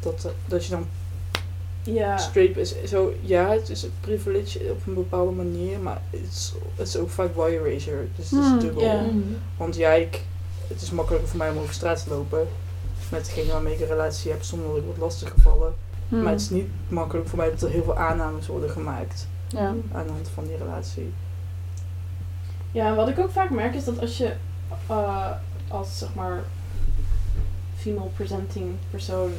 [0.00, 0.86] dat, eh, dat je dan
[1.82, 2.16] Ja.
[2.18, 2.74] straight is.
[2.84, 6.96] Zo, ja, het is een privilege op een bepaalde manier, maar het is, het is
[6.96, 8.06] ook vaak wire erasure.
[8.16, 8.82] Dus het is Hmm, dubbel.
[8.82, 9.04] ja.
[9.56, 10.20] Want ja, ik,
[10.68, 12.48] het is makkelijker voor mij om over straat te lopen
[13.10, 15.74] met degene waarmee ik een relatie heb zonder dat ik word lastiggevallen.
[16.08, 16.22] Hmm.
[16.22, 19.66] Maar het is niet makkelijk voor mij dat er heel veel aannames worden gemaakt ja.
[19.92, 21.12] aan de hand van die relatie.
[22.72, 24.32] Ja, wat ik ook vaak merk is dat als je
[24.86, 25.30] eh,
[25.68, 26.42] als zeg maar
[27.76, 29.30] female presenting persoon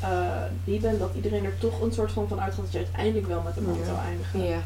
[0.00, 3.26] eh die bent, dat iedereen er toch een soort van van uitgaat dat je uiteindelijk
[3.26, 3.84] wel met een man Ja.
[3.84, 4.42] zou eindigen.
[4.44, 4.58] Ja.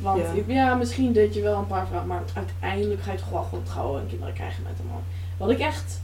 [0.00, 0.54] Want Ja.
[0.54, 0.74] ja.
[0.74, 4.00] misschien deed je wel een paar vrouwen, maar uiteindelijk ga je toch wel gewoon trouwen
[4.00, 5.02] en kinderen krijgen met een man.
[5.36, 6.00] Wat ik echt,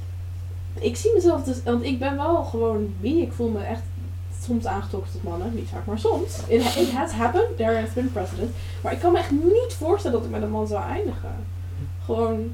[0.75, 3.83] ik zie mezelf dus, want ik ben wel gewoon wie, ik voel me echt
[4.41, 6.39] soms aangetrokken tot mannen, niet vaak, maar soms.
[6.47, 8.51] It, it has happened, there has been precedent.
[8.81, 11.35] Maar ik kan me echt niet voorstellen dat ik met een man zou eindigen.
[12.05, 12.53] Gewoon,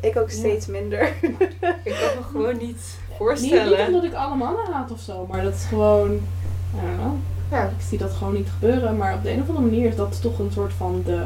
[0.00, 0.36] Ik ook Ja.
[0.36, 1.02] steeds minder.
[1.84, 3.86] Ik kan me gewoon niet niet, niet voorstellen.
[3.86, 7.14] omdat ik alle mannen haat of zo, maar dat is gewoon, I don't know.
[7.50, 7.64] Ja.
[7.64, 10.20] Ik zie dat gewoon niet gebeuren, maar op de een of andere manier is dat
[10.22, 11.24] toch een soort van de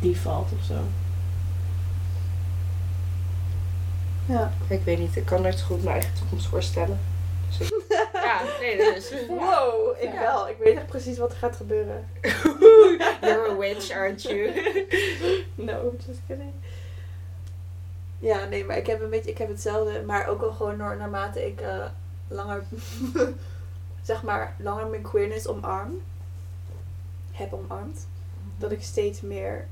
[0.00, 0.74] default of zo.
[4.26, 4.50] Ja.
[4.68, 6.98] Ik weet niet, ik kan nooit goed mijn eigen toekomst voorstellen.
[7.48, 7.84] Dus ik-
[8.26, 9.12] ja, nee, dus.
[9.28, 10.48] Wow, ik wel.
[10.48, 12.08] Ik weet echt precies wat er gaat gebeuren.
[13.20, 14.52] You're a witch, aren't you?
[15.54, 16.52] No, just kidding.
[18.18, 21.46] Ja, nee, maar ik heb een beetje, ik heb hetzelfde, maar ook al gewoon naarmate
[21.46, 21.84] ik eh,
[22.28, 22.64] langer,
[24.02, 26.02] zeg maar, langer mijn queerness omarm,
[27.32, 28.06] heb omarmd,
[28.58, 29.66] dat ik steeds meer,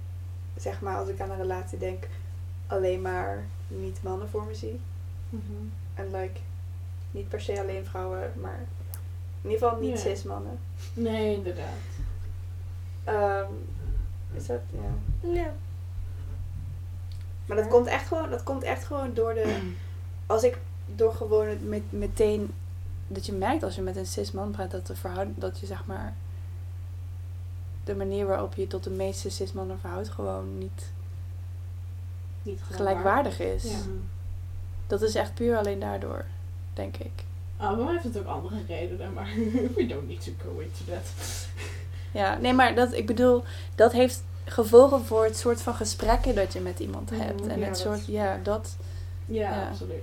[0.56, 2.04] zeg maar, als ik aan een relatie denk,
[2.66, 4.80] alleen maar niet mannen voor me zie.
[5.94, 6.40] En like,
[7.14, 8.58] niet per se alleen vrouwen, maar
[9.42, 9.96] in ieder geval niet Ja.
[9.96, 10.58] cis mannen.
[10.94, 11.66] Nee, inderdaad.
[13.04, 13.52] Ehm,
[14.32, 15.28] is dat, ja.
[15.32, 15.52] Ja.
[17.46, 19.72] Maar dat komt echt gewoon, dat komt echt gewoon door de.
[20.26, 20.58] Als ik
[20.94, 22.54] door gewoon het met, meteen.
[23.06, 25.38] Dat je merkt als je met een cis man praat dat de verhouding.
[25.38, 26.14] Dat je zeg maar.
[27.84, 30.92] De manier waarop je tot de meeste cis mannen verhoudt gewoon niet
[32.42, 33.62] Niet gelijkwaardig is.
[33.62, 33.78] Ja.
[34.86, 36.24] Dat is echt puur alleen daardoor,
[36.74, 37.10] denk ik.
[37.56, 39.28] Ah, mij heeft het ook andere redenen, maar
[39.76, 41.02] we don't need to go into that.
[42.12, 43.44] Ja, nee, maar dat, ik bedoel,
[43.74, 47.46] dat heeft gevolgen voor het soort van gesprekken dat je met iemand Mhm, hebt.
[47.46, 48.76] En ja, het dat- soort, ja, dat.
[49.26, 49.68] Ja, Ja.
[49.68, 50.02] absoluut.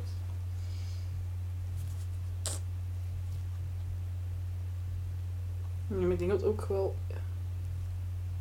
[5.88, 6.96] Ja, maar ik denk dat ook wel.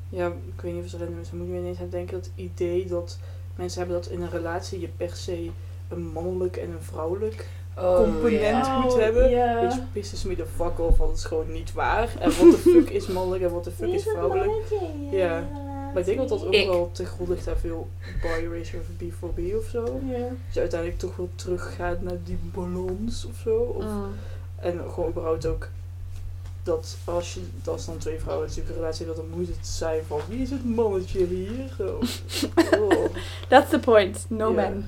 [0.08, 2.24] Ja, ik weet niet of het random is, maar moet je ineens aan denken dat
[2.24, 3.18] het idee dat
[3.56, 5.50] mensen hebben dat in een relatie je per se
[5.88, 8.78] een mannelijk en een vrouwelijk component ja.
[8.78, 9.30] moet Oh, hebben.
[9.30, 9.54] ja.
[9.66, 12.08] Which pisses me the fuck off, want het is gewoon niet waar.
[12.18, 14.50] En what the fuck is mannelijk en what the fuck is vrouwelijk.
[15.10, 15.48] Ja.
[15.92, 16.66] Maar ik denk dat dat ook Ik.
[16.66, 17.88] wel ten grond ligt aan veel
[18.22, 20.00] bi-erasure of B4B of zo.
[20.06, 20.18] Ja.
[20.18, 23.56] Dat je uiteindelijk toch wel teruggaat naar die balans of zo.
[23.56, 24.04] Of, Mm.
[24.56, 25.68] En gewoon überhaupt ook
[26.62, 27.40] dat als je,
[27.70, 30.50] als dan twee vrouwen natuurlijk een relatie hebben, dan moet het zijn van wie is
[30.50, 31.74] het mannetje hier?
[31.78, 31.98] Zo.
[32.80, 33.04] Oh.
[33.48, 34.24] That's the point.
[34.28, 34.54] No Ja.
[34.70, 34.84] man.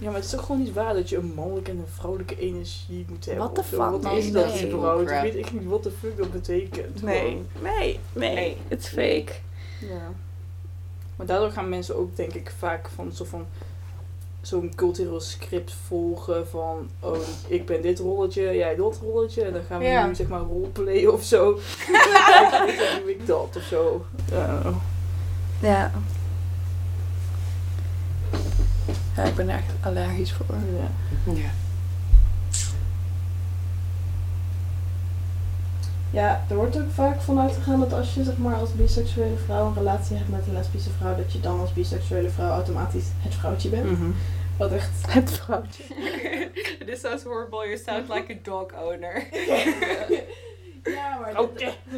[0.00, 2.38] Ja, maar het is toch gewoon niet waar dat je een mannelijke en een vrouwelijke
[2.38, 3.44] energie moet hebben.
[3.44, 4.66] What the fuck, Wat is dat Nee.
[4.66, 5.10] überhaupt?
[5.10, 7.02] Ik weet echt niet wat de fuck dat betekent.
[7.02, 7.46] Nee, Gewoon.
[7.62, 8.34] nee, nee.
[8.34, 8.56] Nee.
[8.68, 9.32] It's fake.
[9.80, 10.12] Ja.
[11.16, 13.46] Maar daardoor gaan mensen ook, denk ik, vaak van zo van
[14.40, 17.16] zo'n cultureel script volgen van oh,
[17.46, 20.06] ik ben dit rolletje, jij dat rolletje en dan gaan we Ja.
[20.06, 21.58] nu zeg maar roleplayen of zo.
[21.86, 24.04] En dan doe ik dat of zo.
[25.60, 25.90] Ja.
[29.16, 29.22] Ja.
[29.22, 30.56] Ik ben er echt allergisch voor.
[31.26, 31.32] Ja.
[31.32, 31.50] Ja.
[36.12, 39.66] Ja, er wordt ook vaak vanuit gegaan dat als je zeg maar als biseksuele vrouw
[39.66, 43.34] een relatie hebt met een lesbische vrouw, dat je dan als biseksuele vrouw automatisch het
[43.34, 43.90] vrouwtje bent.
[43.90, 44.10] Mhm.
[44.56, 44.90] Wat echt.
[45.08, 45.82] Het vrouwtje.
[46.86, 47.66] This sounds horrible.
[47.66, 49.28] You sound like a dog owner.
[50.84, 51.32] ja, maar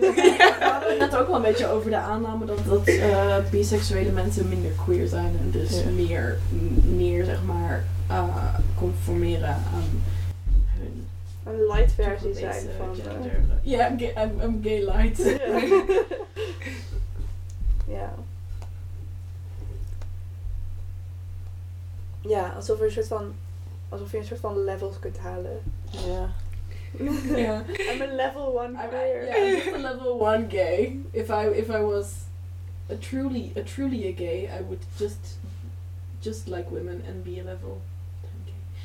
[0.00, 4.10] we hadden het net ook wel een beetje over de aanname dat, dat eh, biseksuele
[4.10, 5.90] mensen minder queer zijn en dus Ja.
[5.90, 10.02] meer, m- meer zeg maar eh, conformeren aan
[10.78, 11.06] hun
[11.46, 12.88] Een light versie zijn van...
[13.04, 13.40] eh, gender.
[13.62, 15.18] Ja, gay- I'm, I'm gay light.
[17.88, 18.12] Ja.
[22.20, 23.32] Ja, alsof je een soort van...
[23.88, 25.60] Alsof je een soort van levels kunt halen.
[25.90, 26.28] Ja.
[27.00, 27.62] ja.
[27.90, 29.24] I'm a level 1 I'm, I, queer.
[29.26, 30.98] yeah, I'm just a level one gay.
[31.12, 32.24] If I if I was
[32.88, 35.38] a truly a truly a gay, I would just
[36.20, 37.80] just like women and be a level.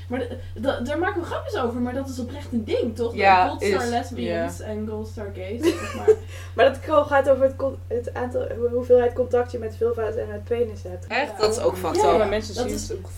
[0.07, 0.37] 10 gay.
[0.61, 3.15] Maar daar maken we grapjes over, maar dat is oprecht een ding, toch?
[3.15, 5.61] Ja, Gold star is- lesbians en gold star gays.
[5.69, 6.09] zeg maar.
[6.55, 7.55] Maar dat gewoon gaat over het,
[7.87, 11.07] het aantal, hoe- hoeveelheid contact je met vulva's en met penis hebt.
[11.07, 11.39] Echt?
[11.39, 13.09] Dat is ook fucked Ja, mensen dat zien is het ook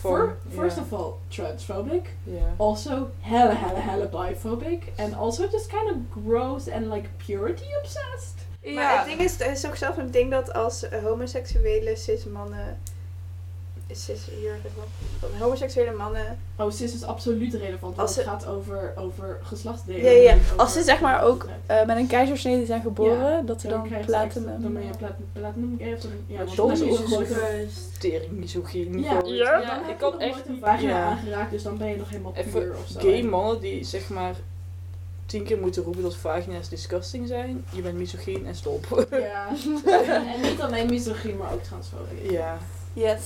[0.48, 0.54] ja.
[0.62, 2.14] first of all, transphobic.
[2.24, 2.54] Ja.
[2.56, 4.82] Also, hella, hella, hella biphobic.
[4.96, 5.96] And also just kind of
[6.26, 8.48] gross and like purity obsessed.
[8.74, 12.78] Maar het ding is, het is ook zelfs een ding dat als homoseksuele cis mannen...
[13.92, 15.40] Cis, hier, maar.
[15.40, 16.38] Homoseksuele mannen...
[16.56, 20.04] Oh, cis is absoluut relevant, Als het gaat over, over geslachtsdelen.
[20.04, 20.36] Ja, ja.
[20.56, 24.62] Als ze zeg maar ook eh, met een keizersnede zijn geboren, dat ze dan, platinum...
[24.62, 26.10] Dan ben je plat, platinum gay of dan...
[26.26, 27.26] Ja, dan is ook
[27.98, 29.00] tering misogyn.
[29.00, 31.04] Ja, ja, Ja, dan ik nog echt een vagina ja.
[31.04, 33.00] aangeraakt, dus dan ben je nog helemaal puur of zo.
[33.00, 34.34] Gay mannen die zeg maar
[35.30, 37.64] tien keer moeten roepen dat vagina's disgusting zijn.
[37.70, 39.06] Je bent misogyn en stop.
[39.10, 39.48] Ja.
[40.34, 42.30] en, niet alleen misogyn, maar ook transfobisch.
[42.30, 42.58] ja.
[42.92, 43.22] Yes.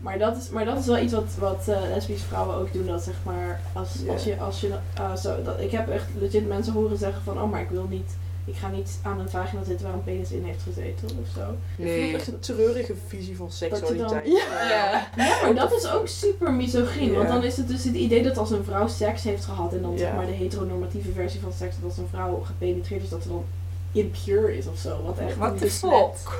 [0.00, 2.86] Maar dat is, maar dat is wel iets wat, wat eh, lesbische vrouwen ook doen.
[2.86, 6.48] Dat zeg maar, als, als je, als je eh, zo, dat, ik heb echt legit
[6.48, 9.64] mensen horen zeggen van, oh maar ik wil niet, ik ga niet aan een vagina
[9.64, 11.40] zitten waar een penis in heeft gezeten of zo.
[11.76, 14.26] Ik vind het echt een treurige visie van dan- seksualiteit.
[14.26, 14.68] Ja.
[14.68, 15.06] Ja.
[15.16, 17.14] Ja, maar dat is ook super misogyn.
[17.14, 19.82] Want dan is het dus het idee dat als een vrouw seks heeft gehad en
[19.82, 23.22] dan zeg maar de heteronormatieve versie van seks, dat als een vrouw gepenetreerd is, dat
[23.22, 23.44] ze dan
[23.92, 25.02] impure is of zo.
[25.04, 25.92] Wat echt What the besmet.
[25.92, 26.38] fuck?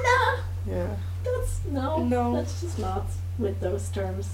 [0.64, 0.86] Ja.
[1.22, 2.32] That's, no, No.
[2.32, 3.02] that's just not
[3.40, 4.26] with those terms.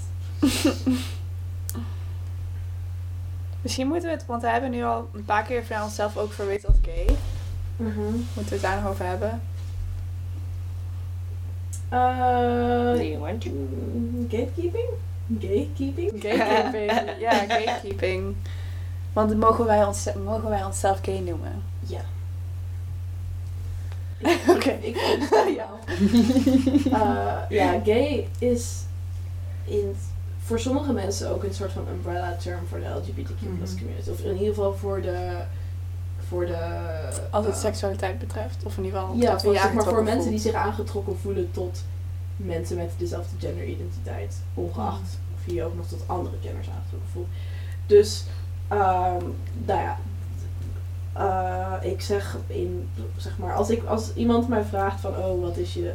[3.61, 6.31] Misschien moeten we het, want we hebben nu al een paar keer van onszelf ook
[6.31, 7.15] verweten als gay.
[7.77, 9.41] Moeten we het daar nog over hebben?
[11.93, 13.49] Uh, Do you want to?
[13.49, 14.89] mm, gatekeeping?
[15.39, 16.11] Gatekeeping?
[16.23, 16.91] Gatekeeping.
[17.19, 18.35] ja, gatekeeping.
[19.13, 21.63] Want mogen wij, ons, mogen wij onszelf gay noemen?
[21.79, 22.01] Ja.
[24.47, 24.69] Oké.
[24.81, 25.47] Ik vind het wel.
[25.47, 25.67] Ja.
[26.85, 28.85] Uh, ja, gay is
[29.67, 29.95] in,
[30.43, 33.77] voor sommige mensen ook een soort van umbrella term voor de LGBTQ Mhm.
[33.77, 34.09] community.
[34.09, 35.37] Of in ieder geval voor de...
[36.27, 36.57] Voor de
[37.29, 38.63] Als het uh, seksualiteit betreft.
[38.63, 39.15] Of in ieder geval...
[39.15, 41.83] Ja, voor, zeg maar voor mensen die zich aangetrokken voelen tot
[42.35, 44.35] mensen met dezelfde genderidentiteit.
[44.53, 47.27] Ongeacht of je je ook nog tot andere genders aangetrokken voelt.
[47.85, 48.23] Dus,
[48.67, 49.23] ehm
[49.65, 49.97] nou ja.
[51.13, 55.57] eh, ik zeg in, zeg maar, als, ik, als iemand mij vraagt van, oh, wat
[55.57, 55.93] is je,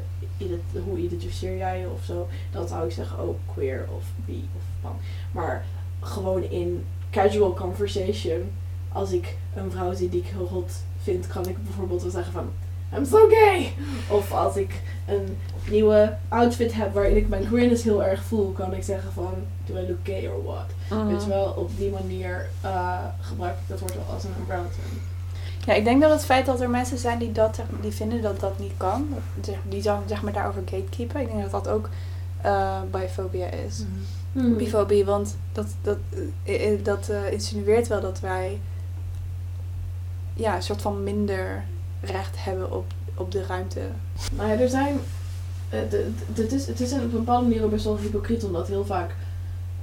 [0.84, 4.62] hoe identificeer jij je of zo, dan zou ik zeggen, oh, queer of bi of
[4.80, 4.96] pan.
[5.32, 5.64] Maar
[6.00, 8.50] gewoon in casual conversation,
[8.92, 10.72] als ik een vrouw zie die ik heel hot
[11.02, 12.50] vind, kan ik bijvoorbeeld wel zeggen van,
[12.96, 13.72] I'm so gay!
[14.08, 15.36] Of als ik een
[15.70, 19.34] nieuwe outfit heb waarin ik mijn queerness heel erg voel, kan ik zeggen van,
[19.66, 20.66] do I look gay or what?
[20.90, 21.06] Mhm.
[21.06, 24.62] Weet je wel, op die manier eh, gebruik ik dat woord wel als een umbrella
[24.62, 25.00] term.
[25.66, 28.40] Ja, ik denk dat het feit dat er mensen zijn die, dat, die vinden dat
[28.40, 29.08] dat niet kan,
[29.68, 31.20] die zou zeg maar daarover gatekeepen.
[31.20, 31.88] Ik denk dat dat ook
[32.42, 33.84] eh bifobia is.
[34.32, 34.56] Hmm.
[34.56, 35.96] Bifobie, want dat, dat,
[36.44, 38.60] eh, eh, dat insinueert wel dat wij
[40.34, 41.64] ja, een soort van minder
[42.00, 42.84] recht hebben op,
[43.14, 43.80] op de ruimte.
[44.36, 44.98] Nou ja, er zijn.
[45.70, 48.84] de- Het is, het is op een bepaalde manier ook best wel hypocriet, omdat heel
[48.84, 49.14] vaak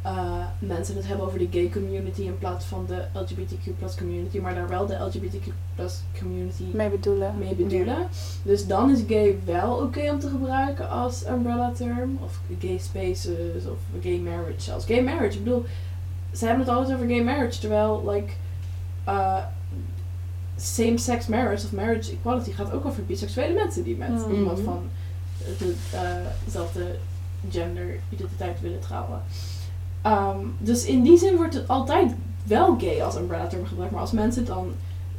[0.10, 4.56] eh, mensen het hebben over de gay community in plaats van de LGBTQ community, maar
[4.56, 5.52] daar wel de LGBTQ
[6.20, 7.38] community Mee bedoelen.
[7.38, 8.08] mee bedoelen.
[8.44, 13.66] Dus dan is gay wel oké om te gebruiken als umbrella term, of gay spaces,
[13.66, 14.86] of gay marriage zelfs.
[14.86, 15.66] Gay marriage, ik bedoel,
[16.32, 18.34] ze hebben het altijd over gay marriage, terwijl, like,
[19.08, 19.38] uh,
[20.56, 24.34] same-sex marriage of marriage equality gaat ook over biseksuele mensen die met Mhm.
[24.34, 24.84] iemand van
[25.92, 26.10] eh,
[26.46, 26.96] dezelfde
[27.50, 29.22] gender-identiteit willen trouwen.
[30.02, 32.14] Ehm, dus in die zin wordt het altijd
[32.44, 34.72] wel gay als umbrella term gebruikt, maar als mensen dan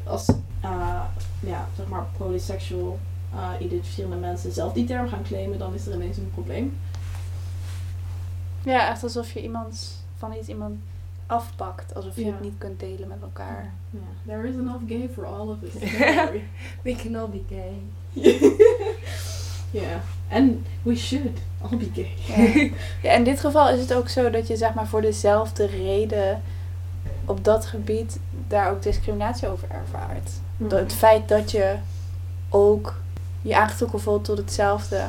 [0.04, 0.28] als
[0.60, 1.00] eh,
[1.40, 2.98] ja, zeg maar polysexual
[3.34, 6.78] uh, identificerende mensen zelf die term gaan claimen, dan is er ineens een probleem.
[8.64, 10.74] Ja, echt alsof je iemand van iets iemand
[11.26, 11.94] afpakt.
[11.94, 12.30] Alsof je Ja.
[12.32, 13.72] het niet kunt delen met elkaar.
[13.90, 15.72] Yeah, there is enough gay for all of us.
[16.84, 17.82] We can all be gay.
[19.80, 20.00] yeah,
[20.30, 22.14] and we should all be gay.
[22.26, 22.70] Ja.
[23.02, 26.42] ja, in dit geval is het ook zo dat je zeg maar voor dezelfde reden
[27.24, 30.30] op dat gebied daar ook discriminatie over ervaart.
[30.56, 31.76] Dat het feit dat je
[32.48, 32.94] ook
[33.42, 35.04] je aangetrokken voelt tot hetzelfde,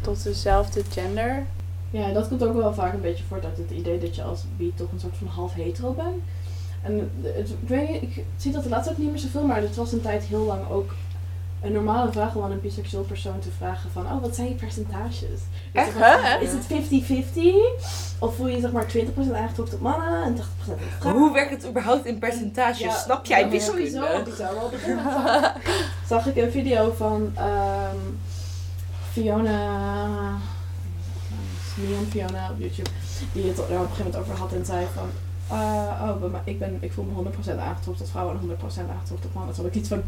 [0.00, 1.44] tot dezelfde gender.
[1.90, 4.44] Ja, dat komt ook wel vaak een beetje voort uit het idee dat je als
[4.56, 6.22] bi toch een soort van half hetero bent.
[6.82, 9.60] En het, ik weet niet, ik zie dat de laatste ook niet meer zoveel, maar
[9.60, 10.94] het was een tijd heel lang ook
[11.62, 14.54] een normale vraag om aan een biseksueel persoon te vragen van, oh, wat zijn je
[14.54, 15.40] percentages?
[15.72, 16.38] Echt, hè?
[16.38, 18.16] Is het 50-50?
[18.18, 20.46] Of voel je zeg maar 20% aangetrokken tot mannen en 80% tot
[20.98, 21.22] vrouwen?
[21.22, 22.78] Hoe werkt het überhaupt in percentages?
[22.78, 24.00] Ja, Snap jij Sowieso wiskunde?
[24.00, 25.52] Maar op een gegeven moment
[26.08, 27.96] zag, ik een video van ehm,
[29.10, 29.78] Fiona,
[31.76, 32.90] Neon Fiona op YouTube,
[33.32, 35.08] die het er op een gegeven moment over had en zei van,
[35.48, 39.34] eh, oh, ik, ben, ik voel me 100% aangetrokken tot vrouwen en 100% aangetrokken tot
[39.34, 39.54] mannen.
[39.54, 40.02] Toen had ik iets van,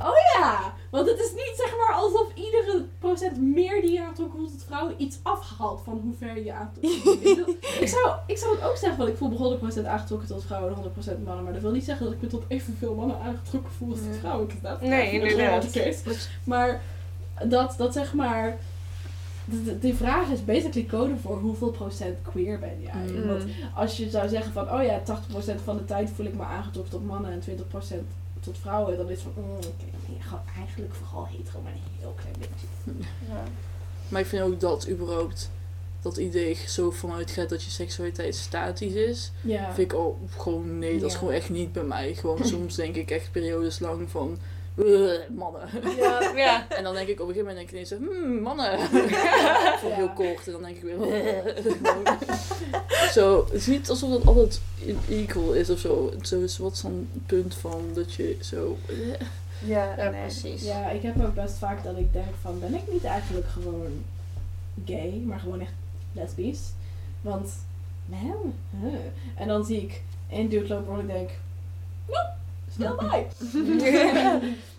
[0.00, 4.38] oh ja, want het is niet zeg maar alsof iedere procent meer die je aangetrokken
[4.38, 7.48] voelt tot vrouwen iets afhaalt van hoe ver je aangetrokken voelt.
[7.84, 10.74] ik, zou, ik zou het ook zeggen, want ik voel me 100% aangetrokken tot vrouwen
[10.76, 10.82] en
[11.18, 13.90] 100% mannen, maar dat wil niet zeggen dat ik me tot evenveel mannen aangetrokken voel
[13.90, 14.46] als tot vrouwen.
[14.46, 15.62] because that's Nee, inderdaad.
[16.44, 16.82] Maar
[17.44, 18.58] dat, dat zeg maar.
[19.44, 23.12] de- de- Die vraag is basically code voor hoeveel procent queer ben jij.
[23.20, 23.26] Mm.
[23.28, 23.44] Want
[23.74, 26.92] als je zou zeggen van, oh ja, 80% van de tijd voel ik me aangetrokken
[26.92, 27.94] tot mannen en 20%
[28.40, 29.60] tot vrouwen, dan is het van, mm, oké,
[29.90, 33.06] dan ben je gewoon eigenlijk vooral hetero, maar een heel klein beetje.
[33.28, 33.42] Ja.
[34.08, 35.50] Maar ik vind ook dat überhaupt
[36.02, 39.32] dat idee zo vanuit gaat dat je seksualiteit statisch is.
[39.40, 39.74] Ja.
[39.74, 41.18] Vind ik al gewoon nee, dat is Ja.
[41.18, 42.14] gewoon echt niet bij mij.
[42.14, 44.38] Gewoon soms denk ik echt periodes lang van "Ugh,
[45.34, 45.68] mannen.
[45.96, 46.68] Ja, ja.
[46.68, 48.78] En dan denk ik op een gegeven moment denk ik ineens hmm, mannen.
[49.80, 51.54] Voor heel kort en dan denk ik weer.
[53.16, 54.60] zo, het is niet alsof dat altijd
[55.08, 56.12] equal is of zo.
[56.22, 58.76] Zo is wat zo'n punt van dat je zo.
[58.88, 58.96] eh,
[59.68, 60.20] Ja, Ja, nee.
[60.20, 60.62] precies.
[60.62, 64.04] Ja, ik heb ook best vaak dat ik denk van, ben ik niet eigenlijk gewoon
[64.86, 65.72] gay, maar gewoon echt
[66.12, 66.60] lesbisch?
[67.20, 67.48] Want,
[68.04, 68.94] man, huh.
[69.34, 71.30] En dan zie ik een dude lopen waar ik denk,
[72.06, 72.30] nope,
[72.76, 73.26] still bi.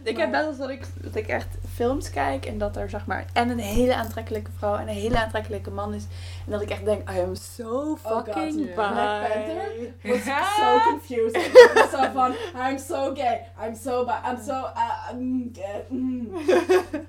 [0.11, 3.05] ik heb best wel dat ik, dat ik echt films kijk en dat er zeg
[3.05, 6.03] maar en een hele aantrekkelijke vrouw en een hele aantrekkelijke man is.
[6.45, 8.65] En dat ik echt denk, I am so God, fucking ja.
[8.65, 8.73] bi.
[8.73, 9.93] Black Panther?
[10.03, 10.23] was
[10.57, 11.43] so confusing.
[11.91, 16.29] zo van, I'm so gay, I'm so bi, I'm so, uh, mm, gay, mm.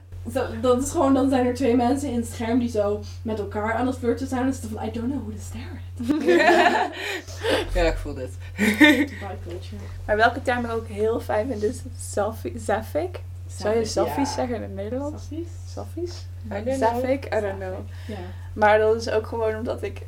[0.32, 3.38] Zo, dat is gewoon, dan zijn er twee mensen in het scherm die zo met
[3.38, 4.46] elkaar aan het flirten zijn.
[4.46, 7.74] En ze van, I don't know who to stare at.
[7.74, 8.30] ja, ik voel dit.
[10.06, 13.20] Maar welke term ik ook heel fijn vind is selfie, sapphic.
[13.56, 14.34] Zou je selfies Ja.
[14.34, 15.22] zeggen in het Nederlands?
[15.28, 15.48] Selfies?
[15.72, 16.26] Selfies?
[16.46, 16.78] I don't know.
[16.78, 17.24] Sapphic?
[17.24, 17.74] I don't know.
[18.06, 18.16] Ja.
[18.52, 20.02] Maar dat is ook gewoon omdat ik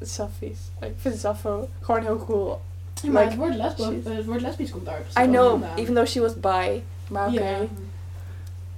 [0.00, 0.58] selfies.
[0.80, 2.60] Ik vind Sappho gewoon heel cool.
[3.02, 6.08] Ja, maar Like, het, woord lesbo, het woord lesbisch komt daar I know, even though
[6.08, 6.82] she was bi.
[7.08, 7.40] Maar oké.
[7.42, 7.66] Ja.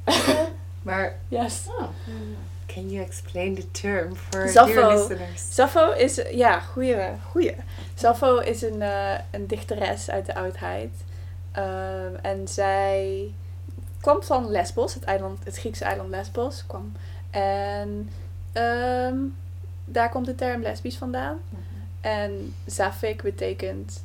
[0.83, 1.63] Maar, Yes.
[1.69, 1.89] Oh.
[2.67, 4.73] can you explain the term for Sappho.
[4.75, 5.55] dear listeners?
[5.55, 6.97] Sappho is, ja, goeie,
[7.31, 7.55] goeie.
[7.95, 10.91] Sappho is een, eh, een dichteres uit de oudheid.
[11.53, 13.31] Ehm, en zij
[14.01, 16.65] kwam van Lesbos, het, eiland, het Griekse eiland Lesbos.
[16.67, 16.93] Kwam.
[17.31, 18.11] En
[18.53, 19.17] ehm,
[19.85, 21.39] daar komt de term lesbisch vandaan.
[22.01, 24.05] En sapphic betekent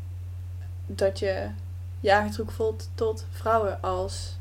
[0.85, 1.47] dat je
[1.99, 4.37] je aangetrokken voelt tot vrouwen als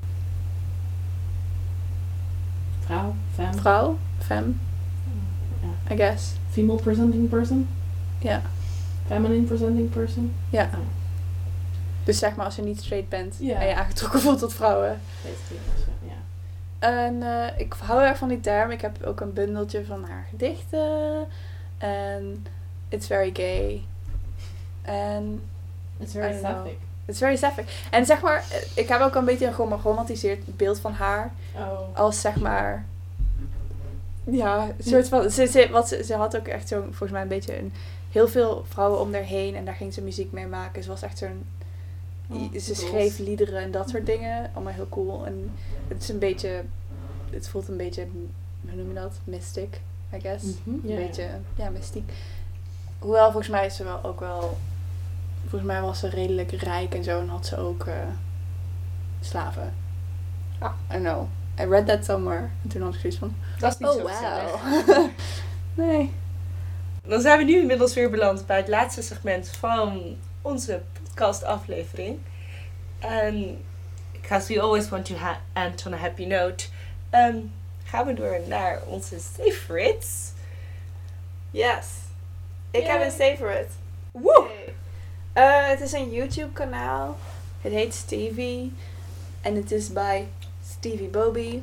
[2.85, 4.53] Vrouw, femme, vrouw, femme,
[5.61, 5.95] Ja.
[5.95, 6.33] I guess.
[6.51, 7.69] female presenting person,
[8.19, 8.43] Ja.
[9.07, 10.33] feminine presenting person.
[10.51, 10.65] Ja.
[10.65, 10.79] Oh.
[12.05, 15.01] Dus zeg maar als je niet straight bent en je aangetrokken voelt tot vrouwen.
[16.07, 16.13] Ja.
[16.79, 18.71] En eh, ik hou erg van die term.
[18.71, 21.27] Ik heb ook een bundeltje van haar gedichten.
[21.79, 22.47] En
[22.89, 23.83] it's very gay.
[24.83, 25.41] En
[25.99, 26.67] It's very don't
[27.07, 27.09] sapphic.
[27.09, 27.89] it's very sapphic.
[27.91, 31.33] En zeg maar, eh, ik heb ook een beetje een geromantiseerd beeld van haar.
[31.57, 31.97] Oh.
[31.97, 32.85] Als zeg maar...
[34.25, 35.31] Ja, een soort van...
[35.31, 37.73] Ze, ze, wat ze, ze had ook echt zo'n, volgens mij een beetje een...
[38.11, 40.83] Heel veel vrouwen om haar heen en daar ging ze muziek mee maken.
[40.83, 41.45] Ze was echt zo'n...
[42.29, 44.51] Oh, ze schreef liederen en dat soort dingen.
[44.55, 45.27] Allemaal heel cool.
[45.27, 45.51] En
[45.89, 46.63] het is een beetje...
[47.31, 48.07] Het voelt een beetje...
[48.61, 49.13] Hoe noem je dat?
[49.25, 49.81] Mystic,
[50.15, 50.45] I guess.
[50.45, 51.29] Mhm, Een beetje...
[51.57, 52.13] Ja, mystiek.
[52.99, 54.57] Hoewel, volgens mij is ze wel ook wel...
[55.43, 57.21] Volgens mij was ze redelijk rijk en zo.
[57.21, 57.95] En had ze ook eh,
[59.21, 59.75] slaven.
[60.59, 61.29] Ah, I don't know.
[61.61, 62.49] I read that somewhere.
[62.63, 63.35] En toen had ik zoiets van...
[63.59, 64.03] Dat is niet Oh, zo
[64.87, 65.09] wow.
[65.87, 66.13] nee.
[67.07, 72.19] Dan zijn we nu inmiddels weer beland bij het laatste segment van onze podcastaflevering.
[72.99, 73.65] En
[74.13, 75.15] because we always want to
[75.53, 76.67] end on a happy note,
[77.11, 77.37] ehm,
[77.85, 80.33] gaan we door naar onze favorites.
[81.51, 81.87] Yes.
[82.71, 83.69] Ik heb een favorite.
[84.13, 84.49] Woe!
[85.33, 87.17] Eh, het is een YouTube kanaal.
[87.61, 88.73] Het heet Stevie.
[89.41, 90.29] En het is bij
[90.67, 91.61] Stevie Bobby.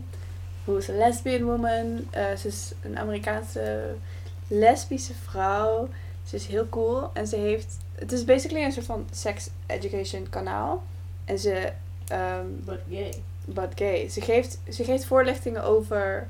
[0.63, 2.07] Who is a lesbian woman.
[2.09, 3.95] Eh, ze is een Amerikaanse
[4.47, 5.89] lesbische vrouw.
[6.25, 7.09] Ze is heel cool.
[7.13, 7.77] En ze heeft...
[7.95, 10.83] Het is basically een soort van sex education kanaal.
[11.25, 11.71] En ze...
[12.07, 13.13] ehm, But gay.
[13.45, 14.09] but gay.
[14.09, 16.27] Ze geeft, ze geeft voorlichtingen over...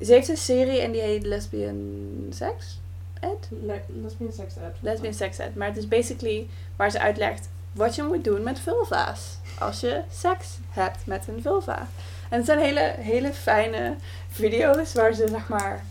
[0.00, 2.79] Ze heeft een serie en die heet Lesbian Sex
[3.20, 3.48] Ed?
[3.62, 4.76] Le lesbian sex ed.
[4.80, 5.54] Lesbian Sex Ed.
[5.54, 9.38] Maar het is basically waar ze uitlegt wat je moet doen met vulva's.
[9.58, 11.88] Als je seks hebt met een vulva.
[12.28, 13.96] En het zijn hele, hele fijne
[14.28, 15.84] video's waar ze zeg maar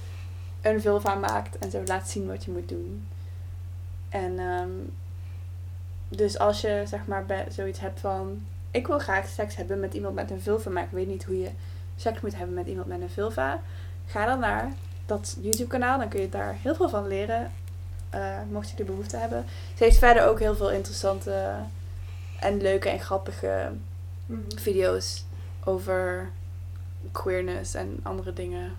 [0.61, 3.07] een vulva maakt en zo laat zien wat je moet doen.
[4.09, 4.69] En ehm,
[6.07, 10.15] dus als je zeg maar zoiets hebt van ik wil graag seks hebben met iemand
[10.15, 11.49] met een vulva, maar ik weet niet hoe je
[11.95, 13.61] seks moet hebben met iemand met een vulva.
[14.05, 14.71] Ga dan naar
[15.09, 17.51] dat YouTube kanaal, dan kun je daar heel veel van leren.
[18.09, 19.45] eh, mocht je de behoefte hebben.
[19.77, 21.53] Ze heeft verder ook heel veel interessante
[22.39, 23.71] en leuke en grappige
[24.25, 24.39] Mhm.
[24.55, 25.23] video's
[25.63, 26.29] over
[27.11, 28.75] queerness en andere dingen.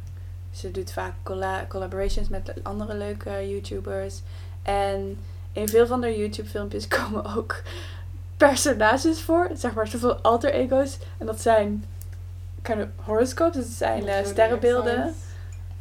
[0.51, 4.21] Ze doet vaak colla- collaborations met andere leuke YouTubers.
[4.63, 5.19] En
[5.53, 7.63] in veel van haar YouTube filmpjes komen ook
[8.37, 9.51] personages voor.
[9.55, 10.99] Zeg maar zoveel alter ego's.
[11.19, 11.85] En dat zijn
[12.63, 13.57] kind of horoscopes.
[13.67, 15.15] Dat zijn eh, sterrenbeelden.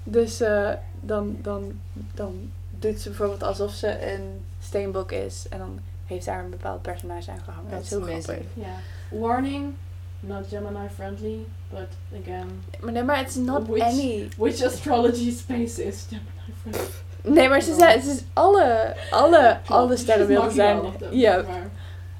[0.03, 0.69] Dus eh,
[1.01, 1.79] dan, dan,
[2.13, 5.45] dan doet ze bijvoorbeeld alsof ze een steenbok is.
[5.49, 7.71] En dan heeft daar een bepaald personage aan gehangen.
[7.71, 8.45] Dat is heel grappig.
[8.53, 8.73] Ja.
[9.19, 9.73] Warning,
[10.19, 11.37] not Gemini friendly,
[11.69, 11.87] but
[12.21, 14.29] again, Maar nee, maar het is not Which- any.
[14.37, 16.87] which astrology space is Gemini friendly?
[17.23, 20.81] Nee, maar ze zijn, het is alle, alle, alle sterrenbeelden zijn.
[21.11, 21.45] Ja,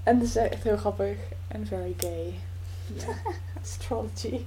[0.03, 1.17] en het is echt heel grappig.
[1.47, 2.33] En very gay.
[2.95, 3.05] ja.
[3.61, 4.39] Astrology.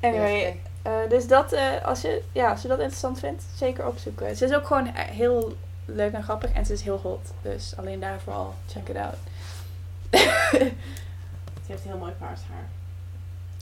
[0.00, 4.36] Anyway, eh, dus dat, eh, als, je, ja, als je dat interessant vindt, zeker opzoeken.
[4.36, 7.32] Ze is ook gewoon eh, heel leuk en grappig en ze is heel hot.
[7.42, 9.16] Dus alleen daarvoor al, check it out.
[11.66, 12.68] Ze heeft heel mooi paars haar.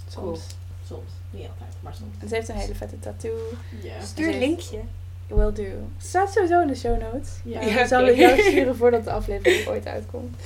[0.08, 0.40] Soms.
[0.86, 1.10] Soms.
[1.30, 2.14] Niet altijd, maar soms.
[2.18, 3.38] En ze heeft een hele vette tattoo.
[3.82, 4.00] Ja.
[4.00, 4.80] Stuur een linkje.
[5.26, 5.88] Will do.
[5.98, 7.30] Staat sowieso in de show notes.
[7.44, 7.60] Ja.
[7.60, 7.80] Ja.
[7.80, 10.36] Ik zal het jou sturen voordat de aflevering ooit uitkomt.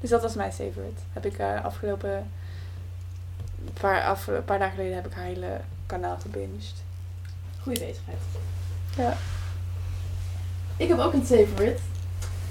[0.00, 1.00] dus dat was mijn favorite.
[1.12, 2.30] Heb ik eh, afgelopen
[3.80, 6.74] paar, af, een paar dagen geleden heb ik haar hele kanaal gebinged.
[7.62, 8.18] Goeie bezigheid.
[8.96, 9.16] Ja.
[10.76, 11.80] Ik heb ook een favorite.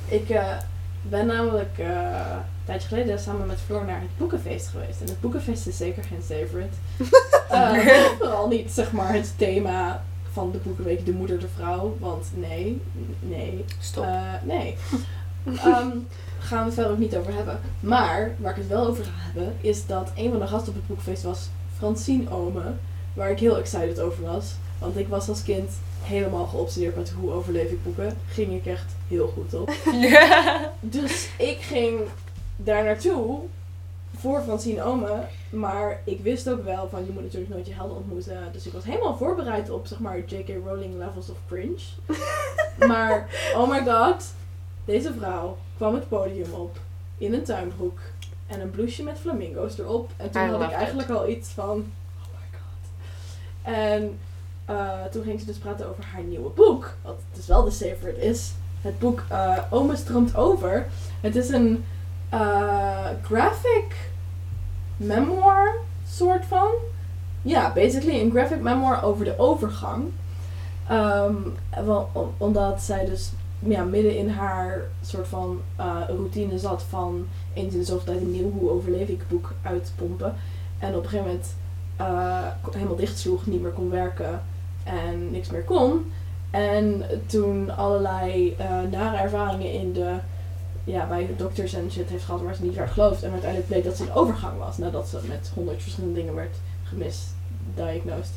[0.07, 0.57] Ik eh,
[1.01, 5.01] ben namelijk eh, een tijdje geleden samen met Floor naar het boekenfeest geweest.
[5.01, 6.75] En het boekenfeest is zeker geen favorite.
[7.51, 7.77] Eh,
[8.17, 11.97] vooral niet zeg maar het thema van de boekenweek De Moeder de Vrouw.
[11.99, 12.81] Want nee,
[13.19, 14.05] nee, Stop.
[14.43, 14.77] nee.
[15.63, 15.89] Ehm,
[16.41, 17.59] gaan we het verder ook niet over hebben.
[17.79, 20.75] Maar waar ik het wel over ga hebben, is dat een van de gasten op
[20.75, 22.73] het boekenfeest was Francine Ome.
[23.13, 24.53] Waar ik heel excited over was.
[24.79, 28.17] Want ik was als kind helemaal geobsedeerd met hoe overleef ik boeken.
[28.27, 29.71] Ging ik echt heel goed op.
[30.79, 31.99] Dus ik ging
[32.55, 33.39] daar naartoe
[34.15, 35.23] voor Francine Ome.
[35.49, 38.49] Maar ik wist ook wel van je moet natuurlijk nooit je helden ontmoeten.
[38.51, 40.49] Dus ik was helemaal voorbereid op zeg maar J.K.
[40.65, 41.81] Rowling levels of cringe.
[42.91, 44.33] maar oh my god,
[44.85, 46.77] deze vrouw kwam het podium op
[47.17, 47.99] in een tuinbroek
[48.47, 50.11] en een blouseje met flamingo's erop.
[50.17, 50.73] En toen I had ik it.
[50.73, 52.89] eigenlijk al iets van oh my god.
[53.61, 54.19] En
[54.65, 56.93] eh, toen ging ze dus praten over haar nieuwe boek.
[57.01, 58.51] Wat dus wel de favorite is.
[58.81, 60.87] Het boek eh Ome stroomt over.
[61.21, 61.85] Het is een
[62.29, 64.09] eh, graphic
[64.97, 65.75] memoir
[66.07, 66.71] soort van.
[67.41, 70.11] Ja, basically een graphic memoir over de overgang.
[70.87, 71.35] Ehm,
[71.85, 73.31] wel, omdat zij dus
[73.69, 78.21] ja, midden in haar soort van eh, routine zat van eens in de zoveel tijd
[78.21, 80.35] een nieuw hoe overleef ik boek uitpompen.
[80.79, 81.55] En op een gegeven moment
[81.95, 84.41] eh, helemaal dicht sloeg, niet meer kon werken
[84.83, 86.11] en niks meer kon.
[86.51, 90.15] En toen allerlei eh nare ervaringen in de,
[90.83, 93.23] ja, bij dokters en shit heeft gehad waar ze niet werd geloofd.
[93.23, 96.55] En uiteindelijk bleek dat ze een overgang was nadat ze met honderd verschillende dingen werd
[96.83, 98.33] gemisdiagnosed.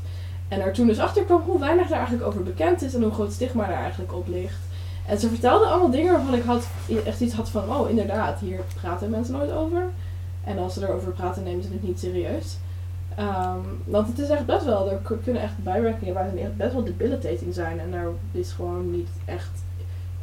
[0.48, 3.12] En er toen dus achter kwam hoe weinig er eigenlijk over bekend is en hoe
[3.12, 4.63] groot stigma er eigenlijk op ligt.
[5.06, 6.66] En ze vertelde allemaal dingen waarvan ik had,
[7.04, 9.82] echt iets had van, oh inderdaad, hier praten mensen nooit over.
[10.44, 12.56] En als ze erover praten, nemen ze het niet serieus.
[13.16, 16.84] Ehm, want het is echt best wel, er kunnen echt bijwerkingen die echt best wel
[16.84, 17.80] debilitating zijn.
[17.80, 19.50] En daar is gewoon niet echt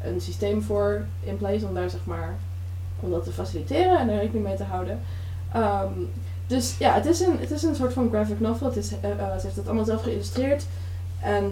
[0.04, 2.36] een systeem voor in place om daar zeg maar,
[3.00, 5.00] om dat te faciliteren en er rekening mee te houden.
[5.54, 5.94] Ehm,
[6.48, 8.68] dus ja, het is, een, het is een soort van graphic novel.
[8.68, 10.66] Het is, eh, eh, ze heeft het allemaal zelf geïllustreerd.
[11.20, 11.52] En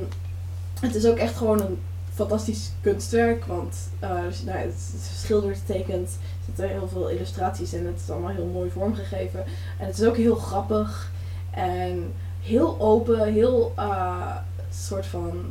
[0.82, 1.80] het is ook echt gewoon een
[2.20, 3.46] fantastisch kunstwerk.
[3.46, 4.10] Want eh,
[4.46, 6.10] het is geschilderd, getekend.
[6.10, 7.86] Er zitten heel veel illustraties in.
[7.86, 9.46] Het is allemaal heel mooi vormgegeven.
[9.78, 11.12] En het is ook heel grappig.
[11.52, 13.34] En heel open.
[13.34, 14.36] Heel eh,
[14.70, 15.46] soort van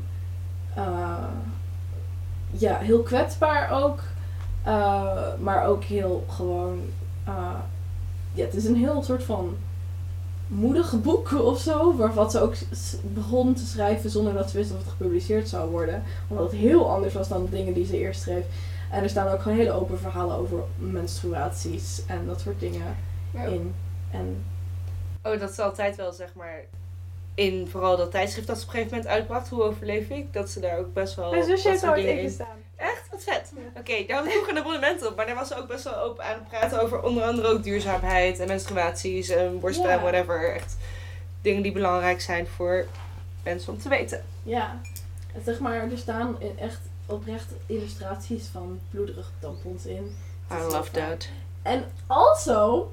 [0.75, 1.29] eh,
[2.51, 4.03] ja, heel kwetsbaar ook.
[5.41, 6.81] Maar ook heel gewoon.
[8.35, 9.57] ja, het is een heel soort van
[10.49, 11.97] moedig boek of zo.
[11.97, 12.55] Waarvan ze ook
[13.03, 16.03] begon te schrijven zonder dat ze wist of het gepubliceerd zou worden.
[16.29, 18.45] Omdat het heel anders was dan de dingen die ze eerst schreef.
[18.91, 22.97] En er staan ook gewoon hele open verhalen over menstruaties en dat soort dingen
[23.33, 23.75] in.
[24.11, 24.45] En
[25.23, 26.65] Oh, dat is altijd wel, zeg maar,
[27.35, 30.51] in vooral dat tijdschrift dat ze op een gegeven moment uitbracht, Hoe overleef ik, dat
[30.51, 32.29] ze daar ook best wel Mijn zusje wat heeft soort ooit dingen in in...
[32.29, 32.57] gestaan.
[32.77, 33.08] Echt?
[33.25, 33.53] Wat vet.
[33.79, 35.97] Oké, daar had ik vroeger een abonnement op, maar daar was ze ook best wel
[35.97, 39.93] open aan het praten over onder andere ook duurzaamheid en menstruaties en borsten Ja.
[39.95, 40.55] en whatever.
[40.55, 40.77] Echt
[41.43, 42.87] dingen die belangrijk zijn voor
[43.43, 44.25] mensen om te weten.
[44.43, 44.81] ja,
[45.35, 50.17] en zeg maar, er staan echt oprecht illustraties van bloederige tampons in.
[50.53, 51.29] I love that.
[51.63, 52.91] En also,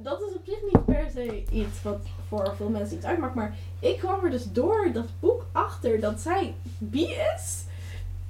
[0.00, 1.98] dat is op zich niet per se iets wat
[2.28, 6.20] voor veel mensen iets uitmaakt, maar ik kwam er dus door dat boek achter dat
[6.20, 7.04] zij bi
[7.34, 7.62] is.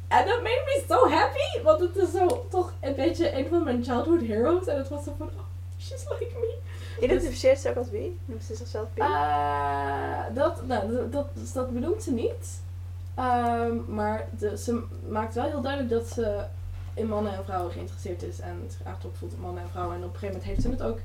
[0.08, 3.64] En dat made me so happy, want het is zo toch een beetje een van
[3.64, 4.66] mijn childhood heroes.
[4.66, 5.42] En het was zo van, oh,
[5.78, 6.56] she's like me.
[7.00, 8.18] Identificeert ze ook als wie?
[8.24, 9.04] Noemt ze zichzelf wie?
[9.04, 12.60] Eh, dat, nou, dat, dat, dus dat benoemt ze niet.
[13.14, 16.44] Ehm, maar de, ze maakt wel heel duidelijk dat ze
[16.94, 18.40] in mannen en vrouwen geïnteresseerd is.
[18.40, 19.96] En zich aangetrokken voelt in mannen en vrouwen.
[19.96, 20.98] En op een gegeven moment heeft ze het ook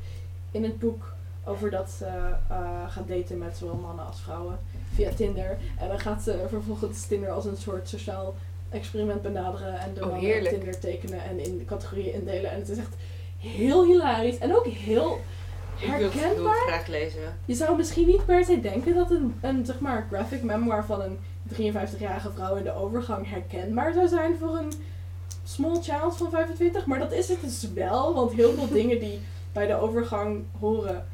[0.51, 1.13] in het boek
[1.45, 2.05] over dat ze
[2.49, 4.59] eh, gaat daten met zowel mannen als vrouwen
[4.93, 5.57] via Tinder.
[5.77, 8.35] En dan gaat ze vervolgens Tinder als een soort sociaal
[8.73, 9.79] experiment benaderen.
[9.79, 10.47] En de Oh, mannen op.
[10.47, 12.51] Tinder tekenen en in de categorieën indelen.
[12.51, 12.95] En het is echt
[13.37, 14.37] heel hilarisch.
[14.37, 15.19] En ook heel
[15.79, 16.63] ik wil het herkenbaar.
[16.67, 17.21] graag lezen.
[17.45, 21.01] Je zou misschien niet per se denken dat een, een zeg maar, graphic memoir van
[21.01, 21.17] een
[21.53, 24.73] 53-jarige vrouw in de overgang herkenbaar zou zijn voor een
[25.43, 26.85] small child van 25.
[26.85, 29.19] Maar dat is het dus wel, want heel veel dingen die
[29.51, 31.05] bij de overgang horen,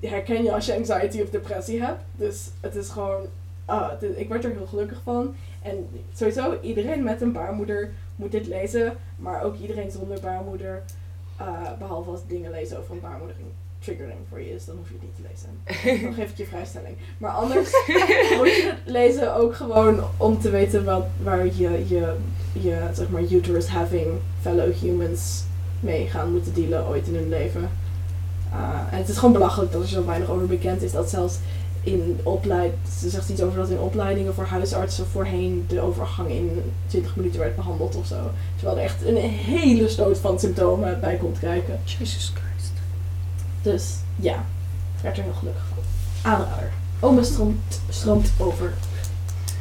[0.00, 2.02] herken je als je anxiety of depressie hebt.
[2.12, 3.26] Dus het is gewoon,
[3.64, 5.34] ah, het is- ik word er heel gelukkig van.
[5.62, 10.82] En sowieso, iedereen met een baarmoeder moet dit lezen, maar ook iedereen zonder baarmoeder.
[11.38, 11.46] eh,
[11.78, 13.36] behalve als dingen lezen over een baarmoeder
[13.78, 16.02] triggering voor je is, dan hoef je het niet te lezen.
[16.04, 16.96] Dan geef ik je vrijstelling.
[17.18, 17.70] Maar anders
[18.38, 22.14] moet je het lezen ook gewoon om te weten wat, waar je, je,
[22.52, 24.06] je zeg maar, uterus having
[24.40, 25.44] fellow humans
[25.80, 27.70] mee gaan moeten dealen ooit in hun leven.
[28.52, 31.38] Uh, en het is gewoon belachelijk dat er zo weinig over bekend is dat zelfs
[31.84, 36.72] in opleid, ze zegt iets over dat in opleidingen voor huisartsen voorheen de overgang in
[36.86, 38.30] 20 minuten werd behandeld of zo.
[38.56, 41.80] Terwijl er echt een hele stoot van symptomen bij komt kijken.
[41.84, 42.72] Jesus Christ.
[43.62, 44.34] Dus ja,
[44.96, 46.32] ik werd er heel gelukkig van.
[46.32, 46.70] Aanrader.
[47.00, 48.72] Ome stroomt, stroomt over.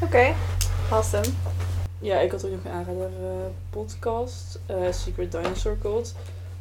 [0.01, 0.33] Oké,
[0.89, 1.25] awesome.
[1.99, 3.29] Ja, ik had ook nog een aanrader eh,
[3.69, 6.13] podcast, eh, Secret Dinosaur Cult.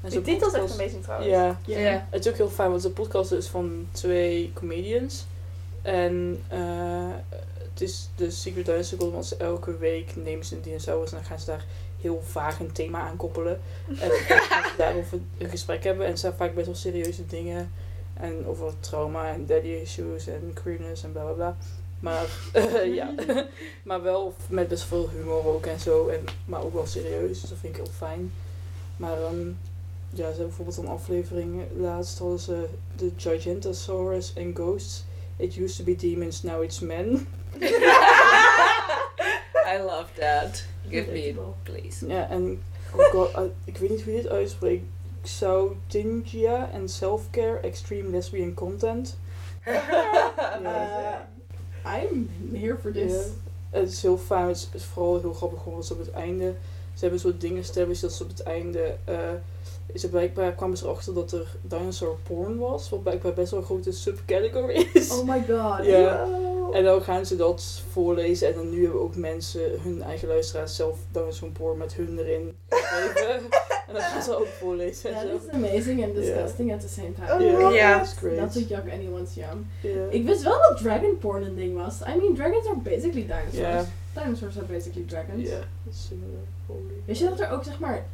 [0.02, 1.30] En Die titel is echt amazing trouwens.
[1.30, 2.06] Ja, Ja.
[2.10, 5.24] het is ook heel fijn, want de podcast is van twee comedians.
[5.82, 7.10] En eh,
[7.72, 11.38] het is de Secret want ze elke week nemen ze een dinosaurus en dan gaan
[11.38, 11.64] ze daar
[12.00, 13.60] heel vaag een thema aan koppelen.
[13.88, 16.04] En dan gaan ze daarover een gesprek hebben.
[16.04, 17.72] En het zijn vaak best wel serieuze dingen.
[18.14, 21.56] En over trauma en daddy issues en queerness en bla bla bla.
[22.00, 22.26] Maar
[23.00, 23.14] ja,
[23.88, 26.08] maar wel met best veel humor ook en zo.
[26.08, 28.32] En, maar ook wel serieus, dus dat vind ik heel fijn.
[28.96, 29.46] Maar ehm,
[30.10, 32.64] ja, ze hebben bijvoorbeeld een aflevering laatst hadden ze
[32.96, 35.04] de Gigantosaurus and Ghosts.
[35.42, 37.26] It used to be demons, now it's men.
[39.66, 40.64] I love that.
[40.88, 42.06] Give me it, please.
[42.06, 42.62] Ja, en
[42.94, 44.84] oh god, uh, ik weet niet hoe je het uitspreekt.
[45.22, 49.16] Xautingia en Self-Care Extreme Lesbian Content.
[50.62, 51.18] Uh,
[51.84, 53.12] I'm here for this.
[53.70, 56.54] Het is heel fijn, het is, vooral heel grappig gewoon ze op het einde.
[56.94, 58.96] Ze hebben een soort dingen established dat ze op het einde.
[59.04, 59.14] eh
[59.86, 63.60] is er blijkbaar kwamen ze erachter dat er dinosaur porn was, wat blijkbaar best wel
[63.60, 65.10] een grote subcategory is.
[65.10, 65.86] Oh my god.
[65.86, 66.28] Ja.
[66.72, 70.76] En dan gaan ze dat voorlezen en dan nu hebben ook mensen, hun eigen luisteraars,
[70.76, 72.54] zelf dinosaur porn met hun erin
[73.88, 75.48] en dat gaan ze ook voorlezen en That zo.
[75.48, 77.72] is amazing and disgusting at the same time.
[77.74, 78.36] Ja, dat is great.
[78.36, 79.66] Not to yuck anyone's yum.
[79.80, 80.06] Ja.
[80.10, 82.00] Ik wist wel dat dragon porn een ding was.
[82.00, 83.86] I mean, dragons are basically dinosaurs.
[84.14, 85.48] Dinosaurs are basically dragons.
[85.48, 86.40] Ja, dat is similar.
[87.04, 88.06] Wist je dat er ook zeg maar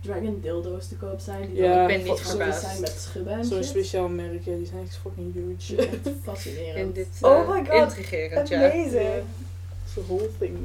[0.00, 1.46] dragon dildo's te koop zijn?
[1.52, 2.60] Die Ja, ik ben ook niet verbaasd.
[2.60, 5.88] zijn met schubben en Zo'n speciaal merk, ja, die zijn echt fucking huge.
[6.22, 6.76] Fascinerend.
[6.76, 7.74] In dit Oh eh, my god.
[7.82, 8.56] intrigerend, ja.
[8.70, 9.22] Amazing.
[9.84, 10.58] It's the whole thing.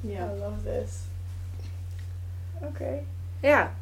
[0.00, 0.24] Ja.
[0.34, 0.92] I love this.
[2.62, 2.98] Oké.
[3.40, 3.74] Ja.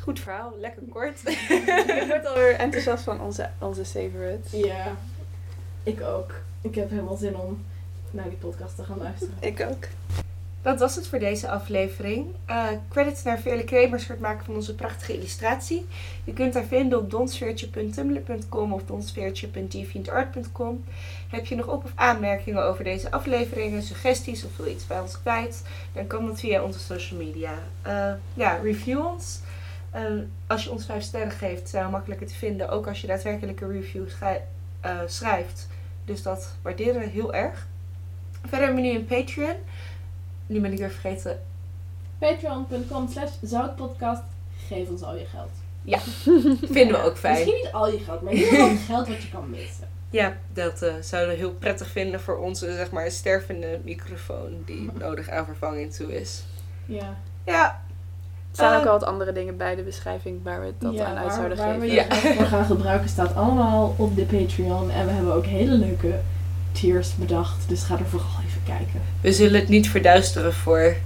[0.00, 1.20] Goed verhaal, lekker kort.
[1.28, 4.50] ik word alweer enthousiast van onze, onze favorites.
[4.52, 4.96] Ja,
[5.82, 6.32] ik ook.
[6.60, 7.64] Ik heb helemaal zin om
[8.10, 9.34] naar die podcast te gaan luisteren.
[9.40, 9.84] Ik ook.
[10.64, 12.26] Dat was het voor deze aflevering.
[12.46, 15.86] Eh, credits naar Veerle Kremers voor het maken van onze prachtige illustratie.
[16.24, 20.84] Je kunt haar vinden op donsfeertje.tumblr.com of donsfeertje.deviantart.com.
[21.28, 25.20] Heb je nog op- of aanmerkingen over deze afleveringen, suggesties of wil iets bij ons
[25.20, 25.62] kwijt?
[25.92, 27.52] Dan kan dat via onze social media.
[27.82, 29.40] Eh, ja, review ons.
[29.90, 30.02] Eh,
[30.46, 32.68] als je ons 5 sterren geeft, zijn we makkelijker te vinden.
[32.68, 34.44] Ook als je daadwerkelijk een review schrij-
[35.06, 35.68] schrijft.
[36.04, 37.66] Dus dat waarderen we heel erg.
[38.40, 39.54] Verder hebben we nu een Patreon.
[40.46, 41.40] Nu ben ik weer vergeten.
[42.18, 44.22] Patreon.com slash zoutpodcast.
[44.68, 45.50] Geef ons al je geld.
[46.72, 47.34] Vinden we ook fijn.
[47.34, 49.88] Misschien niet al je geld, maar in ieder geval geld wat je kan missen.
[50.10, 54.90] Ja, dat eh, zouden we heel prettig vinden voor onze, zeg maar, stervende microfoon die
[54.98, 56.44] nodig aan vervanging toe is.
[56.86, 57.16] Ja.
[57.44, 57.80] Ja, Er
[58.52, 61.26] staan ook wel wat andere dingen bij de beschrijving waar we dat ja, aan uit
[61.26, 61.94] waar, zouden waar we geven.
[61.94, 62.14] Ja.
[62.14, 64.90] geld voor gaan gebruiken staat allemaal op de Patreon.
[64.90, 66.20] En we hebben ook hele leuke
[66.72, 67.68] tiers bedacht.
[67.68, 69.02] Dus ga er vooral kijken.
[69.20, 70.96] we zullen het niet verduisteren voor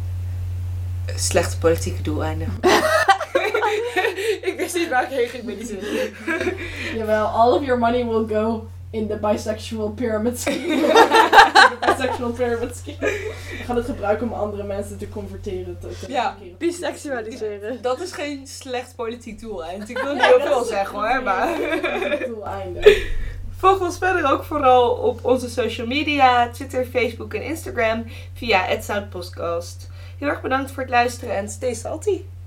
[1.16, 2.48] slechte politieke doeleinden.
[4.48, 5.78] ik wist niet waar ik heen ging met die zin.
[6.98, 10.76] Jawel, all of your money will go in the bisexual pyramid scheme.
[11.86, 12.97] bisexual pyramid scheme.
[13.59, 15.78] We gaan het gebruiken om andere mensen te converteren.
[15.80, 16.36] Te, te Ja.
[16.59, 17.82] Biseksualiseren.
[17.82, 19.89] Dat is geen slecht politiek doeleind.
[19.89, 21.56] Ik wil niet heel veel zeggen hoor, maar...
[22.26, 23.06] Doeleinde.
[23.59, 28.05] Volg ons verder ook vooral op onze social media, Twitter, Facebook en Instagram
[28.35, 29.90] via @zoutpodcast.
[30.18, 32.20] Heel erg bedankt voor het luisteren en stay salty.